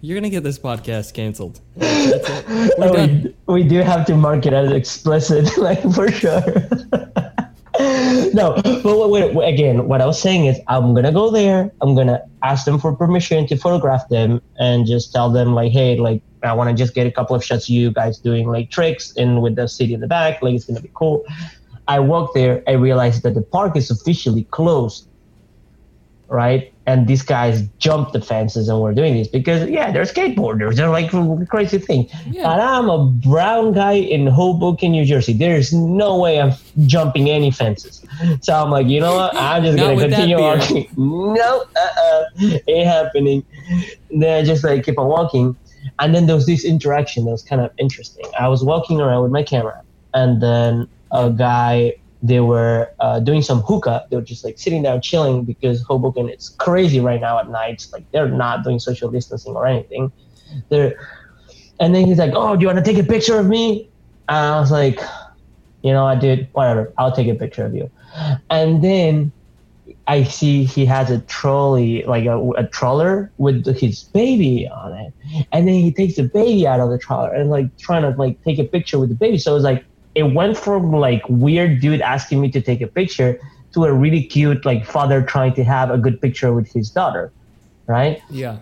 You're 0.00 0.16
gonna 0.16 0.30
get 0.30 0.44
this 0.44 0.58
podcast 0.58 1.12
canceled. 1.12 1.60
That's 1.76 2.28
it. 2.48 2.78
We're 2.78 2.92
done. 2.92 3.34
we, 3.46 3.62
we 3.62 3.64
do 3.64 3.80
have 3.80 4.06
to 4.06 4.16
mark 4.16 4.46
it 4.46 4.54
as 4.54 4.72
explicit, 4.72 5.58
like 5.58 5.82
for 5.92 6.10
sure. 6.10 6.40
no, 8.32 8.54
but 8.62 9.10
wait, 9.10 9.34
wait, 9.34 9.52
again, 9.52 9.88
what 9.88 10.00
I 10.00 10.06
was 10.06 10.22
saying 10.22 10.46
is, 10.46 10.58
I'm 10.68 10.94
gonna 10.94 11.12
go 11.12 11.30
there. 11.30 11.70
I'm 11.82 11.94
gonna 11.94 12.22
ask 12.42 12.64
them 12.64 12.78
for 12.78 12.94
permission 12.94 13.46
to 13.48 13.56
photograph 13.56 14.08
them, 14.08 14.40
and 14.58 14.86
just 14.86 15.12
tell 15.12 15.30
them 15.30 15.54
like, 15.54 15.72
hey, 15.72 15.96
like 15.98 16.22
I 16.42 16.54
want 16.54 16.70
to 16.70 16.76
just 16.76 16.94
get 16.94 17.06
a 17.06 17.10
couple 17.10 17.36
of 17.36 17.44
shots 17.44 17.64
of 17.64 17.70
you 17.70 17.90
guys 17.90 18.18
doing 18.18 18.48
like 18.48 18.70
tricks 18.70 19.12
and 19.16 19.42
with 19.42 19.56
the 19.56 19.66
city 19.66 19.92
in 19.92 20.00
the 20.00 20.06
back. 20.06 20.40
Like 20.40 20.54
it's 20.54 20.64
gonna 20.64 20.80
be 20.80 20.90
cool. 20.94 21.26
I 21.88 21.98
walk 21.98 22.34
there. 22.34 22.62
I 22.68 22.72
realize 22.72 23.22
that 23.22 23.34
the 23.34 23.42
park 23.42 23.76
is 23.76 23.90
officially 23.90 24.44
closed 24.44 25.07
right? 26.28 26.72
And 26.86 27.06
these 27.06 27.22
guys 27.22 27.62
jumped 27.78 28.12
the 28.12 28.20
fences 28.20 28.68
and 28.68 28.80
were 28.80 28.94
doing 28.94 29.14
this 29.14 29.28
because, 29.28 29.68
yeah, 29.68 29.90
they're 29.92 30.04
skateboarders. 30.04 30.76
They're 30.76 30.88
like 30.88 31.12
a 31.12 31.46
crazy 31.46 31.78
thing. 31.78 32.08
Yeah. 32.26 32.44
But 32.44 32.60
I'm 32.60 32.88
a 32.88 33.06
brown 33.06 33.72
guy 33.72 33.92
in 33.92 34.26
Hoboken, 34.26 34.92
New 34.92 35.04
Jersey. 35.04 35.32
There's 35.32 35.72
no 35.72 36.18
way 36.18 36.40
I'm 36.40 36.52
jumping 36.86 37.28
any 37.28 37.50
fences. 37.50 38.04
So 38.40 38.54
I'm 38.54 38.70
like, 38.70 38.86
you 38.86 39.00
know 39.00 39.16
what? 39.16 39.36
I'm 39.36 39.62
just 39.62 39.76
going 39.76 39.98
to 39.98 40.08
continue 40.08 40.38
walking. 40.38 40.88
no, 40.96 41.64
uh-uh, 41.76 42.24
ain't 42.68 42.86
happening. 42.86 43.44
Then 44.10 44.42
I 44.42 44.46
just 44.46 44.64
like 44.64 44.84
keep 44.84 44.98
on 44.98 45.08
walking. 45.08 45.56
And 45.98 46.14
then 46.14 46.26
there 46.26 46.36
was 46.36 46.46
this 46.46 46.64
interaction 46.64 47.24
that 47.24 47.30
was 47.30 47.42
kind 47.42 47.60
of 47.60 47.70
interesting. 47.78 48.26
I 48.38 48.48
was 48.48 48.64
walking 48.64 49.00
around 49.00 49.22
with 49.22 49.32
my 49.32 49.42
camera, 49.42 49.82
and 50.14 50.42
then 50.42 50.88
a 51.10 51.30
guy 51.30 51.94
they 52.22 52.40
were 52.40 52.90
uh, 53.00 53.20
doing 53.20 53.42
some 53.42 53.60
hookah. 53.60 54.06
They 54.10 54.16
were 54.16 54.22
just 54.22 54.44
like 54.44 54.58
sitting 54.58 54.82
down 54.82 55.00
chilling 55.00 55.44
because 55.44 55.82
Hoboken 55.82 56.28
it's 56.28 56.48
crazy 56.48 57.00
right 57.00 57.20
now 57.20 57.38
at 57.38 57.48
night. 57.48 57.86
Like 57.92 58.10
they're 58.10 58.28
not 58.28 58.64
doing 58.64 58.78
social 58.78 59.10
distancing 59.10 59.54
or 59.54 59.66
anything. 59.66 60.10
They're, 60.68 60.98
and 61.78 61.94
then 61.94 62.06
he's 62.06 62.18
like, 62.18 62.32
"Oh, 62.34 62.56
do 62.56 62.62
you 62.62 62.66
want 62.66 62.84
to 62.84 62.84
take 62.84 63.02
a 63.02 63.06
picture 63.06 63.38
of 63.38 63.46
me?" 63.46 63.88
And 64.28 64.36
I 64.36 64.58
was 64.58 64.72
like, 64.72 65.00
"You 65.82 65.92
know, 65.92 66.06
I 66.06 66.16
did 66.16 66.48
whatever. 66.52 66.92
I'll 66.98 67.14
take 67.14 67.28
a 67.28 67.34
picture 67.34 67.64
of 67.64 67.74
you." 67.74 67.90
And 68.50 68.82
then 68.82 69.30
I 70.08 70.24
see 70.24 70.64
he 70.64 70.86
has 70.86 71.10
a 71.10 71.20
trolley, 71.20 72.02
like 72.04 72.24
a, 72.24 72.50
a 72.52 72.66
troller 72.66 73.30
with 73.38 73.64
his 73.78 74.04
baby 74.04 74.66
on 74.68 74.92
it, 74.94 75.12
and 75.52 75.68
then 75.68 75.74
he 75.74 75.92
takes 75.92 76.16
the 76.16 76.24
baby 76.24 76.66
out 76.66 76.80
of 76.80 76.90
the 76.90 76.98
troller 76.98 77.32
and 77.32 77.48
like 77.48 77.76
trying 77.76 78.02
to 78.02 78.10
like 78.18 78.42
take 78.42 78.58
a 78.58 78.64
picture 78.64 78.98
with 78.98 79.10
the 79.10 79.14
baby. 79.14 79.38
So 79.38 79.54
it's 79.54 79.64
like 79.64 79.84
it 80.18 80.34
went 80.34 80.56
from 80.56 80.90
like 80.92 81.22
weird 81.28 81.80
dude 81.80 82.00
asking 82.00 82.40
me 82.40 82.50
to 82.50 82.60
take 82.60 82.80
a 82.80 82.90
picture 83.00 83.38
to 83.74 83.84
a 83.84 83.92
really 83.92 84.22
cute 84.24 84.64
like 84.64 84.84
father 84.84 85.22
trying 85.22 85.54
to 85.54 85.64
have 85.64 85.90
a 85.90 85.98
good 85.98 86.20
picture 86.20 86.52
with 86.52 86.68
his 86.72 86.90
daughter, 86.90 87.32
right? 87.86 88.20
Yeah. 88.30 88.58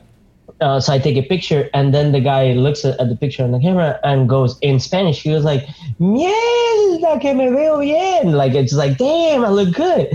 Uh, 0.61 0.79
so 0.81 0.92
I 0.92 0.99
take 0.99 1.16
a 1.16 1.27
picture, 1.27 1.69
and 1.75 1.92
then 1.92 2.12
the 2.12 2.21
guy 2.21 2.53
looks 2.53 2.85
at, 2.85 2.99
at 3.01 3.09
the 3.09 3.16
picture 3.16 3.42
on 3.42 3.51
the 3.51 3.59
camera 3.59 3.99
and 4.05 4.29
goes 4.29 4.57
in 4.62 4.79
Spanish. 4.79 5.23
He 5.23 5.31
was 5.31 5.45
like, 5.45 5.66
"Mierda, 6.01 7.21
que 7.21 7.35
me 7.35 7.49
veo 7.49 7.81
bien!" 7.81 8.33
Like 8.33 8.55
it's 8.55 8.73
like, 8.73 8.97
"Damn, 8.97 9.45
I 9.45 9.49
look 9.49 9.75
good." 9.75 10.09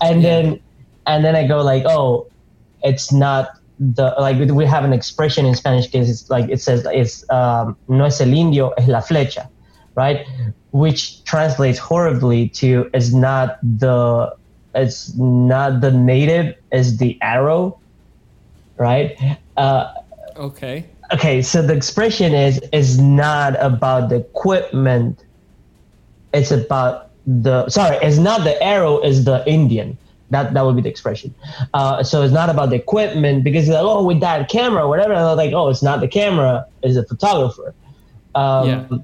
And 0.00 0.22
Yeah. 0.22 0.28
then, 0.28 0.60
and 1.06 1.24
then 1.24 1.36
I 1.36 1.46
go 1.46 1.60
like, 1.62 1.84
"Oh, 1.86 2.26
it's 2.82 3.12
not 3.12 3.50
the 3.78 4.14
like 4.18 4.36
we 4.50 4.64
have 4.64 4.84
an 4.84 4.92
expression 4.92 5.44
in 5.46 5.54
Spanish 5.54 5.86
because 5.86 6.08
it's 6.08 6.30
like 6.30 6.48
it 6.48 6.60
says 6.60 6.86
it's 6.92 7.22
um, 7.30 7.76
no 7.86 8.04
es 8.04 8.20
el 8.20 8.32
indio, 8.32 8.72
es 8.78 8.88
la 8.88 9.00
flecha, 9.00 9.48
right? 9.96 10.24
Which 10.74 11.22
translates 11.22 11.78
horribly 11.78 12.48
to 12.60 12.90
is 12.92 13.14
not 13.14 13.58
the 13.62 14.34
it's 14.74 15.14
not 15.14 15.80
the 15.80 15.92
native, 15.92 16.56
is 16.72 16.98
the 16.98 17.16
arrow, 17.22 17.78
right? 18.76 19.14
Uh, 19.56 19.94
Okay. 20.36 20.84
okay, 21.12 21.42
so 21.42 21.62
the 21.62 21.74
expression 21.74 22.34
is 22.34 22.58
is 22.72 22.98
not 22.98 23.54
about 23.62 24.08
the 24.10 24.16
equipment. 24.16 25.22
It's 26.32 26.50
about 26.50 27.10
the 27.24 27.68
sorry, 27.68 27.96
it's 28.02 28.18
not 28.18 28.42
the 28.42 28.60
arrow, 28.60 28.98
is 29.00 29.24
the 29.24 29.46
Indian. 29.46 29.96
That 30.30 30.54
that 30.54 30.62
would 30.66 30.74
be 30.74 30.82
the 30.82 30.88
expression. 30.90 31.32
Uh, 31.72 32.02
so 32.02 32.22
it's 32.22 32.34
not 32.34 32.50
about 32.50 32.70
the 32.70 32.76
equipment 32.76 33.44
because 33.44 33.68
like, 33.68 33.78
oh, 33.78 34.02
with 34.02 34.18
that 34.26 34.48
camera, 34.48 34.88
whatever. 34.88 35.14
Like, 35.36 35.52
oh, 35.52 35.68
it's 35.68 35.84
not 35.84 36.00
the 36.00 36.08
camera, 36.08 36.66
it's 36.82 36.96
the 36.96 37.04
photographer. 37.06 37.74
Um, 38.34 38.68
Yeah. 38.68 38.98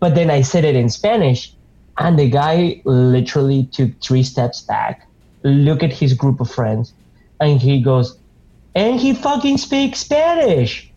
But 0.00 0.14
then 0.14 0.30
I 0.30 0.42
said 0.42 0.64
it 0.64 0.74
in 0.74 0.88
Spanish, 0.88 1.52
and 1.98 2.18
the 2.18 2.28
guy 2.28 2.80
literally 2.84 3.66
took 3.66 4.00
three 4.00 4.22
steps 4.22 4.62
back, 4.62 5.06
look 5.42 5.82
at 5.82 5.92
his 5.92 6.14
group 6.14 6.40
of 6.40 6.50
friends, 6.50 6.92
and 7.40 7.60
he 7.60 7.80
goes, 7.80 8.18
and 8.74 8.98
he 8.98 9.14
fucking 9.14 9.58
speaks 9.58 10.00
Spanish. 10.00 10.90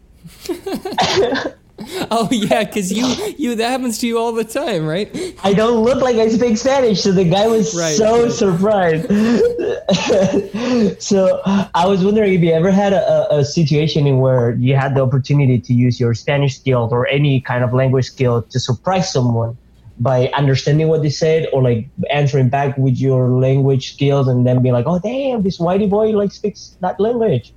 Oh 2.12 2.30
yeah, 2.32 2.64
because 2.64 2.94
you 2.94 3.06
you 3.38 3.56
that 3.56 3.70
happens 3.70 3.98
to 4.00 4.08
you 4.08 4.18
all 4.20 4.32
the 4.32 4.44
time, 4.44 4.86
right? 4.86 5.10
I 5.44 5.54
don't 5.54 5.84
look 5.84 6.02
like 6.02 6.16
I 6.18 6.30
speak 6.30 6.58
Spanish, 6.58 7.02
so 7.02 7.12
the 7.12 7.24
guy 7.26 7.48
was 7.48 7.74
Right. 7.76 7.96
so 7.98 8.30
surprised. 8.30 9.08
so 11.02 11.42
I 11.74 11.86
was 11.88 12.04
wondering 12.06 12.34
if 12.34 12.42
you 12.42 12.52
ever 12.54 12.72
had 12.72 12.94
a, 12.94 13.36
a 13.36 13.44
situation 13.44 14.06
in 14.08 14.20
where 14.20 14.52
you 14.56 14.76
had 14.76 14.96
the 14.96 15.02
opportunity 15.02 15.60
to 15.60 15.74
use 15.74 16.00
your 16.00 16.14
Spanish 16.14 16.58
skill 16.60 16.88
or 16.92 17.08
any 17.08 17.42
kind 17.42 17.64
of 17.64 17.74
language 17.74 18.06
skill 18.06 18.44
to 18.44 18.60
surprise 18.60 19.12
someone 19.12 19.58
by 20.00 20.28
understanding 20.30 20.88
what 20.88 21.02
they 21.02 21.10
said 21.10 21.48
or 21.54 21.62
like 21.64 21.88
answering 22.12 22.50
back 22.50 22.78
with 22.78 22.98
your 22.98 23.30
language 23.30 23.94
skills 23.94 24.28
and 24.28 24.46
then 24.46 24.62
being 24.62 24.74
like, 24.74 24.86
oh 24.88 25.00
damn, 25.00 25.42
this 25.44 25.58
whitey 25.60 25.90
boy 25.90 26.10
like 26.12 26.32
speaks 26.32 26.76
that 26.82 27.00
language. 27.00 27.54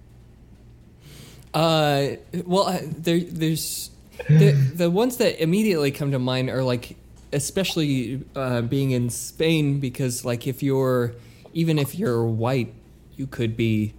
Uh, 1.54 2.16
well, 2.44 2.78
there, 2.98 3.20
there's 3.20 3.90
the 4.28 4.52
the 4.52 4.90
ones 4.90 5.18
that 5.18 5.42
immediately 5.42 5.90
come 5.90 6.12
to 6.12 6.18
mind 6.18 6.50
are 6.50 6.62
like, 6.62 6.96
especially 7.32 8.24
uh, 8.34 8.62
being 8.62 8.90
in 8.90 9.10
Spain, 9.10 9.80
because 9.80 10.24
like 10.24 10.46
if 10.46 10.62
you're 10.62 11.14
even 11.52 11.78
if 11.78 11.94
you're 11.94 12.24
white, 12.24 12.74
you 13.16 13.26
could 13.26 13.56
be 13.56 13.94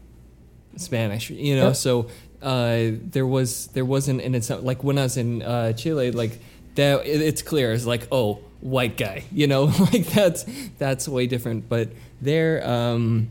Spanish, 0.76 1.30
you 1.30 1.56
know. 1.56 1.74
So 1.74 2.08
uh, 2.42 2.92
there 2.94 3.26
was 3.26 3.68
there 3.68 3.86
wasn't, 3.86 4.22
and 4.22 4.36
it's 4.36 4.50
not, 4.50 4.64
like 4.64 4.84
when 4.84 4.98
I 4.98 5.04
was 5.04 5.18
in 5.18 5.42
uh, 5.42 5.74
Chile, 5.74 6.12
like 6.12 6.40
that. 6.76 7.06
It, 7.06 7.22
it's 7.22 7.42
clear. 7.42 7.74
It's 7.74 7.86
like 7.86 8.08
oh, 8.12 8.40
white 8.62 8.98
guy, 8.98 9.24
you 9.32 9.48
know, 9.48 9.64
like 9.92 10.08
that's 10.08 10.46
that's 10.78 11.08
way 11.08 11.28
different. 11.28 11.68
But 11.70 11.90
there, 12.22 12.68
um, 12.68 13.30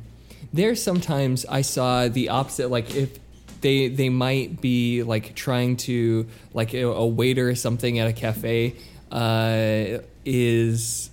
there 0.52 0.74
sometimes 0.74 1.46
I 1.46 1.62
saw 1.62 2.08
the 2.08 2.28
opposite. 2.28 2.70
Like 2.70 2.94
if 2.94 3.18
they 3.60 3.88
they 3.88 4.08
might 4.08 4.60
be 4.60 5.02
like 5.02 5.34
trying 5.34 5.76
to 5.78 6.26
like 6.54 6.74
a, 6.74 6.82
a 6.84 7.06
waiter 7.06 7.48
or 7.48 7.54
something 7.54 7.98
at 7.98 8.08
a 8.08 8.12
cafe 8.12 8.74
uh, 9.10 9.98
is 10.24 11.10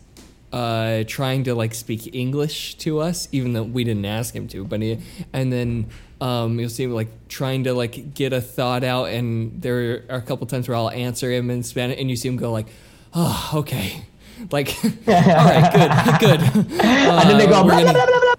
uh, 0.51 1.03
trying 1.07 1.43
to 1.45 1.55
like 1.55 1.73
speak 1.73 2.13
English 2.15 2.75
to 2.75 2.99
us, 2.99 3.27
even 3.31 3.53
though 3.53 3.63
we 3.63 3.83
didn't 3.83 4.05
ask 4.05 4.35
him 4.35 4.47
to. 4.49 4.63
But 4.65 4.81
he, 4.81 4.99
and 5.31 5.51
then 5.51 5.87
um, 6.21 6.59
you'll 6.59 6.69
see 6.69 6.83
him 6.83 6.91
like 6.91 7.07
trying 7.27 7.63
to 7.65 7.73
like 7.73 8.13
get 8.13 8.33
a 8.33 8.41
thought 8.41 8.83
out, 8.83 9.05
and 9.05 9.61
there 9.61 10.03
are 10.09 10.17
a 10.17 10.21
couple 10.21 10.45
times 10.47 10.67
where 10.67 10.77
I'll 10.77 10.91
answer 10.91 11.31
him 11.31 11.49
in 11.49 11.63
Spanish, 11.63 11.99
and 11.99 12.09
you 12.09 12.15
see 12.15 12.27
him 12.29 12.37
go 12.37 12.51
like, 12.51 12.67
"Oh, 13.13 13.51
okay." 13.55 14.05
Like, 14.51 14.75
all 14.83 15.13
right, 15.13 15.71
good, 15.71 16.19
good. 16.19 16.41
and 16.83 17.29
then 17.29 17.37
they 17.37 17.45
go, 17.45 17.61
Uh, 17.61 17.63
blah, 17.63 17.79
gonna- 17.79 17.93
blah, 17.93 18.05
blah, 18.05 18.35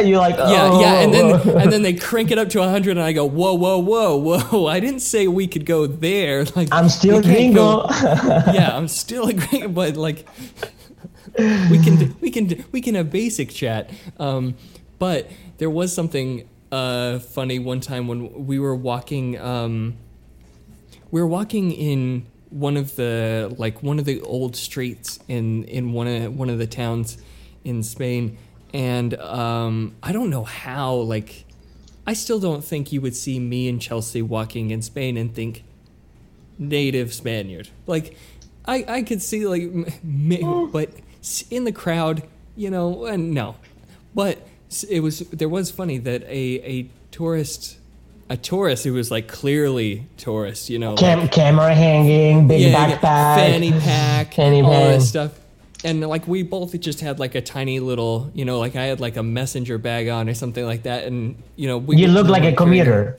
you're 0.00 0.18
like, 0.18 0.36
yeah, 0.36 0.68
oh, 0.70 0.80
yeah, 0.80 1.00
and 1.00 1.14
then 1.14 1.38
whoa. 1.38 1.56
and 1.56 1.72
then 1.72 1.82
they 1.82 1.94
crank 1.94 2.30
it 2.30 2.38
up 2.38 2.48
to 2.50 2.62
hundred, 2.62 2.92
and 2.92 3.00
I 3.00 3.12
go, 3.12 3.24
whoa, 3.24 3.54
whoa, 3.54 3.78
whoa, 3.78 4.16
whoa! 4.16 4.66
I 4.76 4.80
didn't 4.80 5.00
say 5.00 5.28
we 5.28 5.46
could 5.46 5.66
go 5.66 5.86
there. 5.86 6.44
Like 6.56 6.68
I'm 6.70 6.88
still 6.88 7.20
gringo. 7.20 7.82
go- 7.82 7.88
yeah, 8.52 8.76
I'm 8.76 8.86
still 8.86 9.28
a 9.28 9.32
gringo, 9.32 9.68
but 9.68 9.96
like 9.96 10.26
we 11.36 11.78
can 11.82 12.16
we 12.20 12.30
can 12.30 12.64
we 12.70 12.80
can 12.80 12.94
have 12.94 13.10
basic 13.10 13.50
chat. 13.50 13.90
Um, 14.20 14.54
but 14.98 15.30
there 15.58 15.70
was 15.70 15.92
something 15.92 16.48
uh, 16.70 17.18
funny 17.18 17.58
one 17.58 17.80
time 17.80 18.06
when 18.06 18.46
we 18.46 18.58
were 18.58 18.74
walking. 18.74 19.38
Um, 19.40 19.96
we 21.10 21.20
were 21.20 21.26
walking 21.26 21.72
in 21.72 22.26
one 22.50 22.76
of 22.76 22.94
the 22.94 23.52
like 23.58 23.82
one 23.82 23.98
of 23.98 24.04
the 24.04 24.20
old 24.20 24.54
streets 24.54 25.18
in 25.26 25.64
in 25.64 25.92
one 25.92 26.06
of 26.06 26.36
one 26.36 26.50
of 26.50 26.58
the 26.58 26.66
towns 26.66 27.18
in 27.64 27.82
Spain, 27.82 28.38
and 28.74 29.14
um, 29.14 29.94
I 30.02 30.12
don't 30.12 30.28
know 30.28 30.44
how. 30.44 30.94
Like, 30.96 31.46
I 32.06 32.12
still 32.12 32.38
don't 32.40 32.62
think 32.62 32.92
you 32.92 33.00
would 33.00 33.16
see 33.16 33.38
me 33.38 33.68
and 33.68 33.80
Chelsea 33.80 34.20
walking 34.20 34.70
in 34.70 34.82
Spain 34.82 35.16
and 35.16 35.34
think 35.34 35.64
native 36.58 37.12
Spaniard. 37.14 37.68
Like, 37.86 38.16
I 38.66 38.84
I 38.88 39.02
could 39.02 39.22
see 39.22 39.46
like, 39.46 39.62
m- 39.62 39.86
m- 40.04 40.70
but 40.70 40.90
in 41.50 41.64
the 41.64 41.72
crowd, 41.72 42.24
you 42.56 42.68
know, 42.70 43.06
and 43.06 43.32
no. 43.32 43.56
But 44.14 44.46
it 44.90 45.00
was 45.00 45.20
there 45.20 45.48
was 45.48 45.70
funny 45.70 45.98
that 45.98 46.22
a 46.24 46.60
a 46.78 46.90
tourist. 47.10 47.78
A 48.30 48.38
tourist 48.38 48.84
who 48.84 48.94
was 48.94 49.10
like 49.10 49.28
clearly 49.28 50.06
tourist, 50.16 50.70
you 50.70 50.78
know, 50.78 50.94
like- 50.94 51.30
camera 51.30 51.74
hanging, 51.74 52.48
big 52.48 52.62
yeah, 52.62 52.90
backpack, 52.96 53.36
fanny 53.36 53.70
pack, 53.70 54.32
fanny 54.38 54.62
all 54.62 54.72
pack. 54.72 54.94
that 54.98 55.02
stuff. 55.02 55.32
And 55.84 56.00
like 56.00 56.26
we 56.26 56.42
both 56.42 56.78
just 56.80 57.00
had 57.00 57.18
like 57.18 57.34
a 57.34 57.42
tiny 57.42 57.78
little, 57.78 58.30
you 58.34 58.46
know, 58.46 58.58
like 58.58 58.74
I 58.74 58.84
had 58.84 59.00
like 59.00 59.16
a 59.16 59.22
messenger 59.22 59.76
bag 59.76 60.08
on 60.08 60.28
or 60.28 60.34
something 60.34 60.64
like 60.64 60.84
that, 60.84 61.04
and 61.04 61.36
you 61.56 61.68
know, 61.68 61.78
we 61.78 61.96
You 61.96 62.08
look 62.08 62.26
like 62.26 62.42
a 62.42 62.56
commuter. 62.56 63.18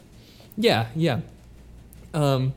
Yeah, 0.58 0.88
yeah. 0.96 1.22
Um, 2.14 2.54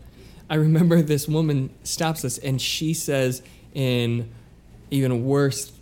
I 0.49 0.55
remember 0.55 1.03
this 1.03 1.29
woman 1.29 1.71
stops 1.85 2.25
us 2.25 2.39
and 2.39 2.61
she 2.61 2.95
says 2.95 3.43
in 3.75 4.31
even 4.91 5.27
worse 5.27 5.73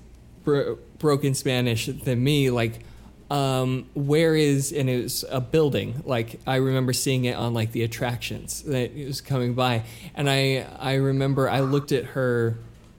bro- 0.45 0.79
broken 0.99 1.35
Spanish 1.35 1.87
than 1.87 2.25
me, 2.25 2.51
like, 2.51 2.81
um, 3.31 3.87
where 3.95 4.35
is 4.35 4.73
and 4.73 4.89
it 4.89 5.03
was 5.03 5.25
a 5.31 5.41
building. 5.41 6.03
Like 6.05 6.41
I 6.47 6.57
remember 6.57 6.93
seeing 6.93 7.27
it 7.27 7.37
on 7.37 7.55
like 7.55 7.73
the 7.73 7.83
attractions 7.83 8.63
that 8.63 8.97
it 8.97 9.07
was 9.07 9.21
coming 9.21 9.55
by, 9.55 9.85
and 10.15 10.29
I 10.29 10.67
I 10.79 10.95
remember 10.95 11.49
I 11.49 11.61
looked 11.61 11.93
at 11.93 12.05
her 12.07 12.57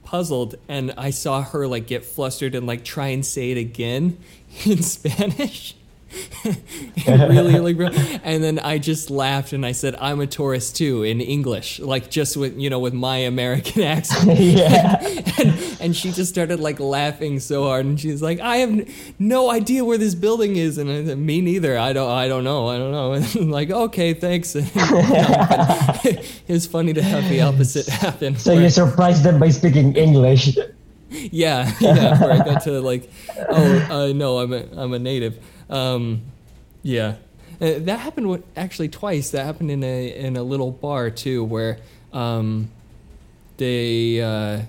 puzzled 0.08 0.56
and 0.70 0.94
I 0.98 1.10
saw 1.10 1.42
her 1.42 1.68
like 1.68 1.86
get 1.86 2.06
flustered 2.06 2.56
and 2.56 2.66
like 2.66 2.86
try 2.86 3.08
and 3.08 3.26
say 3.26 3.52
it 3.52 3.58
again 3.58 4.18
in 4.66 4.82
Spanish. 4.82 5.76
really 7.08 7.60
like 7.60 7.76
bro- 7.78 7.90
and 8.24 8.44
then 8.44 8.60
i 8.60 8.78
just 8.78 9.10
laughed 9.10 9.52
and 9.54 9.66
i 9.66 9.72
said 9.72 9.96
i'm 10.00 10.20
a 10.22 10.28
tourist 10.28 10.76
too 10.76 11.04
in 11.04 11.20
english 11.20 11.80
like 11.80 12.10
just 12.10 12.38
with 12.38 12.58
you 12.58 12.70
know 12.70 12.80
with 12.80 12.94
my 12.94 13.18
american 13.18 13.82
accent 13.96 14.40
yeah. 14.40 14.98
and, 15.40 15.78
and 15.82 15.96
she 15.96 16.12
just 16.12 16.30
started 16.30 16.60
like 16.60 16.80
laughing 16.80 17.40
so 17.40 17.64
hard 17.64 17.86
and 17.86 18.00
she's 18.00 18.22
like 18.22 18.40
i 18.40 18.58
have 18.58 18.70
n- 18.70 18.88
no 19.20 19.50
idea 19.52 19.84
where 19.84 19.98
this 19.98 20.16
building 20.16 20.56
is 20.56 20.78
and 20.78 20.90
I 20.90 21.04
said, 21.06 21.18
me 21.18 21.42
neither 21.42 21.78
i 21.78 21.92
don't 21.94 22.10
i 22.10 22.28
don't 22.28 22.44
know 22.44 22.68
i 22.68 22.78
don't 22.78 22.92
know 22.92 23.14
and 23.14 23.26
I'm 23.36 23.50
like 23.52 23.70
okay 23.70 24.14
thanks 24.14 24.56
it 24.56 24.66
was 26.48 26.68
funny 26.68 26.94
to 26.94 27.02
have 27.02 27.28
the 27.30 27.42
opposite 27.42 27.88
happen 27.88 28.38
So 28.38 28.54
where- 28.54 28.64
you 28.64 28.70
surprised 28.70 29.24
them 29.24 29.40
by 29.40 29.50
speaking 29.50 29.96
English. 29.96 30.58
yeah, 31.10 31.72
yeah. 31.80 32.20
Where 32.20 32.32
I 32.32 32.38
got 32.44 32.64
to 32.64 32.82
like, 32.82 33.10
oh 33.50 33.88
uh, 33.90 34.14
no, 34.14 34.40
I'm 34.40 34.52
a 34.54 34.66
I'm 34.76 34.94
a 34.94 35.00
native. 35.00 35.40
Um, 35.70 36.22
yeah, 36.84 37.16
uh, 37.60 37.80
that 37.80 38.00
happened 38.00 38.30
with, 38.30 38.44
actually 38.56 38.90
twice. 38.90 39.32
That 39.32 39.46
happened 39.46 39.72
in 39.72 39.84
a 39.84 40.16
in 40.16 40.38
a 40.38 40.44
little 40.44 40.72
bar 40.72 41.10
too, 41.10 41.44
where 41.44 41.80
um, 42.14 42.70
they, 43.58 44.22
uh, 44.22 44.62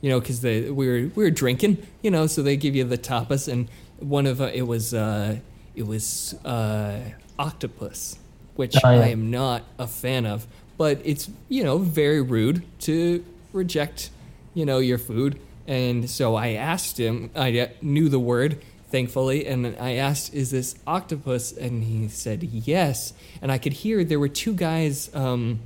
you 0.00 0.10
know, 0.10 0.20
because 0.20 0.40
they 0.40 0.70
we 0.70 0.86
were 0.88 1.10
we 1.14 1.24
were 1.24 1.30
drinking, 1.30 1.86
you 2.02 2.10
know, 2.10 2.26
so 2.26 2.42
they 2.42 2.56
give 2.56 2.74
you 2.74 2.84
the 2.84 2.98
tapas, 2.98 3.46
and 3.50 3.68
one 4.00 4.26
of 4.26 4.40
uh, 4.40 4.50
it 4.54 4.62
was 4.62 4.94
uh, 4.94 5.36
it 5.76 5.86
was 5.86 6.34
uh, 6.44 7.00
octopus, 7.38 8.18
which 8.56 8.76
Oh, 8.82 8.90
yeah. 8.90 9.00
I 9.00 9.06
am 9.08 9.30
not 9.30 9.62
a 9.78 9.86
fan 9.86 10.26
of, 10.26 10.46
but 10.76 11.00
it's 11.04 11.30
you 11.48 11.62
know 11.62 11.78
very 11.78 12.22
rude 12.22 12.62
to 12.80 13.24
reject 13.52 14.10
you 14.54 14.64
know 14.64 14.78
your 14.78 14.98
food, 14.98 15.38
and 15.66 16.08
so 16.08 16.34
I 16.34 16.50
asked 16.50 16.98
him. 16.98 17.30
I 17.36 17.70
knew 17.82 18.08
the 18.08 18.18
word. 18.18 18.60
Thankfully, 18.90 19.46
and 19.46 19.76
I 19.78 19.94
asked, 19.96 20.32
"Is 20.32 20.50
this 20.50 20.74
octopus?" 20.86 21.52
And 21.52 21.84
he 21.84 22.08
said, 22.08 22.42
"Yes." 22.42 23.12
And 23.42 23.52
I 23.52 23.58
could 23.58 23.72
hear 23.74 24.02
there 24.02 24.18
were 24.18 24.28
two 24.28 24.54
guys, 24.54 25.10
um, 25.14 25.60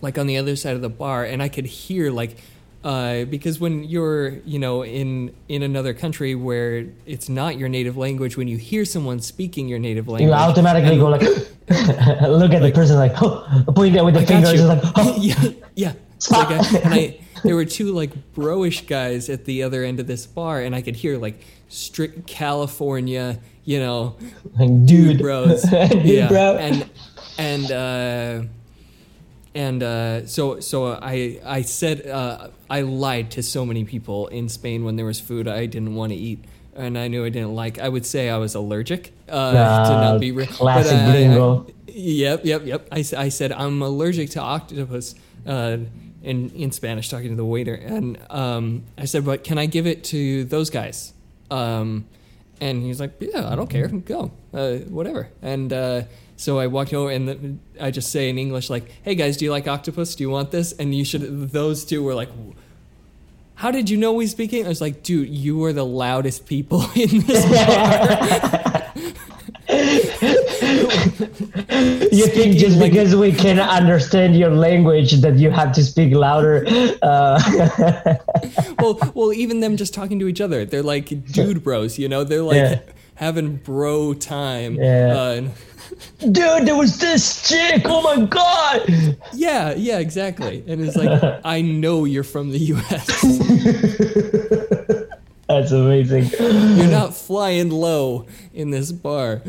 like 0.00 0.16
on 0.16 0.26
the 0.28 0.36
other 0.36 0.54
side 0.54 0.76
of 0.76 0.80
the 0.82 0.88
bar, 0.88 1.24
and 1.24 1.42
I 1.42 1.48
could 1.48 1.66
hear 1.66 2.10
like 2.12 2.36
uh, 2.84 3.24
because 3.24 3.58
when 3.58 3.82
you're 3.82 4.28
you 4.44 4.60
know 4.60 4.84
in 4.84 5.34
in 5.48 5.62
another 5.64 5.92
country 5.92 6.36
where 6.36 6.86
it's 7.04 7.28
not 7.28 7.58
your 7.58 7.68
native 7.68 7.96
language, 7.96 8.36
when 8.36 8.46
you 8.46 8.58
hear 8.58 8.84
someone 8.84 9.18
speaking 9.20 9.66
your 9.66 9.80
native 9.80 10.06
language, 10.06 10.28
You 10.28 10.32
automatically 10.34 10.92
and- 10.92 11.00
go 11.00 11.08
like, 11.08 11.22
look 12.22 12.52
at 12.52 12.62
the 12.62 12.70
person 12.72 12.96
like, 12.96 13.20
oh, 13.20 13.44
pointing 13.74 14.04
with 14.04 14.14
the 14.14 14.20
I 14.20 14.24
fingers 14.24 14.62
like, 14.62 14.82
oh, 14.94 15.16
yeah, 15.20 15.48
yeah. 15.74 15.92
Stop. 16.18 16.48
Like 16.48 16.60
I, 16.74 16.78
and 16.78 16.94
I, 16.94 17.20
there 17.42 17.56
were 17.56 17.64
two 17.64 17.92
like 17.92 18.10
broish 18.34 18.86
guys 18.86 19.28
at 19.28 19.44
the 19.44 19.64
other 19.64 19.82
end 19.82 19.98
of 20.00 20.06
this 20.06 20.24
bar, 20.24 20.60
and 20.60 20.74
I 20.74 20.80
could 20.80 20.96
hear 20.96 21.18
like 21.18 21.40
strict 21.68 22.26
California, 22.26 23.38
you 23.64 23.78
know, 23.80 24.16
like 24.58 24.86
dude 24.86 25.18
bros, 25.18 25.62
dude, 25.70 26.04
yeah, 26.04 26.28
bro. 26.28 26.56
and 26.56 26.88
and 27.38 27.70
uh, 27.72 28.42
and 29.54 29.82
uh, 29.82 30.26
so 30.26 30.60
so 30.60 30.92
I 31.00 31.40
I 31.44 31.62
said 31.62 32.06
uh, 32.06 32.48
I 32.68 32.82
lied 32.82 33.30
to 33.32 33.42
so 33.42 33.64
many 33.66 33.84
people 33.84 34.26
in 34.28 34.48
Spain 34.48 34.84
when 34.84 34.96
there 34.96 35.06
was 35.06 35.20
food 35.20 35.48
I 35.48 35.66
didn't 35.66 35.94
want 35.94 36.12
to 36.12 36.18
eat. 36.18 36.44
And 36.74 36.98
I 36.98 37.08
knew 37.08 37.24
I 37.24 37.30
didn't 37.30 37.54
like. 37.54 37.78
I 37.78 37.88
would 37.88 38.04
say 38.04 38.28
I 38.28 38.36
was 38.36 38.54
allergic 38.54 39.14
uh, 39.30 39.52
to 39.52 39.90
not 39.92 40.20
be 40.20 40.30
re- 40.30 40.44
classic 40.46 40.92
but, 40.92 40.98
uh, 40.98 41.08
I- 41.08 41.10
gringo. 41.10 41.66
Yep, 41.88 42.44
yep, 42.44 42.66
yep. 42.66 42.88
I 42.92 43.00
said 43.30 43.50
I'm 43.52 43.80
allergic 43.80 44.28
to 44.30 44.40
octopus 44.42 45.14
uh, 45.46 45.78
in 46.22 46.50
in 46.50 46.72
Spanish, 46.72 47.08
talking 47.08 47.30
to 47.30 47.34
the 47.34 47.46
waiter, 47.46 47.74
and 47.74 48.18
um, 48.28 48.82
I 48.98 49.06
said, 49.06 49.24
but 49.24 49.42
can 49.42 49.56
I 49.56 49.64
give 49.64 49.86
it 49.86 50.04
to 50.04 50.44
those 50.44 50.68
guys? 50.68 51.14
Um, 51.50 52.06
and 52.60 52.82
he's 52.82 53.00
like, 53.00 53.14
yeah, 53.20 53.50
I 53.50 53.56
don't 53.56 53.68
care, 53.68 53.88
go, 53.88 54.30
uh, 54.54 54.76
whatever. 54.88 55.28
And 55.42 55.72
uh, 55.72 56.02
so 56.36 56.58
I 56.58 56.66
walked 56.66 56.94
over, 56.94 57.10
and 57.10 57.28
the, 57.28 57.56
I 57.80 57.90
just 57.90 58.10
say 58.10 58.28
in 58.28 58.38
English 58.38 58.70
like, 58.70 58.90
hey 59.02 59.14
guys, 59.14 59.36
do 59.36 59.44
you 59.44 59.50
like 59.50 59.68
octopus? 59.68 60.14
Do 60.14 60.24
you 60.24 60.30
want 60.30 60.50
this? 60.50 60.72
And 60.72 60.94
you 60.94 61.04
should. 61.04 61.50
Those 61.50 61.84
two 61.84 62.02
were 62.02 62.14
like. 62.14 62.30
How 63.56 63.70
did 63.70 63.88
you 63.88 63.96
know 63.96 64.12
we 64.12 64.26
speaking? 64.26 64.66
I 64.66 64.68
was 64.68 64.82
like, 64.82 65.02
dude, 65.02 65.30
you 65.30 65.64
are 65.64 65.72
the 65.72 65.86
loudest 65.86 66.44
people 66.44 66.82
in 66.94 67.20
this 67.20 67.42
bar. 67.46 68.92
you 72.12 72.15
think 72.26 72.56
just 72.56 72.78
because 72.78 73.14
we 73.16 73.32
can 73.44 73.58
understand 73.58 74.36
your 74.36 74.50
language 74.50 75.12
that 75.20 75.36
you 75.36 75.50
have 75.50 75.72
to 75.72 75.82
speak 75.84 76.14
louder? 76.14 76.64
Uh, 77.02 77.40
well, 78.78 78.98
well, 79.14 79.32
even 79.32 79.60
them 79.60 79.76
just 79.76 79.94
talking 79.94 80.18
to 80.20 80.28
each 80.28 80.40
other, 80.40 80.64
they're 80.64 80.82
like 80.82 81.08
dude 81.32 81.62
bros, 81.64 81.98
you 81.98 82.08
know. 82.08 82.24
They're 82.24 82.42
like 82.42 82.56
Yeah. 82.56 82.80
having 83.16 83.56
bro 83.56 84.14
time. 84.14 84.74
Yeah. 84.76 85.14
Uh, 85.16 85.30
and- 85.32 85.52
dude, 86.34 86.66
there 86.66 86.76
was 86.76 86.98
this 86.98 87.48
chick. 87.48 87.82
Oh 87.86 88.02
my 88.02 88.26
god! 88.26 88.82
yeah, 89.32 89.72
yeah, 89.76 89.98
exactly. 89.98 90.62
And 90.66 90.80
it's 90.80 90.96
like, 90.96 91.40
I 91.44 91.62
know 91.62 92.04
you're 92.04 92.24
from 92.24 92.50
the 92.50 92.58
U.S. 92.58 93.06
That's 95.48 95.70
amazing. 95.70 96.24
You're 96.76 96.90
not 96.90 97.14
flying 97.14 97.70
low 97.70 98.26
in 98.52 98.70
this 98.70 98.90
bar. 98.92 99.42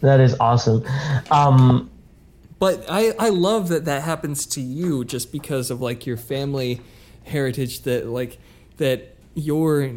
That 0.00 0.20
is 0.20 0.34
awesome. 0.40 0.84
Um, 1.30 1.90
But 2.58 2.84
I, 2.90 3.12
I 3.18 3.28
love 3.30 3.68
that 3.68 3.84
that 3.86 4.02
happens 4.02 4.46
to 4.46 4.60
you 4.60 5.04
just 5.04 5.32
because 5.32 5.70
of 5.70 5.80
like 5.80 6.06
your 6.06 6.16
family 6.16 6.80
heritage 7.24 7.82
that 7.82 8.06
like 8.06 8.38
that 8.78 9.16
your 9.34 9.92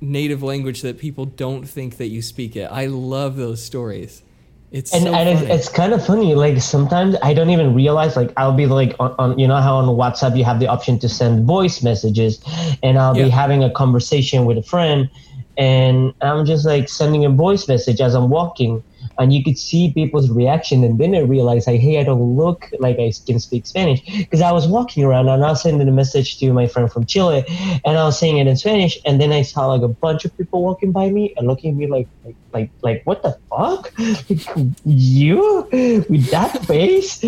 native 0.00 0.42
language 0.42 0.82
that 0.82 0.98
people 0.98 1.24
don't 1.26 1.66
think 1.68 1.96
that 1.96 2.06
you 2.08 2.22
speak 2.22 2.56
it. 2.56 2.64
I 2.70 2.86
love 2.86 3.36
those 3.36 3.62
stories. 3.62 4.22
It's 4.70 4.92
and, 4.92 5.04
so 5.04 5.14
and 5.14 5.28
it's, 5.30 5.42
it's 5.42 5.68
kind 5.70 5.94
of 5.94 6.04
funny 6.04 6.34
like 6.34 6.60
sometimes 6.60 7.16
i 7.22 7.32
don't 7.32 7.48
even 7.48 7.74
realize 7.74 8.16
like 8.16 8.30
i'll 8.36 8.52
be 8.52 8.66
like 8.66 8.94
on, 9.00 9.14
on 9.18 9.38
you 9.38 9.48
know 9.48 9.56
how 9.56 9.76
on 9.76 9.86
whatsapp 9.96 10.36
you 10.36 10.44
have 10.44 10.60
the 10.60 10.66
option 10.68 10.98
to 10.98 11.08
send 11.08 11.46
voice 11.46 11.82
messages 11.82 12.38
and 12.82 12.98
i'll 12.98 13.16
Yeah. 13.16 13.24
be 13.24 13.30
having 13.30 13.64
a 13.64 13.70
conversation 13.70 14.44
with 14.44 14.58
a 14.58 14.62
friend 14.62 15.08
and 15.56 16.12
i'm 16.20 16.44
just 16.44 16.66
like 16.66 16.90
sending 16.90 17.24
a 17.24 17.30
voice 17.30 17.66
message 17.66 18.02
as 18.02 18.12
i'm 18.14 18.28
walking 18.28 18.84
and 19.18 19.32
you 19.32 19.42
could 19.42 19.58
see 19.58 19.92
people's 19.92 20.30
reaction 20.30 20.84
and 20.84 20.98
then 20.98 21.14
i 21.14 21.20
realized 21.20 21.66
like 21.66 21.80
hey 21.80 21.98
i 22.00 22.04
don't 22.04 22.36
look 22.36 22.70
like 22.78 22.98
i 22.98 23.12
can 23.26 23.38
speak 23.38 23.66
spanish. 23.66 24.00
Because 24.04 24.40
i 24.40 24.52
was 24.52 24.66
walking 24.66 25.04
around 25.04 25.28
and 25.28 25.44
i 25.44 25.50
was 25.50 25.62
sending 25.62 25.88
a 25.88 25.92
message 25.92 26.38
to 26.38 26.52
my 26.52 26.66
friend 26.66 26.90
from 26.92 27.04
chile 27.06 27.44
and 27.84 27.98
i 27.98 28.04
was 28.04 28.18
saying 28.18 28.38
it 28.38 28.46
in 28.46 28.56
spanish 28.56 28.98
and 29.04 29.20
then 29.20 29.32
i 29.32 29.42
saw 29.42 29.66
like 29.66 29.82
a 29.82 29.88
bunch 29.88 30.24
of 30.24 30.36
people 30.36 30.62
walking 30.62 30.92
by 30.92 31.10
me 31.10 31.34
and 31.36 31.46
looking 31.46 31.70
at 31.72 31.76
me 31.76 31.86
like 31.86 32.08
like 32.24 32.36
like, 32.52 32.70
like 32.82 33.02
what 33.04 33.22
the 33.22 33.38
fuck? 33.50 33.92
Like, 33.98 34.74
you? 34.84 35.68
With 36.08 36.30
that 36.30 36.64
face? 36.66 37.22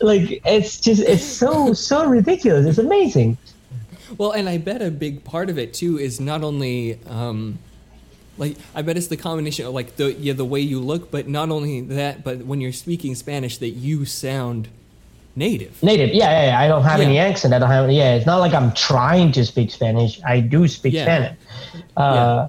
Like 0.00 0.40
it's 0.44 0.80
just 0.80 1.02
it's 1.02 1.24
so 1.24 1.72
so 1.72 2.06
ridiculous. 2.06 2.66
It's 2.66 2.78
amazing. 2.78 3.38
Well, 4.18 4.32
and 4.32 4.48
I 4.48 4.58
bet 4.58 4.82
a 4.82 4.90
big 4.90 5.24
part 5.24 5.50
of 5.50 5.58
it 5.58 5.74
too 5.74 5.98
is 5.98 6.20
not 6.20 6.42
only 6.42 6.98
um, 7.06 7.58
like 8.38 8.56
I 8.74 8.82
bet 8.82 8.96
it's 8.96 9.06
the 9.08 9.16
combination 9.16 9.66
of 9.66 9.74
like 9.74 9.96
the 9.96 10.12
yeah 10.12 10.32
the 10.32 10.44
way 10.44 10.60
you 10.60 10.80
look, 10.80 11.10
but 11.10 11.28
not 11.28 11.50
only 11.50 11.80
that, 11.82 12.24
but 12.24 12.38
when 12.46 12.60
you're 12.60 12.72
speaking 12.72 13.14
Spanish, 13.14 13.58
that 13.58 13.70
you 13.70 14.04
sound 14.04 14.68
native. 15.36 15.82
native. 15.82 16.10
Yeah, 16.14 16.30
yeah, 16.30 16.46
yeah. 16.48 16.60
I 16.60 16.68
don't 16.68 16.82
have 16.82 17.00
Yeah. 17.00 17.06
any 17.06 17.18
accent. 17.18 17.54
I 17.54 17.58
don't 17.58 17.70
have. 17.70 17.90
Yeah, 17.90 18.14
it's 18.14 18.26
not 18.26 18.38
like 18.38 18.52
I'm 18.54 18.72
trying 18.72 19.32
to 19.32 19.44
speak 19.44 19.70
Spanish. 19.70 20.20
I 20.24 20.40
do 20.40 20.66
speak 20.68 20.94
Yeah. 20.94 21.04
Spanish. 21.04 21.38
Uh, 21.96 22.48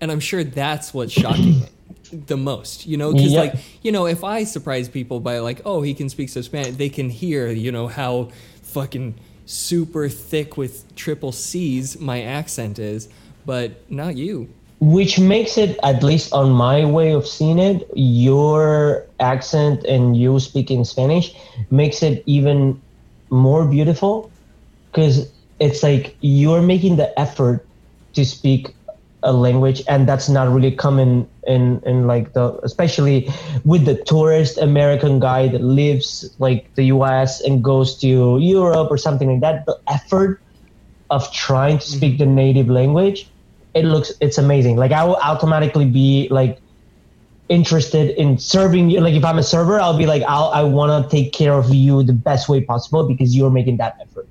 and 0.00 0.10
I'm 0.12 0.20
sure 0.20 0.44
that's 0.44 0.92
what's 0.94 1.12
shocking 1.12 1.62
the 2.26 2.36
most. 2.36 2.86
You 2.86 2.96
know, 2.96 3.12
because 3.12 3.32
Yeah. 3.32 3.40
like 3.40 3.54
you 3.82 3.92
know, 3.92 4.06
if 4.06 4.24
I 4.24 4.44
surprise 4.44 4.88
people 4.88 5.20
by 5.20 5.38
like, 5.38 5.62
oh, 5.64 5.82
he 5.82 5.94
can 5.94 6.08
speak 6.08 6.28
some 6.30 6.42
Spanish, 6.42 6.76
they 6.76 6.88
can 6.88 7.10
hear 7.10 7.48
you 7.48 7.72
know 7.72 7.88
how 7.88 8.28
fucking 8.62 9.14
super 9.46 10.08
thick 10.08 10.56
with 10.56 10.94
triple 10.94 11.32
C's 11.32 11.98
my 11.98 12.22
accent 12.22 12.78
is, 12.78 13.08
but 13.44 13.90
not 13.90 14.16
you. 14.16 14.48
Which 14.80 15.18
makes 15.18 15.58
it, 15.58 15.78
at 15.82 16.02
least 16.02 16.32
on 16.32 16.50
my 16.50 16.84
way 16.84 17.12
of 17.12 17.26
seeing 17.26 17.58
it, 17.58 17.88
your 17.94 19.06
accent 19.20 19.84
and 19.84 20.16
you 20.16 20.40
speaking 20.40 20.84
Spanish 20.84 21.34
makes 21.70 22.02
it 22.02 22.22
even 22.26 22.80
more 23.28 23.66
beautiful. 23.66 24.30
Because 24.90 25.30
it's 25.60 25.82
like 25.82 26.16
you're 26.20 26.62
making 26.62 26.96
the 26.96 27.18
effort 27.20 27.66
to 28.14 28.24
speak 28.24 28.74
a 29.22 29.32
language 29.32 29.82
and 29.86 30.08
that's 30.08 30.30
not 30.30 30.48
really 30.48 30.72
common 30.72 31.28
in 31.46 31.78
in 31.84 32.06
like 32.06 32.32
the 32.32 32.58
especially 32.62 33.28
with 33.66 33.84
the 33.84 33.94
tourist 34.04 34.56
american 34.56 35.20
guy 35.20 35.46
that 35.46 35.60
lives 35.60 36.34
like 36.38 36.74
the 36.76 36.84
us 36.84 37.42
and 37.42 37.62
goes 37.62 37.98
to 37.98 38.38
europe 38.40 38.90
or 38.90 38.96
something 38.96 39.30
like 39.30 39.40
that. 39.40 39.66
The 39.66 39.78
effort 39.88 40.40
of 41.10 41.30
trying 41.32 41.78
to 41.78 41.86
speak 41.86 42.14
mm-hmm. 42.14 42.30
the 42.30 42.42
native 42.42 42.68
language 42.68 43.29
it 43.74 43.84
looks 43.84 44.12
it's 44.20 44.38
amazing 44.38 44.76
like 44.76 44.92
i 44.92 45.04
will 45.04 45.16
automatically 45.16 45.86
be 45.86 46.28
like 46.30 46.58
interested 47.48 48.10
in 48.20 48.38
serving 48.38 48.90
you 48.90 49.00
like 49.00 49.14
if 49.14 49.24
i'm 49.24 49.38
a 49.38 49.42
server 49.42 49.80
i'll 49.80 49.96
be 49.96 50.06
like 50.06 50.22
I'll, 50.22 50.50
i 50.50 50.62
want 50.62 51.02
to 51.02 51.10
take 51.10 51.32
care 51.32 51.54
of 51.54 51.74
you 51.74 52.02
the 52.02 52.12
best 52.12 52.48
way 52.48 52.60
possible 52.60 53.06
because 53.06 53.36
you're 53.36 53.50
making 53.50 53.78
that 53.78 53.96
effort 54.00 54.28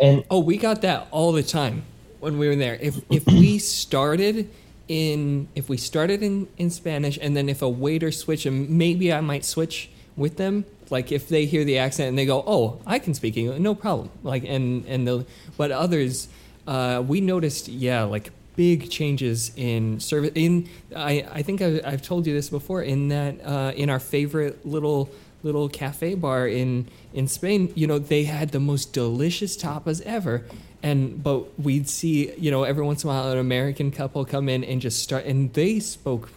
and 0.00 0.24
Oh, 0.30 0.38
we 0.38 0.56
got 0.56 0.82
that 0.82 1.08
all 1.10 1.32
the 1.32 1.42
time 1.42 1.84
when 2.20 2.38
we 2.38 2.48
were 2.48 2.56
there. 2.56 2.78
If 2.80 3.00
if 3.10 3.26
we 3.26 3.58
started 3.58 4.48
in 4.86 5.48
if 5.54 5.68
we 5.68 5.76
started 5.76 6.22
in 6.22 6.48
in 6.56 6.70
Spanish 6.70 7.18
and 7.20 7.36
then 7.36 7.48
if 7.48 7.62
a 7.62 7.68
waiter 7.68 8.10
switched 8.10 8.46
and 8.46 8.70
maybe 8.70 9.12
I 9.12 9.20
might 9.20 9.44
switch 9.44 9.90
with 10.16 10.36
them. 10.36 10.64
Like 10.90 11.12
if 11.12 11.28
they 11.28 11.44
hear 11.44 11.64
the 11.64 11.78
accent 11.78 12.08
and 12.08 12.18
they 12.18 12.24
go, 12.24 12.42
"Oh, 12.46 12.80
I 12.86 12.98
can 12.98 13.12
speak 13.12 13.36
English, 13.36 13.60
no 13.60 13.74
problem." 13.74 14.10
Like 14.22 14.44
and 14.44 14.86
and 14.86 15.06
the 15.06 15.26
but 15.56 15.70
others, 15.70 16.28
uh, 16.68 17.00
we 17.00 17.22
noticed, 17.22 17.68
yeah, 17.68 18.02
like 18.02 18.30
big 18.54 18.90
changes 18.90 19.52
in 19.56 19.98
service. 20.00 20.32
In 20.34 20.68
I 20.94 21.26
I 21.32 21.42
think 21.42 21.62
I, 21.62 21.80
I've 21.84 22.02
told 22.02 22.26
you 22.26 22.34
this 22.34 22.50
before. 22.50 22.82
In 22.82 23.08
that 23.08 23.34
uh, 23.44 23.72
in 23.74 23.88
our 23.88 23.98
favorite 23.98 24.66
little 24.66 25.08
little 25.42 25.68
cafe 25.68 26.14
bar 26.14 26.46
in 26.46 26.86
in 27.14 27.26
Spain, 27.26 27.72
you 27.74 27.86
know, 27.86 27.98
they 27.98 28.24
had 28.24 28.50
the 28.50 28.60
most 28.60 28.92
delicious 28.92 29.56
tapas 29.56 30.02
ever. 30.02 30.44
And 30.82 31.22
but 31.22 31.58
we'd 31.58 31.88
see, 31.88 32.32
you 32.36 32.50
know, 32.50 32.64
every 32.64 32.84
once 32.84 33.02
in 33.02 33.08
a 33.08 33.12
while 33.12 33.32
an 33.32 33.38
American 33.38 33.90
couple 33.90 34.24
come 34.26 34.48
in 34.48 34.62
and 34.62 34.80
just 34.80 35.02
start 35.02 35.24
and 35.24 35.52
they 35.54 35.80
spoke 35.80 36.30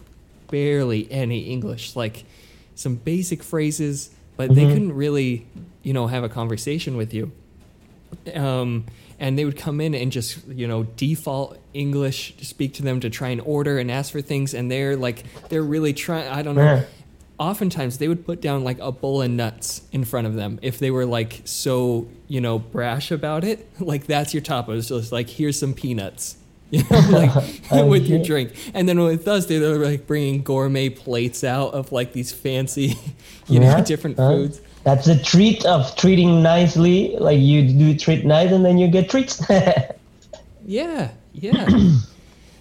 barely 0.50 1.10
any 1.12 1.40
English, 1.50 1.94
like 1.94 2.24
some 2.74 2.96
basic 2.96 3.42
phrases, 3.42 4.10
but 4.36 4.54
they 4.54 4.64
couldn't 4.64 4.94
really, 4.94 5.46
you 5.82 5.92
know, 5.92 6.06
have 6.06 6.24
a 6.24 6.28
conversation 6.28 6.96
with 6.96 7.12
you. 7.12 7.32
Um, 8.34 8.86
and 9.22 9.38
they 9.38 9.44
would 9.44 9.56
come 9.56 9.80
in 9.80 9.94
and 9.94 10.10
just, 10.10 10.44
you 10.48 10.66
know, 10.66 10.82
default 10.82 11.56
English, 11.72 12.34
speak 12.42 12.74
to 12.74 12.82
them 12.82 12.98
to 12.98 13.08
try 13.08 13.28
and 13.28 13.40
order 13.42 13.78
and 13.78 13.88
ask 13.88 14.10
for 14.10 14.20
things, 14.20 14.52
and 14.52 14.68
they're 14.68 14.96
like, 14.96 15.22
they're 15.48 15.62
really 15.62 15.92
trying. 15.92 16.26
I 16.26 16.42
don't 16.42 16.56
know. 16.56 16.84
Oftentimes 17.38 17.98
they 17.98 18.08
would 18.08 18.26
put 18.26 18.40
down 18.40 18.64
like 18.64 18.80
a 18.80 18.90
bowl 18.90 19.22
of 19.22 19.30
nuts 19.30 19.82
in 19.92 20.04
front 20.04 20.26
of 20.26 20.34
them 20.34 20.58
if 20.60 20.78
they 20.80 20.90
were 20.90 21.06
like 21.06 21.40
so 21.44 22.08
you 22.26 22.40
know 22.40 22.58
brash 22.58 23.10
about 23.12 23.44
it. 23.44 23.68
Like 23.80 24.06
that's 24.06 24.34
your 24.34 24.42
tapas. 24.42 24.88
Just 24.88 25.12
like 25.12 25.28
here's 25.30 25.58
some 25.58 25.72
peanuts. 25.72 26.36
You 26.72 26.82
know 26.90 27.08
like 27.10 27.70
with 27.88 28.06
your 28.06 28.22
drink. 28.22 28.54
And 28.74 28.88
then 28.88 28.98
with 28.98 29.28
us 29.28 29.46
they 29.46 29.60
were 29.60 29.76
like 29.76 30.06
bringing 30.06 30.42
gourmet 30.42 30.88
plates 30.88 31.44
out 31.44 31.74
of 31.74 31.92
like 31.92 32.12
these 32.12 32.32
fancy 32.32 32.96
you 33.46 33.60
know 33.60 33.66
Yeah, 33.66 33.80
different 33.82 34.16
foods 34.16 34.60
That's 34.84 35.06
the 35.06 35.16
treat 35.16 35.64
of 35.64 35.94
treating 35.96 36.42
nicely. 36.42 37.16
Like 37.18 37.38
you 37.38 37.68
do 37.68 37.96
treat 37.96 38.24
nice, 38.24 38.50
and 38.50 38.64
then 38.64 38.78
you 38.78 38.88
get 38.88 39.10
treats. 39.10 39.42
Yeah, 40.64 41.10
yeah. 41.32 41.68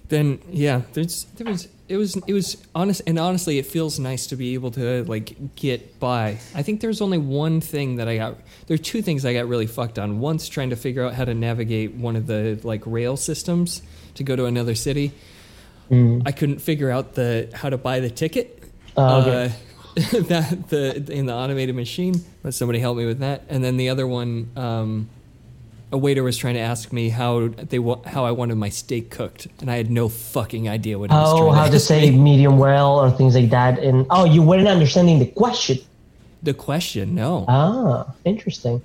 then 0.10 0.40
yeah, 0.50 0.82
there's 0.94 1.26
there 1.36 1.48
was 1.48 1.68
it 1.88 1.98
was 1.98 2.16
it 2.28 2.34
was 2.34 2.58
honest 2.74 3.02
and 3.06 3.20
honestly 3.20 3.60
it 3.60 3.66
feels 3.66 4.00
nice 4.00 4.28
to 4.28 4.36
be 4.36 4.54
able 4.54 4.72
to 4.72 5.04
like 5.04 5.56
get 5.56 6.00
by. 6.00 6.40
I 6.56 6.64
think 6.64 6.82
there's 6.82 7.02
only 7.02 7.18
one 7.18 7.62
thing 7.62 7.98
that 7.98 8.08
I 8.08 8.18
got 8.18 8.38
there 8.68 8.76
are 8.76 8.80
two 8.80 9.02
things 9.02 9.26
I 9.26 9.34
got 9.34 9.48
really 9.48 9.68
fucked 9.68 10.00
on. 10.00 10.20
Once 10.20 10.50
trying 10.50 10.72
to 10.72 10.76
figure 10.76 11.04
out 11.04 11.14
how 11.14 11.26
to 11.26 11.34
navigate 11.34 11.94
one 11.94 12.16
of 12.16 12.28
the 12.28 12.60
like 12.64 12.82
rail 12.86 13.18
systems 13.18 13.82
to 14.16 14.24
go 14.24 14.36
to 14.36 14.46
another 14.46 14.76
city. 14.76 15.12
I 16.26 16.32
couldn't 16.32 16.60
figure 16.60 16.90
out 16.90 17.16
the 17.16 17.50
how 17.54 17.70
to 17.70 17.78
buy 17.78 18.00
the 18.00 18.10
ticket. 18.10 18.64
Oh, 18.96 19.22
okay. 19.22 19.46
Uh, 19.46 19.50
that 20.12 20.70
the 20.70 21.12
in 21.12 21.26
the 21.26 21.34
automated 21.34 21.76
machine, 21.76 22.16
Let 22.44 22.54
somebody 22.54 22.80
help 22.80 22.98
me 22.98 23.06
with 23.06 23.20
that. 23.20 23.44
And 23.50 23.64
then 23.64 23.78
the 23.78 23.90
other 23.90 24.08
one, 24.08 24.50
um, 24.56 25.10
a 25.92 25.98
waiter 25.98 26.24
was 26.24 26.38
trying 26.38 26.54
to 26.54 26.62
ask 26.62 26.94
me 26.94 27.10
how 27.10 27.50
they 27.50 27.80
wa- 27.80 28.02
how 28.06 28.24
I 28.26 28.32
wanted 28.32 28.56
my 28.56 28.70
steak 28.70 29.10
cooked, 29.10 29.48
and 29.60 29.70
I 29.70 29.76
had 29.76 29.92
no 29.92 30.08
fucking 30.08 30.70
idea 30.70 30.98
what 30.98 31.10
oh, 31.12 31.52
how 31.52 31.66
to 31.66 31.72
to 31.72 31.80
say 31.80 32.10
me. 32.12 32.18
medium 32.18 32.58
well 32.58 33.00
or 33.00 33.12
things 33.12 33.36
like 33.36 33.50
that. 33.50 33.80
And 33.80 34.06
oh, 34.10 34.24
you 34.26 34.42
weren't 34.42 34.68
understanding 34.68 35.20
the 35.20 35.26
question. 35.28 35.78
the 36.44 36.54
question. 36.54 37.14
No, 37.16 37.46
Ah, 37.50 38.06
interesting. 38.26 38.82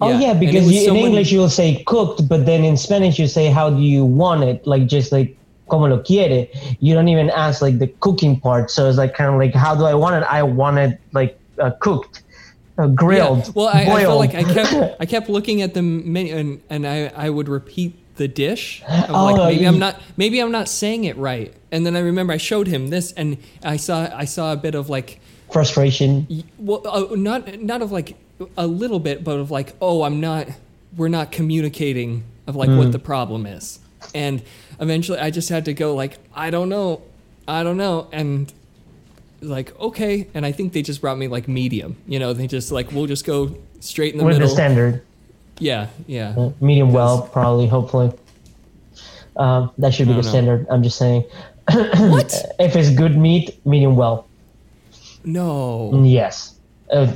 Oh 0.00 0.08
Yeah, 0.10 0.20
yeah, 0.20 0.34
because 0.34 0.70
you, 0.70 0.90
in 0.90 0.96
English 0.96 1.32
you'll 1.32 1.48
say 1.48 1.82
cooked, 1.86 2.28
but 2.28 2.44
then 2.44 2.64
in 2.64 2.76
Spanish 2.76 3.18
you 3.18 3.26
say 3.28 3.46
how 3.48 3.70
do 3.70 3.80
you 3.80 4.04
want 4.04 4.42
it, 4.44 4.66
like 4.66 4.86
just 4.86 5.12
like 5.12 5.36
como 5.72 5.86
lo 5.88 5.98
quiere. 6.02 6.48
You 6.80 6.92
don't 6.92 7.08
even 7.08 7.30
ask 7.30 7.62
like 7.62 7.78
the 7.78 7.88
cooking 8.04 8.38
part. 8.38 8.70
So 8.70 8.88
it's 8.88 8.98
like 8.98 9.14
kind 9.14 9.30
of 9.32 9.36
like 9.40 9.54
how 9.54 9.74
do 9.74 9.84
I 9.86 9.94
want 9.94 10.14
it? 10.22 10.26
I 10.28 10.42
want 10.42 10.76
it 10.78 11.00
like 11.12 11.38
uh, 11.58 11.70
cooked, 11.80 12.22
uh, 12.76 12.88
grilled, 12.88 13.46
Yeah. 13.46 13.52
Well, 13.54 13.68
I, 13.68 13.82
I 13.84 14.02
felt 14.04 14.18
like 14.20 14.34
I 14.34 14.42
kept 14.44 14.72
I 15.00 15.06
kept 15.06 15.28
looking 15.30 15.62
at 15.62 15.72
the 15.72 15.80
menu, 15.82 16.36
and, 16.36 16.60
and 16.68 16.86
I, 16.86 17.10
I 17.16 17.30
would 17.30 17.48
repeat 17.48 17.94
the 18.16 18.28
dish. 18.28 18.82
I'm 18.86 19.12
like 19.12 19.36
Oh, 19.40 19.46
maybe 19.46 19.62
you- 19.62 19.68
I'm 19.68 19.78
not 19.78 19.96
maybe 20.18 20.40
I'm 20.40 20.52
not 20.52 20.68
saying 20.68 21.04
it 21.04 21.16
right. 21.16 21.54
And 21.72 21.86
then 21.86 21.96
I 21.96 22.00
remember 22.00 22.34
I 22.34 22.36
showed 22.36 22.66
him 22.66 22.88
this, 22.88 23.12
and 23.12 23.38
I 23.64 23.78
saw 23.78 24.08
I 24.14 24.26
saw 24.26 24.52
a 24.52 24.56
bit 24.56 24.74
of 24.74 24.90
like 24.90 25.20
frustration. 25.50 26.26
Well 26.58 26.82
uh, 26.86 27.16
not 27.16 27.60
not 27.62 27.80
of 27.80 27.90
like 27.92 28.16
a 28.58 28.66
little 28.66 28.98
bit 28.98 29.22
but 29.22 29.38
of 29.38 29.50
like 29.52 29.72
oh 29.80 30.02
i'm 30.02 30.18
not 30.20 30.48
we're 30.96 31.06
not 31.08 31.30
communicating 31.30 32.24
of 32.48 32.56
like 32.56 32.68
what 32.70 32.90
the 32.90 32.98
problem 32.98 33.46
is 33.46 33.78
and 34.16 34.42
eventually 34.82 35.18
i 35.18 35.30
just 35.30 35.48
had 35.48 35.64
to 35.64 35.72
go 35.72 35.94
like 35.94 36.18
i 36.34 36.50
don't 36.50 36.68
know 36.68 37.00
i 37.48 37.62
don't 37.62 37.76
know 37.78 38.08
and 38.12 38.52
like 39.40 39.68
okay 39.80 40.26
and 40.34 40.44
i 40.44 40.52
think 40.52 40.72
they 40.72 40.82
just 40.82 41.00
brought 41.00 41.16
me 41.16 41.28
like 41.28 41.46
medium 41.48 41.96
you 42.06 42.18
know 42.18 42.32
they 42.34 42.46
just 42.46 42.70
like 42.72 42.90
we'll 42.92 43.06
just 43.06 43.24
go 43.24 43.56
straight 43.80 44.12
in 44.12 44.18
the 44.18 44.24
with 44.24 44.34
middle 44.36 44.48
the 44.48 44.54
standard. 44.54 45.02
yeah 45.58 45.86
yeah 46.06 46.34
Uh, 46.36 46.50
medium 46.60 46.92
well, 46.92 47.22
probably, 47.32 47.66
hopefully. 47.66 48.10
Um, 49.36 49.70
that 49.78 49.94
should 49.94 50.06
be 50.08 50.14
the 50.14 50.22
know. 50.22 50.28
standard. 50.32 50.66
I'm 50.70 50.82
just 50.82 50.98
saying. 50.98 51.24
what 52.14 52.30
If 52.58 52.76
it's 52.76 52.90
good 52.90 53.16
meat, 53.16 53.58
medium 53.64 53.96
well. 53.96 54.26
no 55.24 55.90
Yes. 56.04 56.54
Uh, 56.92 57.06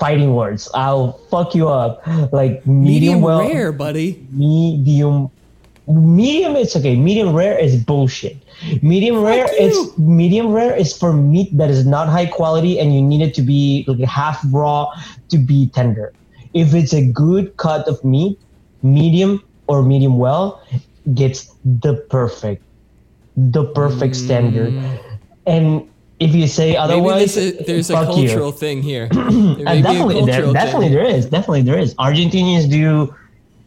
fighting 0.00 0.34
words. 0.34 0.68
I'll 0.74 1.12
fuck 1.30 1.54
you 1.54 1.68
up. 1.68 2.00
Like 2.32 2.66
medium, 2.66 2.82
medium 2.82 3.20
well, 3.20 3.40
rare 3.40 3.72
buddy 3.72 4.26
medium. 4.32 5.30
Medium, 5.88 6.54
it's 6.54 6.76
okay. 6.76 6.96
Medium 6.96 7.34
rare 7.34 7.58
is 7.58 7.82
bullshit. 7.82 8.36
Medium 8.82 9.22
rare, 9.22 9.46
you. 9.46 9.68
it's 9.68 9.98
medium 9.98 10.52
rare 10.52 10.76
is 10.76 10.96
for 10.96 11.14
meat 11.14 11.56
that 11.56 11.70
is 11.70 11.86
not 11.86 12.08
high 12.08 12.26
quality 12.26 12.78
and 12.78 12.94
you 12.94 13.00
need 13.00 13.22
it 13.22 13.32
to 13.34 13.42
be 13.42 13.84
like 13.88 13.98
half 14.00 14.38
raw 14.50 14.92
to 15.30 15.38
be 15.38 15.68
tender. 15.68 16.12
If 16.52 16.74
it's 16.74 16.92
a 16.92 17.06
good 17.06 17.56
cut 17.56 17.88
of 17.88 18.04
meat, 18.04 18.38
medium 18.82 19.42
or 19.66 19.82
medium 19.82 20.18
well 20.18 20.62
gets 21.14 21.54
the 21.64 21.94
perfect, 22.10 22.62
the 23.36 23.64
perfect 23.64 24.14
mm. 24.14 24.24
standard. 24.24 25.00
And 25.46 25.88
if 26.20 26.34
you 26.34 26.46
say 26.48 26.72
maybe 26.72 26.76
otherwise, 26.76 27.34
this 27.34 27.66
there's 27.66 27.90
a 27.90 27.94
fuck 27.94 28.16
you. 28.16 28.26
cultural 28.28 28.52
thing 28.52 28.82
here 28.82 29.08
there 29.12 29.22
And 29.22 29.82
definitely, 29.82 30.24
there, 30.26 30.52
definitely 30.52 30.86
thing. 30.88 30.94
there 30.94 31.06
is. 31.06 31.26
Definitely 31.26 31.62
there 31.62 31.78
is. 31.78 31.94
Argentinians 31.94 32.68
do 32.68 33.14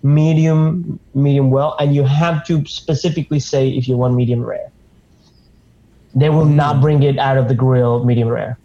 medium, 0.03 0.99
medium 1.13 1.51
well, 1.51 1.75
and 1.79 1.95
you 1.95 2.03
have 2.03 2.45
to 2.47 2.65
specifically 2.65 3.39
say 3.39 3.69
if 3.69 3.87
you 3.87 3.97
want 3.97 4.15
medium 4.15 4.43
rare. 4.43 4.71
They 6.15 6.29
will 6.29 6.45
Hmm. 6.45 6.55
not 6.55 6.81
bring 6.81 7.03
it 7.03 7.17
out 7.17 7.37
of 7.37 7.47
the 7.47 7.55
grill 7.55 8.03
medium 8.03 8.27
rare. 8.27 8.57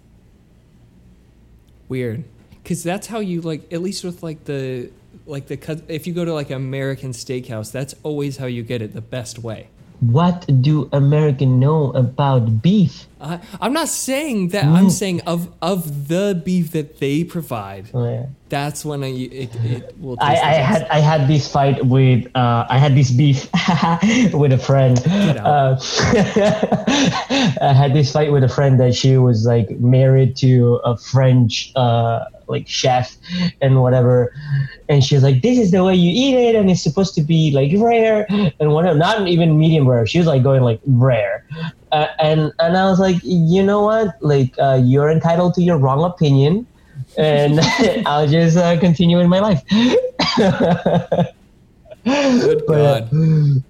Weird, 1.89 2.25
because 2.63 2.83
that's 2.83 3.07
how 3.07 3.21
you 3.21 3.41
like. 3.41 3.73
At 3.73 3.81
least 3.81 4.03
with 4.03 4.23
like 4.23 4.45
the 4.45 4.91
like 5.27 5.47
the 5.47 5.57
cut. 5.57 5.83
If 5.89 6.07
you 6.07 6.13
go 6.13 6.25
to 6.25 6.35
like 6.35 6.51
American 6.51 7.11
Steakhouse, 7.13 7.71
that's 7.71 7.95
always 8.03 8.39
how 8.39 8.47
you 8.47 8.63
get 8.65 8.83
it 8.83 8.93
the 8.93 9.01
best 9.01 9.39
way. 9.39 9.69
What 10.01 10.47
do 10.61 10.89
American 10.93 11.61
know 11.61 11.91
about 11.93 12.61
beef? 12.63 13.07
I, 13.21 13.41
I'm 13.61 13.73
not 13.73 13.89
saying 13.89 14.49
that. 14.49 14.65
I'm 14.65 14.91
saying 14.91 15.23
of 15.23 15.51
of 15.63 16.09
the 16.09 16.41
beef 16.45 16.73
that 16.73 16.99
they 16.99 17.25
provide. 17.25 17.89
Oh, 17.95 18.05
yeah. 18.05 18.27
That's 18.49 18.85
when 18.85 19.03
I, 19.03 19.09
it, 19.09 19.57
it 19.65 19.99
will. 19.99 20.17
I, 20.21 20.37
I 20.37 20.53
had 20.55 20.87
I 20.89 20.99
had 21.01 21.27
this 21.27 21.51
fight 21.51 21.85
with 21.85 22.27
uh, 22.37 22.67
I 22.69 22.79
had 22.79 22.95
this 22.95 23.11
beef 23.11 23.49
with 24.35 24.53
a 24.53 24.59
friend. 24.59 24.99
Uh, 25.07 25.77
I 27.61 27.73
had 27.73 27.95
this 27.95 28.13
fight 28.13 28.31
with 28.31 28.45
a 28.45 28.49
friend 28.49 28.79
that 28.79 28.95
she 28.95 29.17
was 29.17 29.47
like 29.47 29.71
married 29.81 30.37
to 30.37 30.77
a 30.85 30.97
French 30.97 31.73
uh, 31.75 32.27
like 32.47 32.69
chef 32.69 33.17
and 33.61 33.83
whatever, 33.83 34.33
and 34.89 35.03
she's 35.03 35.25
like, 35.25 35.43
"This 35.43 35.59
is 35.59 35.73
the 35.73 35.83
way 35.83 35.95
you 35.97 36.13
eat 36.15 36.37
it, 36.37 36.55
and 36.55 36.71
it's 36.71 36.83
supposed 36.83 37.15
to 37.17 37.23
be 37.23 37.51
like 37.51 37.73
rare 37.83 38.27
and 38.61 38.73
whatever." 38.73 38.97
Not 38.97 39.27
even 39.27 39.59
medium 39.59 39.89
rare. 39.89 40.07
She 40.07 40.19
was 40.19 40.29
like 40.29 40.45
going 40.45 40.63
like 40.63 40.81
rare, 40.87 41.45
uh, 41.93 42.09
and 42.19 42.53
and 42.59 42.77
I 42.77 42.91
was 42.91 42.99
like, 42.99 43.17
you 43.23 43.63
know 43.63 43.83
what? 43.83 44.17
Like 44.21 44.55
uh, 44.59 44.81
you're 44.83 45.11
entitled 45.11 45.55
to 45.55 45.63
your 45.63 45.79
wrong 45.79 46.05
opinion 46.05 46.67
and 47.17 47.61
I'll 48.07 48.27
just 48.27 48.57
uh, 48.57 48.79
continue 48.79 49.19
in 49.21 49.29
my 49.29 49.41
life. 49.41 49.63
Good 52.05 52.63
But, 52.67 53.11
God. 53.11 53.65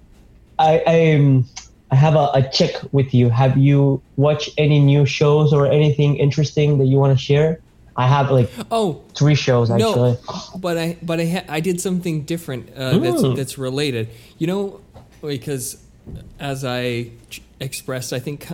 I 0.59 0.83
I, 0.87 1.13
um, 1.15 1.45
I 1.91 1.95
have 1.95 2.15
a, 2.15 2.29
a 2.33 2.49
check 2.51 2.75
with 2.91 3.13
you. 3.13 3.29
Have 3.29 3.57
you 3.57 4.01
watched 4.15 4.49
any 4.57 4.79
new 4.79 5.05
shows 5.05 5.53
or 5.53 5.67
anything 5.67 6.17
interesting 6.17 6.77
that 6.79 6.85
you 6.85 6.97
want 6.97 7.17
to 7.17 7.23
share? 7.23 7.61
I 7.95 8.07
have 8.07 8.29
like 8.29 8.51
Oh, 8.69 9.01
three 9.15 9.35
shows 9.35 9.71
actually. 9.71 10.11
No, 10.11 10.59
but 10.59 10.77
I 10.77 10.97
but 11.01 11.19
I 11.19 11.25
ha- 11.25 11.45
I 11.49 11.59
did 11.61 11.81
something 11.81 12.23
different 12.23 12.69
uh, 12.75 12.97
that's 12.99 13.23
that's 13.35 13.57
related. 13.57 14.09
You 14.37 14.47
know, 14.47 14.81
because 15.21 15.83
as 16.39 16.63
I 16.63 17.11
ch- 17.29 17.41
expressed, 17.59 18.13
I 18.13 18.19
think 18.19 18.47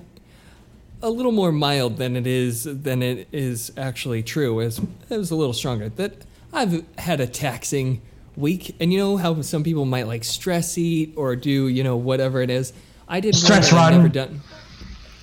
a 1.01 1.09
little 1.09 1.31
more 1.33 1.51
mild 1.51 1.97
than 1.97 2.15
it 2.15 2.25
is 2.25 2.63
than 2.63 3.03
it 3.03 3.27
is 3.31 3.71
actually 3.77 4.23
true. 4.23 4.59
Is 4.59 4.79
it 5.09 5.17
was 5.17 5.31
a 5.31 5.35
little 5.35 5.53
stronger. 5.53 5.89
That 5.89 6.13
I've 6.51 6.85
had 6.97 7.19
a 7.19 7.27
taxing 7.27 8.01
week, 8.35 8.75
and 8.79 8.91
you 8.91 8.99
know 8.99 9.17
how 9.17 9.41
some 9.41 9.63
people 9.63 9.85
might 9.85 10.07
like 10.07 10.23
stress 10.23 10.77
eat 10.77 11.13
or 11.15 11.35
do 11.35 11.67
you 11.67 11.83
know 11.83 11.97
whatever 11.97 12.41
it 12.41 12.49
is. 12.49 12.73
I 13.07 13.19
did 13.19 13.35
Stress 13.35 13.71
run. 13.73 13.93
never 13.93 14.09
done. 14.09 14.41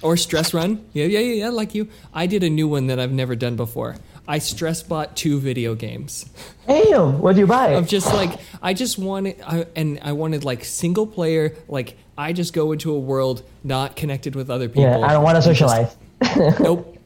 Or 0.03 0.16
stress 0.16 0.55
run. 0.55 0.87
Yeah, 0.95 1.05
yeah, 1.07 1.18
yeah, 1.18 1.35
yeah, 1.35 1.49
like 1.51 1.74
you. 1.74 1.89
I 2.14 2.26
did 2.26 2.43
a 2.43 2.49
new 2.49 2.66
one 2.68 2.87
that 2.87 2.99
I've 2.99 3.12
never 3.12 3.37
done 3.37 3.57
before. 3.57 3.97
I 4.26 4.39
stress 4.39 4.83
bought 4.83 5.16
two 5.16 5.41
video 5.41 5.74
games. 5.74 6.24
Damn, 6.66 7.18
what 7.18 7.35
do 7.35 7.41
you 7.41 7.47
buy? 7.47 7.70
Of 7.70 7.89
just 7.89 8.07
like 8.14 8.39
I 8.62 8.74
just 8.74 8.97
wanted 8.99 9.41
I, 9.47 9.66
and 9.76 9.99
I 10.03 10.12
wanted 10.12 10.45
like 10.45 10.64
single 10.64 11.07
player 11.07 11.55
like 11.68 11.97
I 12.21 12.33
just 12.35 12.53
go 12.53 12.73
into 12.73 12.93
a 12.95 12.99
world 12.99 13.43
not 13.64 13.97
connected 13.97 14.35
with 14.37 14.51
other 14.51 14.68
people. 14.68 14.83
yeah, 14.83 14.99
I 15.09 15.12
don't 15.14 15.23
want 15.25 15.37
to 15.43 15.49
just- 15.49 15.59
socialize. 15.59 15.97
nope. 16.61 16.99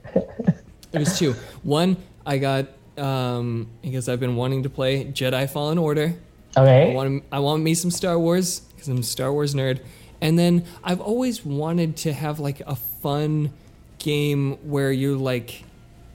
It 0.92 0.98
was 0.98 1.18
two. 1.18 1.34
One 1.62 1.96
I 2.26 2.38
got 2.38 2.66
um 2.98 3.68
because 3.82 4.08
I've 4.08 4.20
been 4.20 4.36
wanting 4.36 4.62
to 4.64 4.70
play 4.70 5.04
Jedi 5.04 5.48
Fallen 5.48 5.78
Order. 5.78 6.14
I 6.56 6.60
Okay. 6.60 6.94
want 6.94 7.24
I 7.32 7.38
want 7.40 7.62
me 7.62 7.74
some 7.74 7.90
Star 7.90 8.18
Wars 8.18 8.60
because 8.60 8.88
I'm 8.88 8.98
a 8.98 9.02
Star 9.02 9.32
Wars 9.32 9.54
nerd. 9.54 9.80
And 10.20 10.38
then 10.38 10.64
I've 10.82 11.00
always 11.00 11.44
wanted 11.44 11.96
to 11.98 12.12
have 12.12 12.40
like 12.40 12.60
a 12.66 12.76
fun 12.76 13.52
game 13.98 14.52
where 14.68 14.90
you're 14.92 15.16
like 15.18 15.62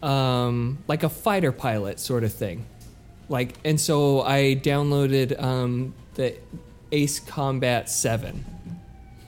um 0.03 0.77
like 0.87 1.03
a 1.03 1.09
fighter 1.09 1.51
pilot 1.51 1.99
sort 1.99 2.23
of 2.23 2.33
thing. 2.33 2.65
Like 3.29 3.55
and 3.63 3.79
so 3.79 4.21
I 4.21 4.55
downloaded 4.61 5.41
um 5.41 5.93
the 6.15 6.35
Ace 6.91 7.19
Combat 7.19 7.89
7. 7.89 8.43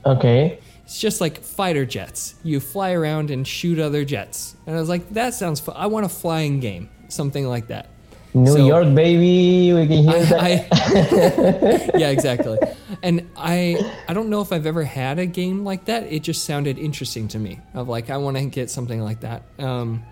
Okay. 0.04 0.58
It's 0.84 0.98
just 1.00 1.20
like 1.20 1.40
fighter 1.40 1.86
jets. 1.86 2.34
You 2.42 2.60
fly 2.60 2.92
around 2.92 3.30
and 3.30 3.46
shoot 3.46 3.78
other 3.78 4.04
jets. 4.04 4.56
And 4.66 4.76
I 4.76 4.80
was 4.80 4.88
like 4.88 5.08
that 5.10 5.34
sounds 5.34 5.60
fun. 5.60 5.76
I 5.78 5.86
want 5.86 6.06
a 6.06 6.08
flying 6.08 6.60
game, 6.60 6.90
something 7.08 7.46
like 7.46 7.68
that. 7.68 7.88
New 8.34 8.46
So- 8.52 8.66
York, 8.66 8.94
baby. 8.94 9.72
We 9.74 9.86
can 9.86 10.04
hear 10.04 10.24
that. 10.24 10.40
I, 10.42 10.68
I- 11.94 11.98
yeah, 11.98 12.08
exactly. 12.10 12.58
And 13.04 13.28
I 13.36 13.80
I 14.06 14.12
don't 14.14 14.28
know 14.28 14.42
if 14.42 14.52
I've 14.52 14.66
ever 14.66 14.84
had 14.84 15.18
a 15.18 15.26
game 15.26 15.64
like 15.64 15.86
that. 15.86 16.04
It 16.04 16.22
just 16.22 16.44
sounded 16.44 16.78
interesting 16.78 17.26
to 17.28 17.38
me. 17.38 17.58
Of 17.74 17.88
like 17.88 18.10
I 18.10 18.16
want 18.18 18.36
to 18.36 18.44
get 18.44 18.70
something 18.70 19.00
like 19.00 19.20
that. 19.22 19.42
Um, 19.58 20.04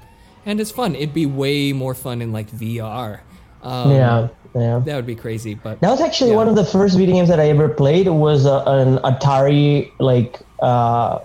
and 0.44 0.60
it's 0.60 0.72
fun. 0.72 0.96
It'd 0.96 1.14
be 1.14 1.24
way 1.26 1.72
more 1.72 1.94
fun 1.94 2.20
in 2.20 2.32
like 2.32 2.50
VR. 2.50 3.20
Um, 3.62 3.90
yeah. 3.92 4.28
Yeah. 4.54 4.80
that 4.84 4.96
would 4.96 5.06
be 5.06 5.14
crazy. 5.14 5.54
But 5.54 5.80
That 5.80 5.90
was 5.90 6.00
actually 6.00 6.30
Yeah. 6.30 6.36
one 6.36 6.48
of 6.48 6.56
the 6.56 6.64
first 6.64 6.96
video 6.98 7.14
games 7.16 7.28
that 7.28 7.38
I 7.40 7.48
ever 7.48 7.68
played. 7.68 8.08
Was 8.08 8.46
uh, 8.46 8.64
an 8.66 8.98
Atari 8.98 9.90
like 9.98 10.40
uh, 10.60 11.20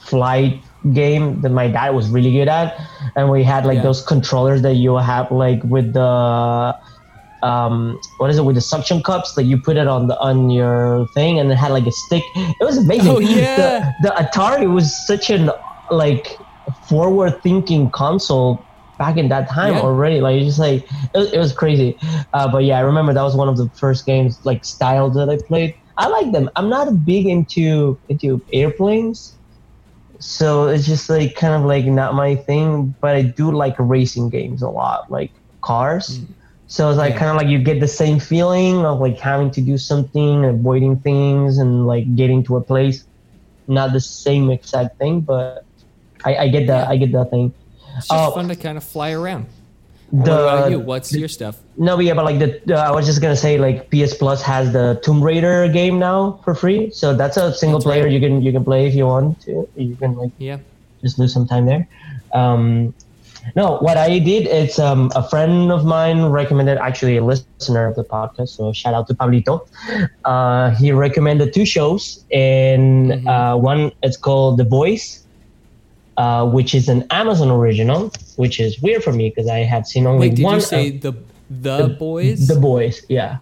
flight 0.00 0.60
game 0.92 1.40
that 1.42 1.50
my 1.50 1.68
dad 1.68 1.90
was 1.94 2.08
really 2.08 2.32
good 2.32 2.48
at, 2.48 2.74
and 3.14 3.30
we 3.30 3.44
had 3.44 3.66
like 3.66 3.76
Yeah. 3.76 3.82
those 3.82 4.02
controllers 4.02 4.62
that 4.62 4.74
you 4.74 4.96
have 4.96 5.30
like 5.30 5.62
with 5.64 5.92
the 5.92 6.76
um, 7.42 7.98
what 8.18 8.30
is 8.30 8.38
it 8.38 8.44
with 8.44 8.54
the 8.54 8.60
suction 8.60 9.02
cups 9.02 9.34
that 9.34 9.44
you 9.44 9.60
put 9.60 9.76
it 9.76 9.88
on 9.88 10.06
the 10.06 10.18
on 10.20 10.48
your 10.50 11.06
thing, 11.14 11.38
and 11.40 11.50
it 11.50 11.56
had 11.56 11.72
like 11.72 11.86
a 11.86 11.92
stick. 11.92 12.22
It 12.36 12.64
was 12.64 12.78
amazing. 12.78 13.10
Oh, 13.10 13.18
yeah. 13.18 13.92
the, 14.02 14.08
the 14.08 14.14
Atari 14.14 14.72
was 14.72 14.94
such 15.06 15.28
an 15.30 15.50
like 15.90 16.38
forward 16.88 17.42
thinking 17.42 17.90
console 17.90 18.64
back 19.02 19.16
in 19.22 19.26
that 19.34 19.44
time 19.58 19.74
Yeah. 19.74 19.86
already 19.88 20.18
like 20.26 20.34
it's 20.38 20.46
just 20.52 20.62
like 20.68 20.80
it, 21.14 21.18
was- 21.22 21.32
it 21.36 21.40
was 21.46 21.52
crazy. 21.62 21.90
Uh, 22.36 22.48
but 22.54 22.62
yeah 22.68 22.76
i 22.82 22.84
remember 22.90 23.12
that 23.16 23.26
was 23.30 23.36
one 23.42 23.48
of 23.52 23.56
the 23.62 23.68
first 23.82 24.00
games 24.10 24.32
like 24.50 24.60
styles 24.76 25.12
that 25.18 25.28
i 25.34 25.38
played. 25.50 25.70
I 26.04 26.06
like 26.16 26.28
them. 26.36 26.46
I'm 26.56 26.68
not 26.76 26.86
a 26.88 26.94
big 27.10 27.24
into 27.34 27.66
into 28.12 28.28
airplanes 28.60 29.18
so 30.18 30.68
it's 30.72 30.86
just 30.92 31.06
like 31.14 31.30
kind 31.42 31.54
of 31.58 31.62
like 31.72 31.84
not 32.00 32.14
my 32.14 32.30
thing 32.48 32.94
but 33.02 33.12
i 33.18 33.22
do 33.40 33.46
like 33.64 33.74
racing 33.94 34.26
games 34.36 34.60
a 34.62 34.70
lot 34.80 35.00
like 35.16 35.32
cars. 35.70 36.06
So 36.74 36.88
it's 36.90 36.98
like 37.04 37.12
Yeah. 37.14 37.18
kind 37.20 37.30
of 37.32 37.36
like 37.40 37.48
you 37.54 37.58
get 37.70 37.78
the 37.86 37.92
same 38.02 38.18
feeling 38.30 38.74
of 38.90 38.94
like 39.06 39.18
having 39.30 39.50
to 39.56 39.60
do 39.70 39.76
something 39.90 40.44
avoiding 40.54 40.94
things 41.08 41.58
and 41.62 41.86
like 41.92 42.06
getting 42.20 42.40
to 42.48 42.56
a 42.56 42.62
place. 42.72 42.98
Not 43.78 43.92
the 43.96 44.00
same 44.00 44.44
exact 44.56 44.90
thing 45.00 45.14
but 45.30 45.44
i, 46.28 46.32
I 46.44 46.46
get 46.54 46.64
that 46.70 46.82
i 46.92 46.96
get 47.02 47.10
that 47.16 47.28
thing 47.34 47.46
it's 47.96 48.08
just 48.08 48.12
Oh. 48.12 48.30
fun 48.32 48.48
to 48.48 48.56
kind 48.56 48.76
of 48.78 48.84
fly 48.84 49.10
around. 49.12 49.46
the, 50.12 50.18
what 50.18 50.28
about 50.28 50.70
you? 50.70 50.78
What's 50.78 51.10
your 51.14 51.28
stuff? 51.28 51.56
No, 51.78 51.96
but 51.96 52.04
yeah, 52.04 52.12
but 52.12 52.26
like 52.26 52.38
the, 52.38 52.76
uh, 52.76 52.88
I 52.88 52.90
was 52.90 53.06
just 53.06 53.22
gonna 53.22 53.34
say 53.36 53.56
like 53.56 53.88
PS 53.90 54.12
Plus 54.14 54.42
has 54.42 54.70
the 54.72 55.00
Tomb 55.02 55.22
Raider 55.24 55.68
game 55.68 55.98
now 55.98 56.38
for 56.44 56.54
free, 56.54 56.90
so 56.90 57.14
that's 57.16 57.38
a 57.38 57.54
single 57.54 57.78
That's 57.78 57.86
player 57.86 58.02
right. 58.04 58.12
you 58.12 58.20
can 58.20 58.42
you 58.42 58.52
can 58.52 58.62
play 58.62 58.86
if 58.86 58.94
you 58.94 59.06
want 59.06 59.40
to. 59.42 59.66
You 59.74 59.96
can 59.96 60.14
like 60.16 60.32
Yeah. 60.38 60.58
just 61.02 61.18
lose 61.18 61.32
some 61.32 61.46
time 61.48 61.64
there. 61.64 61.88
Um, 62.34 62.92
no, 63.56 63.78
what 63.78 63.96
I 63.96 64.18
did, 64.20 64.46
it's 64.46 64.78
um, 64.78 65.10
a 65.16 65.22
friend 65.28 65.72
of 65.72 65.84
mine 65.84 66.26
recommended, 66.26 66.76
actually 66.78 67.16
a 67.16 67.24
listener 67.24 67.86
of 67.86 67.96
the 67.96 68.04
podcast, 68.04 68.50
so 68.50 68.70
shout 68.72 68.92
out 68.94 69.08
to 69.08 69.14
Pablito. 69.14 69.66
Uh, 70.24 70.70
he 70.76 70.92
recommended 70.92 71.52
two 71.52 71.64
shows, 71.64 72.22
and 72.30 73.10
Mhm. 73.10 73.26
uh, 73.26 73.56
one 73.56 73.90
it's 74.02 74.16
called 74.16 74.58
The 74.58 74.64
Voice, 74.64 75.21
uh, 76.16 76.46
which 76.46 76.74
is 76.74 76.88
an 76.88 77.06
Amazon 77.10 77.50
original, 77.50 78.12
which 78.36 78.60
is 78.60 78.80
weird 78.80 79.02
for 79.02 79.12
me 79.12 79.30
because 79.30 79.48
I 79.48 79.58
have 79.60 79.86
seen 79.86 80.06
only 80.06 80.28
Wait, 80.28 80.36
did 80.36 80.44
one. 80.44 80.54
you 80.56 80.60
say 80.60 80.88
of- 80.96 81.00
the 81.00 81.12
the 81.50 81.96
boys? 81.98 82.48
The 82.48 82.56
Boys, 82.58 83.02
yeah, 83.08 83.38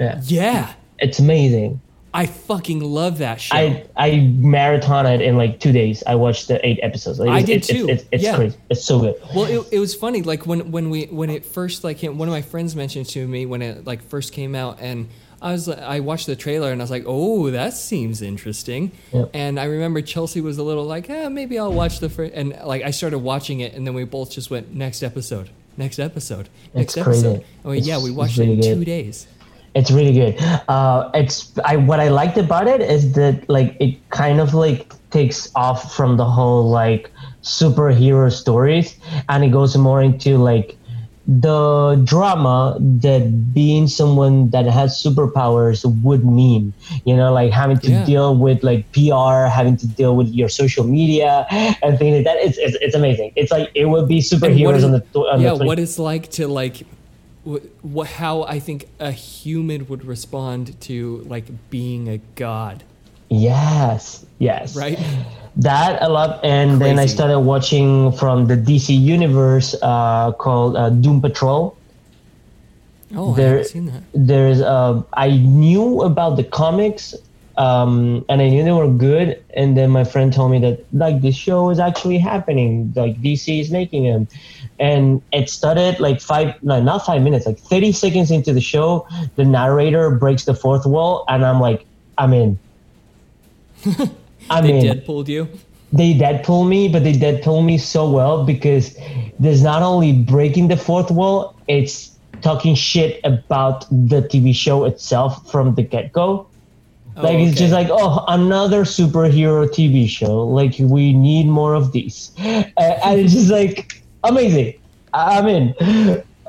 yeah, 0.00 0.20
yeah. 0.24 0.72
it's 0.98 1.18
amazing. 1.18 1.80
I 2.14 2.24
fucking 2.26 2.80
love 2.80 3.18
that 3.18 3.40
show. 3.40 3.54
I 3.56 3.84
I 3.96 4.16
marathon 4.38 5.04
it 5.06 5.20
in 5.20 5.36
like 5.36 5.60
two 5.60 5.72
days. 5.72 6.02
I 6.06 6.14
watched 6.14 6.48
the 6.48 6.64
eight 6.66 6.78
episodes. 6.82 7.18
Like, 7.18 7.28
I 7.28 7.40
it's- 7.40 7.46
did 7.46 7.56
it's, 7.58 7.66
too. 7.68 7.88
It's, 7.88 8.04
it's, 8.10 8.22
Yeah. 8.24 8.36
crazy. 8.36 8.56
It's 8.70 8.82
so 8.84 8.98
good. 9.00 9.14
Well, 9.34 9.44
it, 9.44 9.68
it 9.72 9.78
was 9.78 9.94
funny. 9.94 10.22
Like 10.22 10.46
when 10.46 10.70
when 10.72 10.88
we 10.90 11.04
when 11.04 11.28
it 11.30 11.44
first 11.44 11.84
like 11.84 11.98
came, 11.98 12.16
one 12.18 12.26
of 12.28 12.32
my 12.32 12.42
friends 12.42 12.74
mentioned 12.74 13.06
to 13.10 13.26
me 13.28 13.44
when 13.46 13.60
it 13.60 13.86
like 13.86 14.02
first 14.02 14.32
came 14.32 14.54
out, 14.54 14.78
and 14.80 15.08
I 15.40 15.52
was 15.52 15.68
I 15.68 16.00
watched 16.00 16.26
the 16.26 16.34
trailer 16.36 16.72
and 16.72 16.80
I 16.80 16.84
was 16.84 16.90
like, 16.90 17.04
oh, 17.06 17.50
that 17.50 17.72
seems 17.74 18.22
interesting. 18.22 18.90
Yep. 19.12 19.30
And 19.34 19.60
I 19.60 19.64
remember 19.64 20.02
Chelsea 20.02 20.40
was 20.40 20.58
a 20.58 20.62
little 20.62 20.84
like, 20.84 21.08
eh, 21.10 21.28
maybe 21.28 21.58
I'll 21.58 21.72
watch 21.72 22.00
the 22.00 22.08
first, 22.08 22.32
and 22.34 22.58
like 22.64 22.82
I 22.82 22.90
started 22.90 23.18
watching 23.18 23.60
it, 23.60 23.74
and 23.74 23.86
then 23.86 23.94
we 23.94 24.04
both 24.04 24.30
just 24.32 24.50
went 24.50 24.74
next 24.74 25.02
episode, 25.02 25.50
next 25.76 25.98
episode, 25.98 26.48
next 26.74 26.96
It's 26.96 27.04
crazy. 27.04 27.26
episode. 27.28 27.44
Oh 27.64 27.72
yeah, 27.72 28.02
we 28.02 28.10
watched 28.10 28.36
really 28.38 28.52
it 28.52 28.54
in 28.54 28.60
good. 28.62 28.74
two 28.80 28.84
days. 28.84 29.26
It's 29.74 29.90
really 29.92 30.12
good. 30.12 30.40
Uh, 30.66 31.10
it's 31.14 31.52
I 31.64 31.76
what 31.76 32.00
I 32.00 32.08
liked 32.08 32.36
about 32.38 32.66
it 32.66 32.80
is 32.80 33.12
that 33.12 33.48
like 33.48 33.76
it 33.78 33.96
kind 34.10 34.40
of 34.40 34.54
like 34.54 34.92
takes 35.10 35.50
off 35.54 35.94
from 35.94 36.16
the 36.16 36.24
whole 36.24 36.68
like 36.68 37.12
superhero 37.42 38.30
stories 38.32 38.96
and 39.28 39.44
it 39.44 39.48
goes 39.48 39.76
more 39.76 40.02
into 40.02 40.36
like 40.38 40.76
the 41.28 42.00
drama 42.04 42.74
that 42.80 43.52
being 43.52 43.86
someone 43.86 44.48
that 44.48 44.64
has 44.64 44.96
superpowers 44.96 45.84
would 46.02 46.24
mean 46.24 46.72
you 47.04 47.14
know 47.14 47.30
like 47.34 47.52
having 47.52 47.76
to 47.76 47.90
Yeah. 47.90 48.04
deal 48.06 48.34
with 48.34 48.62
like 48.64 48.90
pr 48.92 49.44
having 49.46 49.76
to 49.76 49.86
deal 49.86 50.16
with 50.16 50.28
your 50.32 50.48
social 50.48 50.84
media 50.84 51.46
and 51.82 51.98
things 51.98 52.16
like 52.16 52.24
that 52.24 52.38
it's 52.38 52.56
it's, 52.56 52.76
it's 52.80 52.94
amazing 52.94 53.32
it's 53.36 53.52
like 53.52 53.70
it 53.74 53.84
would 53.84 54.08
be 54.08 54.20
superheroes 54.20 54.76
is- 54.78 54.84
on 54.84 54.92
the 54.92 55.02
on 55.18 55.40
yeah, 55.42 55.50
the 55.50 55.56
20 55.56 55.66
what 55.68 55.78
it's 55.78 55.98
like 55.98 56.30
to 56.30 56.48
like, 56.48 56.86
what 57.82 58.06
how 58.08 58.42
I 58.44 58.58
think 58.58 58.88
a 58.98 59.12
human 59.12 59.86
would 59.88 60.04
respond 60.06 60.80
to 60.82 61.24
like 61.26 61.46
being 61.70 62.08
a 62.08 62.18
god. 62.36 62.84
Yes, 63.28 64.24
yes. 64.38 64.76
right? 64.76 64.98
That 65.56 66.00
a 66.02 66.08
lot, 66.08 66.44
and 66.44 66.80
then 66.80 67.00
I 67.00 67.06
started 67.06 67.40
watching 67.40 68.12
from 68.12 68.46
the 68.46 68.54
DC 68.54 68.96
universe 68.96 69.74
uh, 69.82 70.30
called 70.32 70.76
uh, 70.76 70.90
Doom 70.90 71.20
Patrol. 71.20 71.76
Oh, 73.14 73.34
I 73.34 73.40
haven't 73.40 73.64
seen 73.64 73.86
that. 73.86 74.02
There's 74.14 74.60
uh, 74.60 75.02
I 75.14 75.30
knew 75.30 76.02
about 76.02 76.36
the 76.36 76.44
comics, 76.44 77.12
um, 77.56 78.24
and 78.28 78.40
I 78.40 78.48
knew 78.50 78.62
they 78.62 78.70
were 78.70 78.86
good. 78.86 79.42
And 79.54 79.76
then 79.76 79.90
my 79.90 80.04
friend 80.04 80.32
told 80.32 80.52
me 80.52 80.60
that 80.60 80.84
like 80.92 81.22
this 81.22 81.34
show 81.34 81.70
is 81.70 81.80
actually 81.80 82.18
happening. 82.18 82.92
Like 82.94 83.20
DC 83.20 83.60
is 83.60 83.72
making 83.72 84.04
them, 84.04 84.28
and 84.78 85.20
it 85.32 85.50
started 85.50 85.98
like 85.98 86.20
five, 86.20 86.54
no, 86.62 86.80
not 86.80 87.04
five 87.04 87.22
minutes, 87.22 87.46
like 87.46 87.58
thirty 87.58 87.90
seconds 87.90 88.30
into 88.30 88.52
the 88.52 88.60
show, 88.60 89.08
the 89.34 89.44
narrator 89.44 90.08
breaks 90.12 90.44
the 90.44 90.54
fourth 90.54 90.86
wall, 90.86 91.24
and 91.26 91.44
I'm 91.44 91.60
like, 91.60 91.84
I'm 92.16 92.32
in. 92.32 92.60
I'm 94.50 94.64
They 94.64 94.78
in 94.78 94.98
Deadpooled 94.98 95.28
you. 95.28 95.48
they 95.92 96.14
Deadpool 96.14 96.68
me, 96.68 96.88
but 96.88 97.04
they 97.04 97.12
Deadpool 97.14 97.64
me 97.64 97.78
so 97.78 98.10
well 98.10 98.44
because 98.44 98.96
there's 99.38 99.62
not 99.62 99.82
only 99.82 100.12
breaking 100.12 100.68
the 100.68 100.76
fourth 100.76 101.10
wall, 101.10 101.54
it's 101.68 102.16
talking 102.40 102.74
shit 102.74 103.20
about 103.24 103.86
the 103.90 104.22
TV 104.22 104.54
show 104.54 104.84
itself 104.84 105.50
from 105.50 105.74
the 105.74 105.82
get 105.82 106.12
go. 106.12 106.46
Oh, 107.16 107.22
Like 107.22 107.38
it's 107.38 107.58
just 107.58 107.72
like, 107.72 107.88
oh, 107.90 108.24
another 108.28 108.84
superhero 108.84 109.66
TV 109.68 110.08
show. 110.08 110.46
Like 110.46 110.76
we 110.78 111.12
need 111.12 111.46
more 111.46 111.74
of 111.74 111.92
these, 111.92 112.30
uh, 112.38 112.62
and 113.04 113.20
it's 113.20 113.32
just 113.32 113.50
like 113.50 114.02
amazing. 114.24 114.74
I- 115.14 115.38
I'm 115.38 115.46
in, 115.48 115.74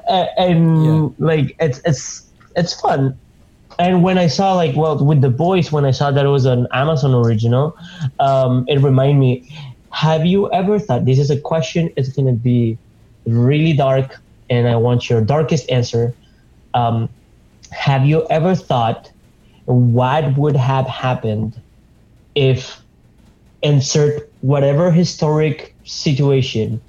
uh, 0.07 0.25
and 0.37 0.85
Yeah. 0.85 1.25
like 1.25 1.55
it's 1.59 1.81
it's 1.85 2.29
it's 2.55 2.79
fun. 2.79 3.17
And 3.79 4.03
when 4.03 4.17
I 4.17 4.27
saw 4.27 4.53
like 4.53 4.75
well 4.75 5.03
with 5.03 5.21
the 5.21 5.29
boys, 5.29 5.71
when 5.71 5.85
I 5.85 5.91
saw 5.91 6.11
that 6.11 6.25
it 6.25 6.29
was 6.29 6.45
an 6.45 6.67
Amazon 6.73 7.15
original, 7.15 7.77
um, 8.19 8.65
it 8.67 8.79
reminded 8.81 9.19
me. 9.19 9.49
Have 9.91 10.25
you 10.25 10.51
ever 10.51 10.77
thought 10.77 11.05
this 11.05 11.17
is 11.17 11.31
a 11.31 11.39
question? 11.39 11.89
It's 11.95 12.09
gonna 12.09 12.33
be 12.33 12.77
really 13.25 13.73
dark, 13.73 14.19
and 14.49 14.67
I 14.67 14.75
want 14.75 15.09
your 15.09 15.21
darkest 15.21 15.69
answer. 15.71 16.13
Um, 16.73 17.09
have 17.71 18.05
you 18.05 18.27
ever 18.29 18.53
thought 18.53 19.11
what 19.65 20.37
would 20.37 20.55
have 20.55 20.85
happened 20.85 21.59
if 22.35 22.81
insert 23.63 24.29
whatever 24.41 24.91
historic 24.91 25.73
situation 25.85 26.81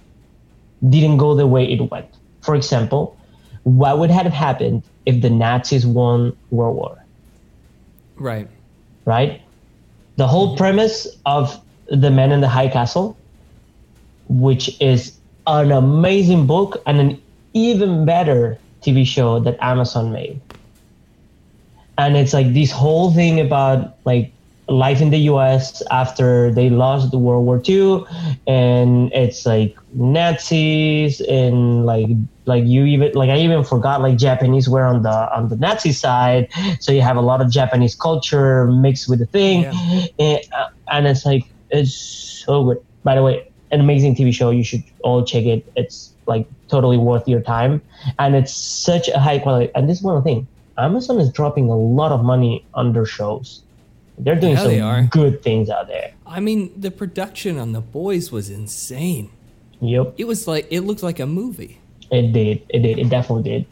didn't 0.88 1.18
go 1.18 1.34
the 1.34 1.46
way 1.46 1.64
it 1.70 1.90
went? 1.90 2.08
For 2.42 2.54
example, 2.54 3.16
what 3.64 3.98
would 3.98 4.10
have 4.10 4.26
happened 4.26 4.82
if 5.06 5.20
the 5.20 5.30
Nazis 5.30 5.86
won 5.86 6.36
World 6.50 6.76
War? 6.76 7.00
right. 8.20 8.48
right? 9.04 9.42
The 10.16 10.28
whole 10.28 10.48
mm-hmm. 10.48 10.58
premise 10.58 11.08
of 11.26 11.60
The 11.88 12.10
Man 12.10 12.30
in 12.30 12.40
the 12.40 12.48
High 12.48 12.68
Castle, 12.68 13.16
which 14.28 14.80
is 14.80 15.16
an 15.46 15.72
amazing 15.72 16.46
book 16.46 16.80
and 16.86 17.00
an 17.00 17.22
even 17.54 18.04
better 18.04 18.58
TV 18.82 19.04
show 19.04 19.40
that 19.40 19.56
Amazon 19.60 20.12
made. 20.12 20.40
And 21.98 22.16
it's 22.16 22.32
like 22.32 22.52
this 22.52 22.70
whole 22.70 23.12
thing 23.12 23.40
about 23.40 23.96
like 24.04 24.32
life 24.70 25.00
in 25.00 25.10
the 25.10 25.18
US 25.32 25.82
after 25.90 26.50
they 26.52 26.70
lost 26.70 27.10
the 27.10 27.18
World 27.18 27.44
War 27.44 27.60
II 27.68 28.04
and 28.46 29.12
it's 29.12 29.44
like 29.44 29.76
Nazis 29.92 31.20
and 31.22 31.84
like 31.84 32.08
like 32.46 32.64
you 32.64 32.84
even 32.84 33.12
like 33.12 33.30
I 33.30 33.38
even 33.38 33.64
forgot 33.64 34.00
like 34.00 34.16
Japanese 34.16 34.68
were 34.68 34.84
on 34.84 35.02
the 35.02 35.34
on 35.34 35.48
the 35.48 35.56
Nazi 35.56 35.92
side. 35.92 36.48
So 36.78 36.92
you 36.92 37.02
have 37.02 37.16
a 37.16 37.20
lot 37.20 37.40
of 37.40 37.50
Japanese 37.50 37.94
culture 37.94 38.66
mixed 38.66 39.08
with 39.08 39.18
the 39.18 39.26
thing. 39.26 39.62
Yeah. 39.62 40.06
and, 40.18 40.40
uh, 40.52 40.68
and 40.92 41.06
it's 41.06 41.26
like 41.26 41.44
it's 41.70 41.94
so 41.94 42.64
good. 42.64 42.84
By 43.02 43.16
the 43.16 43.22
way 43.22 43.50
an 43.70 43.80
amazing 43.80 44.14
TV 44.14 44.32
show. 44.32 44.50
You 44.50 44.64
should 44.64 44.82
all 45.02 45.24
check 45.24 45.44
it. 45.44 45.70
It's 45.76 46.12
like 46.26 46.46
totally 46.68 46.96
worth 46.96 47.26
your 47.28 47.40
time. 47.40 47.82
And 48.18 48.34
it's 48.34 48.52
such 48.52 49.08
a 49.08 49.18
high 49.18 49.38
quality. 49.38 49.70
And 49.74 49.88
this 49.88 49.98
is 49.98 50.04
one 50.04 50.22
thing. 50.22 50.46
Amazon 50.78 51.20
is 51.20 51.30
dropping 51.30 51.68
a 51.68 51.76
lot 51.76 52.12
of 52.12 52.24
money 52.24 52.64
on 52.74 52.92
their 52.92 53.04
shows 53.04 53.62
they're 54.24 54.38
doing 54.38 54.52
Yeah, 54.54 54.58
some 54.62 54.68
they 54.68 54.80
are. 54.80 55.02
good 55.10 55.42
things 55.42 55.68
out 55.70 55.86
there 55.88 56.12
I 56.26 56.38
mean, 56.40 56.70
the 56.80 56.90
production 56.92 57.58
on 57.58 57.72
The 57.72 57.80
Boys 57.80 58.30
was 58.30 58.50
insane. 58.50 59.30
yep 59.80 60.14
It 60.16 60.26
was 60.26 60.46
like 60.46 60.66
it 60.70 60.82
looked 60.82 61.02
like 61.02 61.18
a 61.18 61.26
movie. 61.26 61.78
It 62.10 62.32
did. 62.32 62.62
It 62.68 62.80
did. 62.86 62.98
It 62.98 63.08
definitely 63.08 63.44
did. 63.50 63.66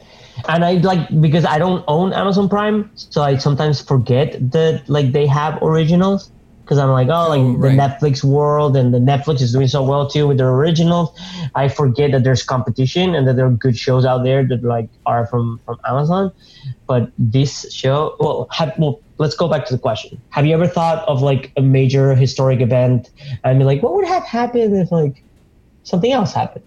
And 0.49 0.65
I 0.65 0.73
like 0.75 1.03
because 1.21 1.45
I 1.45 1.59
don't 1.59 1.83
own 1.89 2.13
Amazon 2.13 2.49
Prime, 2.49 2.91
so 2.95 3.21
I 3.23 3.37
sometimes 3.37 3.81
forget 3.81 4.29
that 4.53 4.89
like 4.89 5.11
they 5.13 5.27
have 5.27 5.59
originals 5.63 6.31
because 6.69 6.79
I'm 6.79 6.91
like, 6.91 7.09
oh, 7.09 7.31
like 7.31 7.41
Oh, 7.41 7.57
the. 7.57 7.69
Netflix 7.71 8.23
world 8.23 8.77
and 8.77 8.93
the 8.93 8.99
Netflix 8.99 9.41
is 9.41 9.53
doing 9.53 9.69
so 9.69 9.83
well 9.83 10.07
too 10.07 10.29
with 10.29 10.37
their 10.37 10.51
originals. 10.51 11.19
I 11.55 11.69
forget 11.69 12.13
that 12.13 12.25
there's 12.25 12.43
competition 12.43 13.15
and 13.15 13.27
that 13.27 13.37
there 13.37 13.47
are 13.47 13.51
good 13.51 13.75
shows 13.75 14.05
out 14.05 14.23
there 14.23 14.45
that 14.45 14.63
like 14.63 14.91
are 15.07 15.27
from 15.27 15.61
from 15.65 15.81
Amazon. 15.89 16.31
But 16.87 17.11
this 17.19 17.73
show, 17.73 18.17
well, 18.21 18.49
have, 18.53 18.75
well, 18.79 19.01
let's 19.17 19.35
go 19.35 19.49
back 19.49 19.65
to 19.67 19.73
the 19.73 19.79
question. 19.79 20.21
Have 20.29 20.45
you 20.45 20.53
ever 20.53 20.67
thought 20.67 21.09
of 21.09 21.23
like 21.23 21.53
a 21.57 21.63
major 21.63 22.15
historic 22.15 22.61
event 22.61 23.13
and 23.45 23.59
be 23.59 23.65
like, 23.65 23.83
what 23.83 23.95
would 23.95 24.07
have 24.07 24.25
happened 24.25 24.77
if 24.77 24.93
like 24.93 25.23
something 25.85 26.13
else 26.13 26.35
happened? 26.35 26.67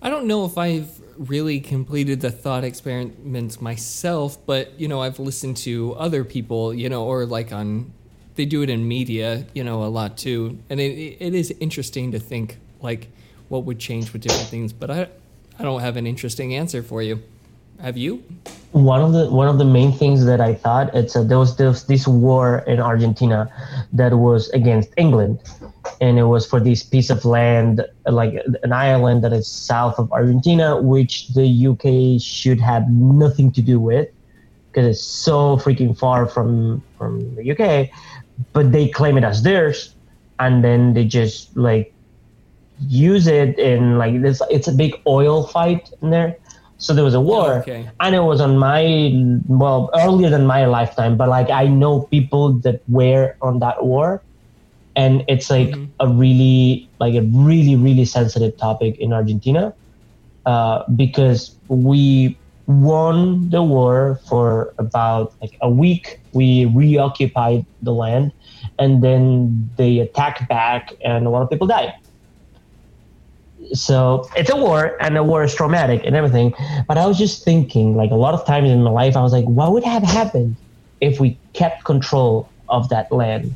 I 0.00 0.08
don't 0.08 0.26
know 0.26 0.46
if 0.46 0.56
I've 0.56 0.98
really 1.18 1.60
completed 1.60 2.22
the 2.22 2.30
thought 2.30 2.64
experiments 2.64 3.60
myself, 3.60 4.38
but 4.46 4.80
you 4.80 4.88
know, 4.88 5.02
I've 5.02 5.18
listened 5.18 5.58
to 5.58 5.92
other 5.94 6.24
people, 6.24 6.72
you 6.72 6.88
know, 6.88 7.04
or 7.04 7.26
like 7.26 7.52
on 7.52 7.92
they 8.36 8.44
do 8.44 8.62
it 8.62 8.70
in 8.70 8.86
media, 8.86 9.44
you 9.54 9.64
know, 9.64 9.82
a 9.82 9.86
lot 9.86 10.16
too. 10.16 10.58
And 10.70 10.80
it 10.80 11.16
it 11.20 11.34
is 11.34 11.54
interesting 11.60 12.12
to 12.12 12.18
think 12.18 12.58
like 12.80 13.08
what 13.48 13.64
would 13.64 13.78
change 13.78 14.12
with 14.12 14.22
different 14.22 14.48
things, 14.48 14.72
but 14.72 14.90
I 14.90 15.08
I 15.58 15.62
don't 15.62 15.80
have 15.80 15.96
an 15.96 16.06
interesting 16.06 16.54
answer 16.54 16.82
for 16.82 17.02
you. 17.02 17.22
Have 17.80 17.96
you? 17.96 18.22
one 18.76 19.00
of 19.00 19.12
the 19.12 19.30
one 19.30 19.48
of 19.48 19.56
the 19.56 19.64
main 19.64 19.90
things 19.90 20.26
that 20.26 20.38
I 20.38 20.54
thought 20.54 20.94
it's 20.94 21.16
a, 21.16 21.24
there 21.24 21.38
was 21.38 21.56
there 21.56 21.68
was 21.68 21.84
this 21.84 22.06
war 22.06 22.58
in 22.66 22.78
Argentina 22.78 23.50
that 23.94 24.18
was 24.18 24.50
against 24.50 24.90
England, 24.98 25.40
and 26.02 26.18
it 26.18 26.24
was 26.24 26.46
for 26.46 26.60
this 26.60 26.82
piece 26.82 27.08
of 27.08 27.24
land 27.24 27.82
like 28.04 28.34
an 28.62 28.74
island 28.74 29.24
that 29.24 29.32
is 29.32 29.46
south 29.46 29.98
of 29.98 30.12
Argentina, 30.12 30.80
which 30.80 31.28
the 31.28 31.68
UK 31.68 32.20
should 32.20 32.60
have 32.60 32.90
nothing 32.90 33.50
to 33.52 33.62
do 33.62 33.80
with 33.80 34.08
because 34.70 34.86
it's 34.86 35.02
so 35.02 35.56
freaking 35.56 35.96
far 35.96 36.26
from 36.26 36.82
from 36.98 37.34
the 37.36 37.50
UK, 37.52 37.88
but 38.52 38.72
they 38.72 38.88
claim 38.88 39.16
it 39.16 39.24
as 39.24 39.42
theirs, 39.42 39.94
and 40.38 40.62
then 40.62 40.94
they 40.94 41.04
just 41.04 41.56
like 41.56 41.92
use 42.88 43.26
it 43.26 43.58
in 43.58 43.98
like 43.98 44.22
this. 44.22 44.42
It's 44.50 44.68
a 44.68 44.72
big 44.72 45.00
oil 45.06 45.46
fight 45.46 45.90
in 46.02 46.10
there. 46.10 46.36
So 46.78 46.92
there 46.92 47.04
was 47.04 47.14
a 47.14 47.20
war, 47.20 47.64
okay. 47.64 47.88
and 48.00 48.14
it 48.14 48.20
was 48.20 48.38
on 48.40 48.58
my 48.58 49.10
well 49.48 49.88
earlier 49.94 50.28
than 50.28 50.44
my 50.44 50.66
lifetime. 50.66 51.16
But 51.16 51.30
like 51.30 51.48
I 51.48 51.66
know 51.66 52.02
people 52.02 52.52
that 52.60 52.82
were 52.86 53.34
on 53.40 53.60
that 53.60 53.84
war, 53.84 54.20
and 54.94 55.24
it's 55.26 55.48
like 55.48 55.74
a 56.00 56.06
really 56.06 56.86
like 57.00 57.14
a 57.14 57.22
really 57.22 57.76
really 57.76 58.04
sensitive 58.04 58.58
topic 58.58 58.98
in 58.98 59.14
Argentina 59.14 59.72
uh, 60.44 60.84
because 60.94 61.56
we 61.68 62.36
won 62.66 63.48
the 63.50 63.62
war 63.62 64.20
for 64.28 64.74
about 64.78 65.34
like 65.40 65.56
a 65.60 65.70
week. 65.70 66.20
We 66.36 66.66
reoccupied 66.66 67.64
the 67.82 67.92
land, 67.92 68.32
and 68.78 69.02
then 69.02 69.70
they 69.76 69.98
attacked 70.00 70.48
back, 70.48 70.92
and 71.04 71.26
a 71.26 71.30
lot 71.30 71.42
of 71.42 71.48
people 71.50 71.66
died. 71.66 71.94
So 73.72 74.28
it's 74.36 74.50
a 74.50 74.56
war, 74.56 74.96
and 75.00 75.16
the 75.16 75.24
war 75.24 75.42
is 75.42 75.54
traumatic 75.54 76.02
and 76.04 76.14
everything. 76.14 76.54
But 76.86 76.98
I 76.98 77.06
was 77.06 77.18
just 77.18 77.44
thinking, 77.44 77.96
like 77.96 78.10
a 78.10 78.20
lot 78.26 78.34
of 78.34 78.44
times 78.46 78.70
in 78.70 78.82
my 78.82 78.90
life, 78.90 79.16
I 79.16 79.22
was 79.22 79.32
like, 79.32 79.46
what 79.46 79.72
would 79.72 79.84
have 79.84 80.02
happened 80.02 80.56
if 81.00 81.18
we 81.18 81.38
kept 81.52 81.84
control 81.84 82.48
of 82.68 82.88
that 82.90 83.10
land? 83.10 83.54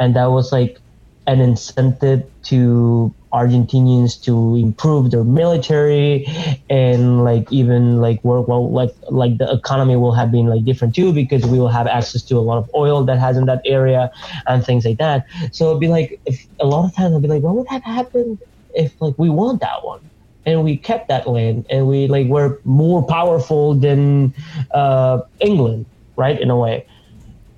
And 0.00 0.16
that 0.16 0.30
was 0.32 0.52
like 0.52 0.80
an 1.26 1.40
incentive 1.40 2.24
to 2.44 3.12
Argentinians 3.40 4.12
to 4.26 4.56
improve 4.56 5.10
their 5.10 5.24
military 5.24 6.26
and 6.70 7.22
like 7.28 7.46
even 7.52 8.00
like 8.00 8.18
work 8.24 8.48
well 8.48 8.70
like 8.80 8.92
like 9.10 9.36
the 9.38 9.48
economy 9.52 9.96
will 10.02 10.16
have 10.20 10.30
been 10.36 10.46
like 10.46 10.64
different 10.64 10.94
too 10.94 11.12
because 11.12 11.44
we 11.52 11.58
will 11.58 11.74
have 11.78 11.86
access 11.86 12.22
to 12.22 12.34
a 12.36 12.44
lot 12.48 12.58
of 12.62 12.66
oil 12.74 13.04
that 13.04 13.18
has 13.18 13.36
in 13.36 13.44
that 13.46 13.60
area 13.66 14.10
and 14.46 14.64
things 14.64 14.84
like 14.84 14.98
that. 14.98 15.26
So 15.52 15.68
it'd 15.68 15.80
be 15.80 15.88
like 15.88 16.20
if 16.24 16.46
a 16.60 16.66
lot 16.66 16.86
of 16.86 16.94
times 16.96 17.14
I'd 17.14 17.22
be 17.22 17.28
like, 17.28 17.42
what 17.42 17.54
would 17.56 17.68
have 17.68 17.84
happened 17.84 18.38
if 18.74 18.88
like 19.00 19.14
we 19.18 19.28
won 19.28 19.58
that 19.58 19.84
one? 19.84 20.00
And 20.46 20.62
we 20.62 20.76
kept 20.76 21.08
that 21.08 21.26
land, 21.26 21.66
and 21.70 21.88
we 21.88 22.06
like 22.06 22.28
were 22.28 22.60
more 22.64 23.02
powerful 23.04 23.74
than 23.74 24.32
uh, 24.70 25.22
England, 25.40 25.86
right? 26.14 26.40
In 26.40 26.50
a 26.50 26.56
way, 26.56 26.86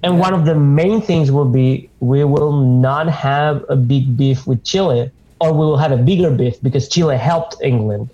and 0.03 0.19
one 0.19 0.33
of 0.33 0.47
the 0.47 0.55
main 0.55 1.03
things 1.03 1.31
will 1.31 1.51
be 1.61 1.91
we 2.01 2.25
will 2.25 2.53
not 2.65 3.09
have 3.09 3.65
a 3.69 3.77
big 3.77 4.17
beef 4.17 4.47
with 4.47 4.65
Chile, 4.65 5.11
or 5.41 5.53
we 5.53 5.61
will 5.61 5.77
have 5.79 5.93
a 5.93 5.97
bigger 5.97 6.31
beef 6.31 6.55
because 6.63 6.89
Chile 6.89 7.17
helped 7.17 7.57
England 7.63 8.11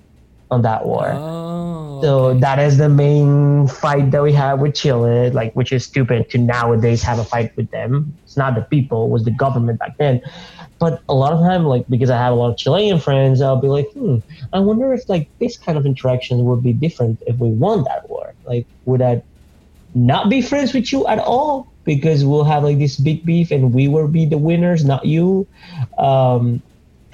on 0.50 0.62
that 0.62 0.84
war. 0.86 1.22
Oh, 1.22 2.02
So 2.02 2.30
okay. 2.30 2.40
that 2.40 2.58
is 2.58 2.78
the 2.78 2.88
main 2.88 3.66
fight 3.68 4.10
that 4.10 4.22
we 4.22 4.32
have 4.32 4.60
with 4.60 4.74
Chile, 4.74 5.30
like 5.30 5.52
which 5.54 5.72
is 5.72 5.84
stupid 5.84 6.28
to 6.30 6.38
nowadays 6.38 7.02
have 7.02 7.18
a 7.18 7.24
fight 7.24 7.50
with 7.56 7.70
them. 7.70 8.18
It's 8.24 8.36
not 8.36 8.54
the 8.54 8.62
people, 8.62 9.06
it 9.06 9.10
was 9.10 9.24
the 9.24 9.30
government 9.30 9.78
back 9.78 9.92
then. 9.98 10.20
But 10.78 11.02
a 11.08 11.14
lot 11.14 11.32
of 11.32 11.40
time, 11.40 11.64
like 11.64 11.84
because 11.88 12.10
I 12.10 12.18
have 12.18 12.32
a 12.32 12.36
lot 12.36 12.50
of 12.50 12.56
Chilean 12.58 12.98
friends, 13.00 13.40
I'll 13.40 13.60
be 13.60 13.68
like, 13.68 13.86
hmm, 13.94 14.18
I 14.52 14.60
wonder 14.60 14.92
if 14.92 15.02
like 15.08 15.30
this 15.40 15.56
kind 15.58 15.78
of 15.78 15.86
interaction 15.86 16.44
would 16.44 16.62
be 16.62 16.72
different 16.72 17.20
if 17.26 17.36
we 17.38 17.50
won 17.50 17.84
that 17.84 18.08
war. 18.08 18.34
Like, 18.44 18.66
would 18.84 19.02
I 19.02 19.22
not 19.94 20.28
be 20.28 20.42
friends 20.42 20.74
with 20.74 20.92
you 20.92 21.06
at 21.06 21.18
all 21.18 21.72
because 21.84 22.24
we'll 22.24 22.44
have 22.44 22.64
like 22.64 22.78
this 22.78 22.98
big 22.98 23.24
beef 23.24 23.50
and 23.50 23.72
we 23.72 23.88
will 23.88 24.08
be 24.08 24.26
the 24.26 24.38
winners, 24.38 24.84
not 24.84 25.04
you, 25.04 25.48
um, 25.98 26.62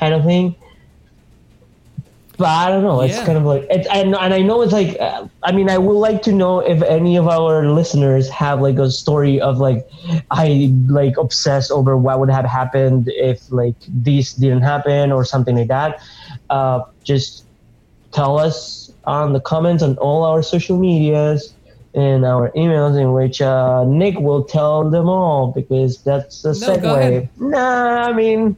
kind 0.00 0.14
of 0.14 0.24
thing. 0.24 0.56
But 2.38 2.48
I 2.48 2.70
don't 2.70 2.82
know. 2.82 3.02
It's 3.02 3.18
Yeah. 3.18 3.26
kind 3.26 3.36
of 3.36 3.44
like, 3.44 3.66
it's, 3.68 3.86
and, 3.88 4.16
and 4.16 4.32
I 4.32 4.40
know 4.40 4.62
it's 4.62 4.72
like, 4.72 4.96
uh, 4.98 5.28
I 5.42 5.52
mean, 5.52 5.68
I 5.68 5.76
would 5.76 6.00
like 6.08 6.22
to 6.22 6.32
know 6.32 6.60
if 6.60 6.80
any 6.82 7.16
of 7.18 7.28
our 7.28 7.66
listeners 7.66 8.30
have 8.30 8.62
like 8.62 8.78
a 8.78 8.90
story 8.90 9.38
of 9.38 9.58
like, 9.58 9.86
I 10.30 10.72
like 10.88 11.18
obsess 11.18 11.70
over 11.70 11.98
what 11.98 12.18
would 12.18 12.30
have 12.30 12.46
happened 12.46 13.10
if 13.14 13.52
like 13.52 13.74
this 13.86 14.32
didn't 14.32 14.62
happen 14.62 15.12
or 15.12 15.22
something 15.22 15.54
like 15.54 15.68
that. 15.68 16.00
Uh, 16.48 16.84
just 17.04 17.44
tell 18.12 18.38
us 18.38 18.90
on 19.04 19.34
the 19.34 19.40
comments 19.40 19.82
on 19.82 19.98
all 19.98 20.24
our 20.24 20.42
social 20.42 20.78
medias 20.78 21.52
and 21.94 22.24
our 22.24 22.50
emails 22.52 23.00
in 23.00 23.12
which 23.12 23.42
uh, 23.42 23.84
Nick 23.84 24.18
will 24.18 24.44
tell 24.44 24.88
them 24.90 25.08
all 25.08 25.50
because 25.52 25.98
that's 26.02 26.42
the 26.42 26.50
No, 26.50 26.76
segue. 26.76 27.28
Nah, 27.38 28.06
I 28.08 28.12
mean, 28.12 28.56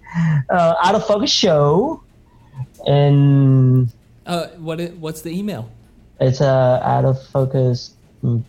uh, 0.51 0.75
out 0.83 0.95
of 0.95 1.07
focus 1.07 1.31
show, 1.31 2.03
and 2.87 3.89
Uh, 4.27 4.47
what? 4.59 4.81
i- 4.81 4.93
What's 5.01 5.23
the 5.23 5.31
email? 5.37 5.69
it's 6.21 6.41
a 6.41 6.81
out 6.85 7.05
of 7.05 7.21
focus 7.29 7.95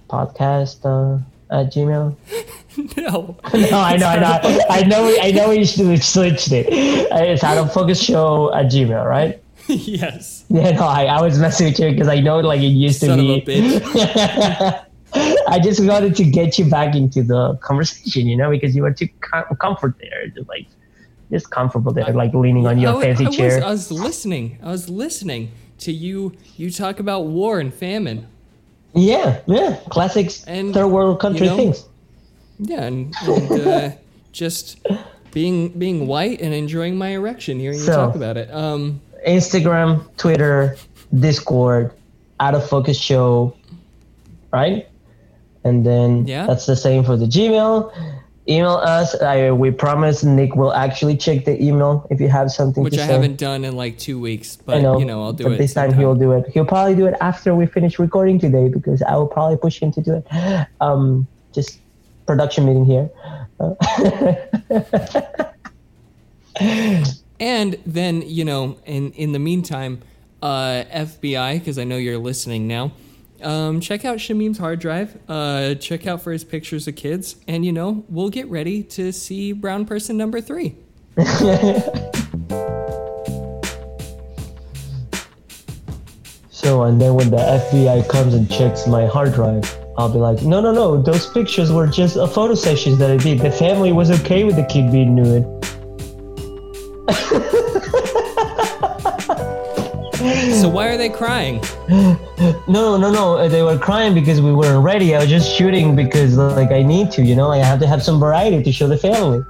podcast 0.09 0.85
uh, 0.85 1.17
at 1.49 1.73
Gmail. 1.73 2.15
no. 2.97 3.35
No, 3.53 3.79
I 3.79 3.97
know, 3.97 4.07
I 4.07 4.19
know, 4.19 4.65
I 4.69 4.83
know, 4.83 5.05
we- 5.05 5.19
I 5.19 5.31
know 5.31 5.49
we 5.49 5.65
should 5.65 6.03
switched 6.03 6.51
it. 6.51 6.67
Uh, 7.11 7.17
It's 7.17 7.43
out 7.43 7.57
of 7.57 7.73
focus 7.73 8.01
show 8.01 8.53
at 8.53 8.65
Gmail, 8.67 9.05
right? 9.07 9.41
yes. 9.67 10.45
Yeah, 10.49 10.71
no, 10.71 10.83
I, 10.85 11.05
I 11.05 11.21
was 11.21 11.39
messing 11.39 11.67
with 11.67 11.79
you 11.79 11.91
because 11.91 12.07
I 12.07 12.19
know 12.19 12.39
like 12.39 12.61
it 12.61 12.67
used 12.67 12.99
to 13.01 13.07
Son 13.07 13.19
of 13.19 13.45
be. 13.45 13.81
I 15.47 15.59
just 15.59 15.83
wanted 15.83 16.15
to 16.15 16.23
get 16.23 16.57
you 16.57 16.65
back 16.65 16.95
into 16.95 17.23
the 17.23 17.55
conversation, 17.57 18.27
you 18.27 18.35
know, 18.35 18.49
because 18.49 18.75
you 18.75 18.81
were 18.81 18.91
too 18.93 19.07
com- 19.21 19.45
comfort 19.61 19.95
there, 20.01 20.27
just 20.27 20.49
like 20.49 20.67
just 21.31 21.49
comfortable 21.51 21.93
there, 21.93 22.11
like 22.13 22.33
leaning 22.33 22.65
on 22.67 22.79
your 22.79 22.95
wa- 22.95 23.01
fancy 23.01 23.25
I 23.25 23.27
was, 23.27 23.37
chair. 23.37 23.63
I 23.63 23.69
was 23.69 23.91
listening. 23.91 24.57
I 24.63 24.71
was 24.71 24.89
listening 24.89 25.51
to 25.79 25.91
you. 25.91 26.33
You 26.57 26.71
talk 26.71 26.99
about 26.99 27.25
war 27.25 27.59
and 27.59 27.73
famine. 27.73 28.27
yeah, 28.93 29.41
yeah, 29.47 29.77
classics, 29.89 30.43
And, 30.45 30.73
third 30.73 30.87
world 30.87 31.19
country 31.19 31.45
you 31.45 31.51
know, 31.51 31.57
things. 31.57 31.85
Yeah, 32.59 32.83
and, 32.83 33.13
and 33.23 33.67
uh, 33.67 33.91
just 34.31 34.77
being 35.31 35.69
being 35.69 36.07
white 36.07 36.41
and 36.41 36.53
enjoying 36.53 36.97
my 36.97 37.09
erection. 37.09 37.59
Hearing 37.59 37.79
you 37.79 37.85
talk 37.85 38.15
about 38.15 38.37
it. 38.37 38.51
Um, 38.53 39.01
Instagram, 39.27 40.03
Twitter, 40.17 40.75
Discord, 41.17 41.91
out 42.39 42.55
of 42.55 42.67
focus 42.67 42.99
show, 42.99 43.55
right? 44.51 44.87
And 45.63 45.85
then 45.85 46.27
Yeah. 46.27 46.45
that's 46.45 46.65
the 46.65 46.75
same 46.75 47.03
for 47.03 47.15
the 47.15 47.25
Gmail. 47.25 47.91
Email 48.49 48.71
us. 48.71 49.15
I, 49.21 49.51
we 49.51 49.71
promise 49.71 50.25
Nick 50.25 50.55
will 50.57 50.73
actually 50.73 51.15
check 51.15 51.45
the 51.45 51.61
email 51.63 52.05
if 52.09 52.19
you 52.19 52.27
have 52.27 52.51
something 52.51 52.83
which 52.83 52.95
I 52.95 53.07
say. 53.07 53.13
haven't 53.13 53.37
done 53.37 53.63
in 53.63 53.77
like 53.77 53.97
two 53.97 54.19
weeks, 54.19 54.57
but 54.57 54.81
know, 54.81 54.99
you 54.99 55.05
know 55.05 55.23
I'll 55.23 55.31
do 55.31 55.45
but 55.45 55.53
it. 55.53 55.57
this 55.59 55.73
time 55.73 55.91
sometime. 55.91 55.99
he'll 56.01 56.15
do 56.15 56.33
it. 56.33 56.49
He'll 56.49 56.65
probably 56.65 56.95
do 56.95 57.05
it 57.05 57.13
after 57.21 57.55
we 57.55 57.65
finish 57.67 57.97
recording 57.99 58.39
today 58.39 58.67
because 58.67 59.01
I 59.01 59.15
will 59.15 59.27
probably 59.27 59.55
push 59.55 59.81
him 59.81 59.93
to 59.93 60.01
do 60.01 60.15
it. 60.15 60.67
Um, 60.81 61.25
just 61.53 61.79
production 62.25 62.65
meeting 62.65 62.85
here. 62.85 63.09
And 67.43 67.77
then, 67.85 68.21
you 68.21 68.45
know, 68.45 68.77
in 68.85 69.11
in 69.11 69.33
the 69.33 69.39
meantime, 69.39 69.99
uh, 70.41 70.85
FBI, 70.89 71.59
because 71.59 71.77
I 71.77 71.83
know 71.83 71.97
you're 71.97 72.17
listening 72.17 72.69
now, 72.69 72.93
um, 73.41 73.81
check 73.81 74.05
out 74.05 74.21
Shamim's 74.21 74.57
hard 74.57 74.79
drive. 74.79 75.19
Uh, 75.27 75.75
check 75.75 76.07
out 76.07 76.21
for 76.21 76.31
his 76.31 76.45
pictures 76.45 76.87
of 76.87 76.95
kids, 76.95 77.35
and 77.45 77.65
you 77.65 77.73
know, 77.73 78.05
we'll 78.07 78.29
get 78.29 78.47
ready 78.47 78.81
to 78.83 79.11
see 79.11 79.51
brown 79.51 79.85
person 79.85 80.15
number 80.15 80.39
three. 80.39 80.77
So, 86.63 86.83
and 86.83 87.01
then 87.01 87.15
when 87.15 87.29
the 87.29 87.37
FBI 87.37 88.07
comes 88.07 88.33
and 88.33 88.49
checks 88.49 88.87
my 88.87 89.05
hard 89.05 89.33
drive, 89.33 89.69
I'll 89.97 90.07
be 90.07 90.17
like, 90.17 90.43
no, 90.43 90.61
no, 90.61 90.71
no, 90.71 91.01
those 91.01 91.29
pictures 91.29 91.73
were 91.73 91.87
just 91.87 92.15
a 92.15 92.25
photo 92.25 92.55
sessions 92.55 92.99
that 92.99 93.11
I 93.11 93.17
did. 93.17 93.39
The 93.39 93.51
family 93.51 93.91
was 93.91 94.09
okay 94.21 94.45
with 94.45 94.55
the 94.55 94.63
kid 94.63 94.89
being 94.89 95.13
nude. 95.13 95.43
So 100.61 100.69
why 100.69 100.87
are 100.87 100.97
they 100.97 101.09
crying? 101.09 101.61
No, 102.67 102.97
no, 102.97 103.11
no, 103.11 103.37
uh, 103.37 103.47
they 103.47 103.61
were 103.61 103.77
crying 103.77 104.13
because 104.13 104.41
we 104.41 104.53
weren't 104.53 104.83
ready. 104.83 105.15
I 105.15 105.19
was 105.19 105.29
just 105.29 105.49
shooting 105.49 105.95
because, 105.95 106.37
like, 106.37 106.71
I 106.71 106.81
need 106.81 107.11
to, 107.11 107.21
you 107.21 107.35
know, 107.35 107.51
I 107.51 107.57
have 107.57 107.79
to 107.79 107.87
have 107.87 108.03
some 108.03 108.19
variety 108.19 108.61
to 108.63 108.71
show 108.71 108.87
the 108.87 108.97
family. 108.97 109.43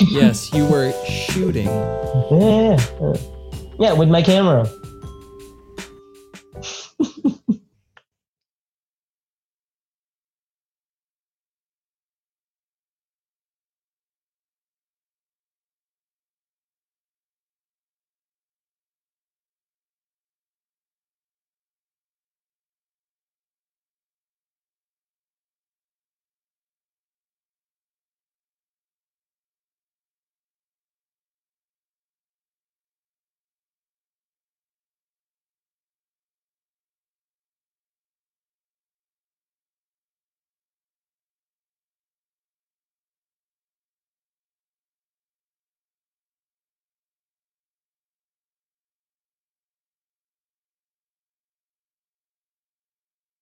yes, 0.00 0.52
you 0.52 0.66
were 0.66 0.92
shooting. 1.04 1.68
Yeah, 2.30 2.80
yeah, 3.00 3.16
yeah 3.78 3.92
with 3.92 4.08
my 4.08 4.22
camera. 4.22 4.68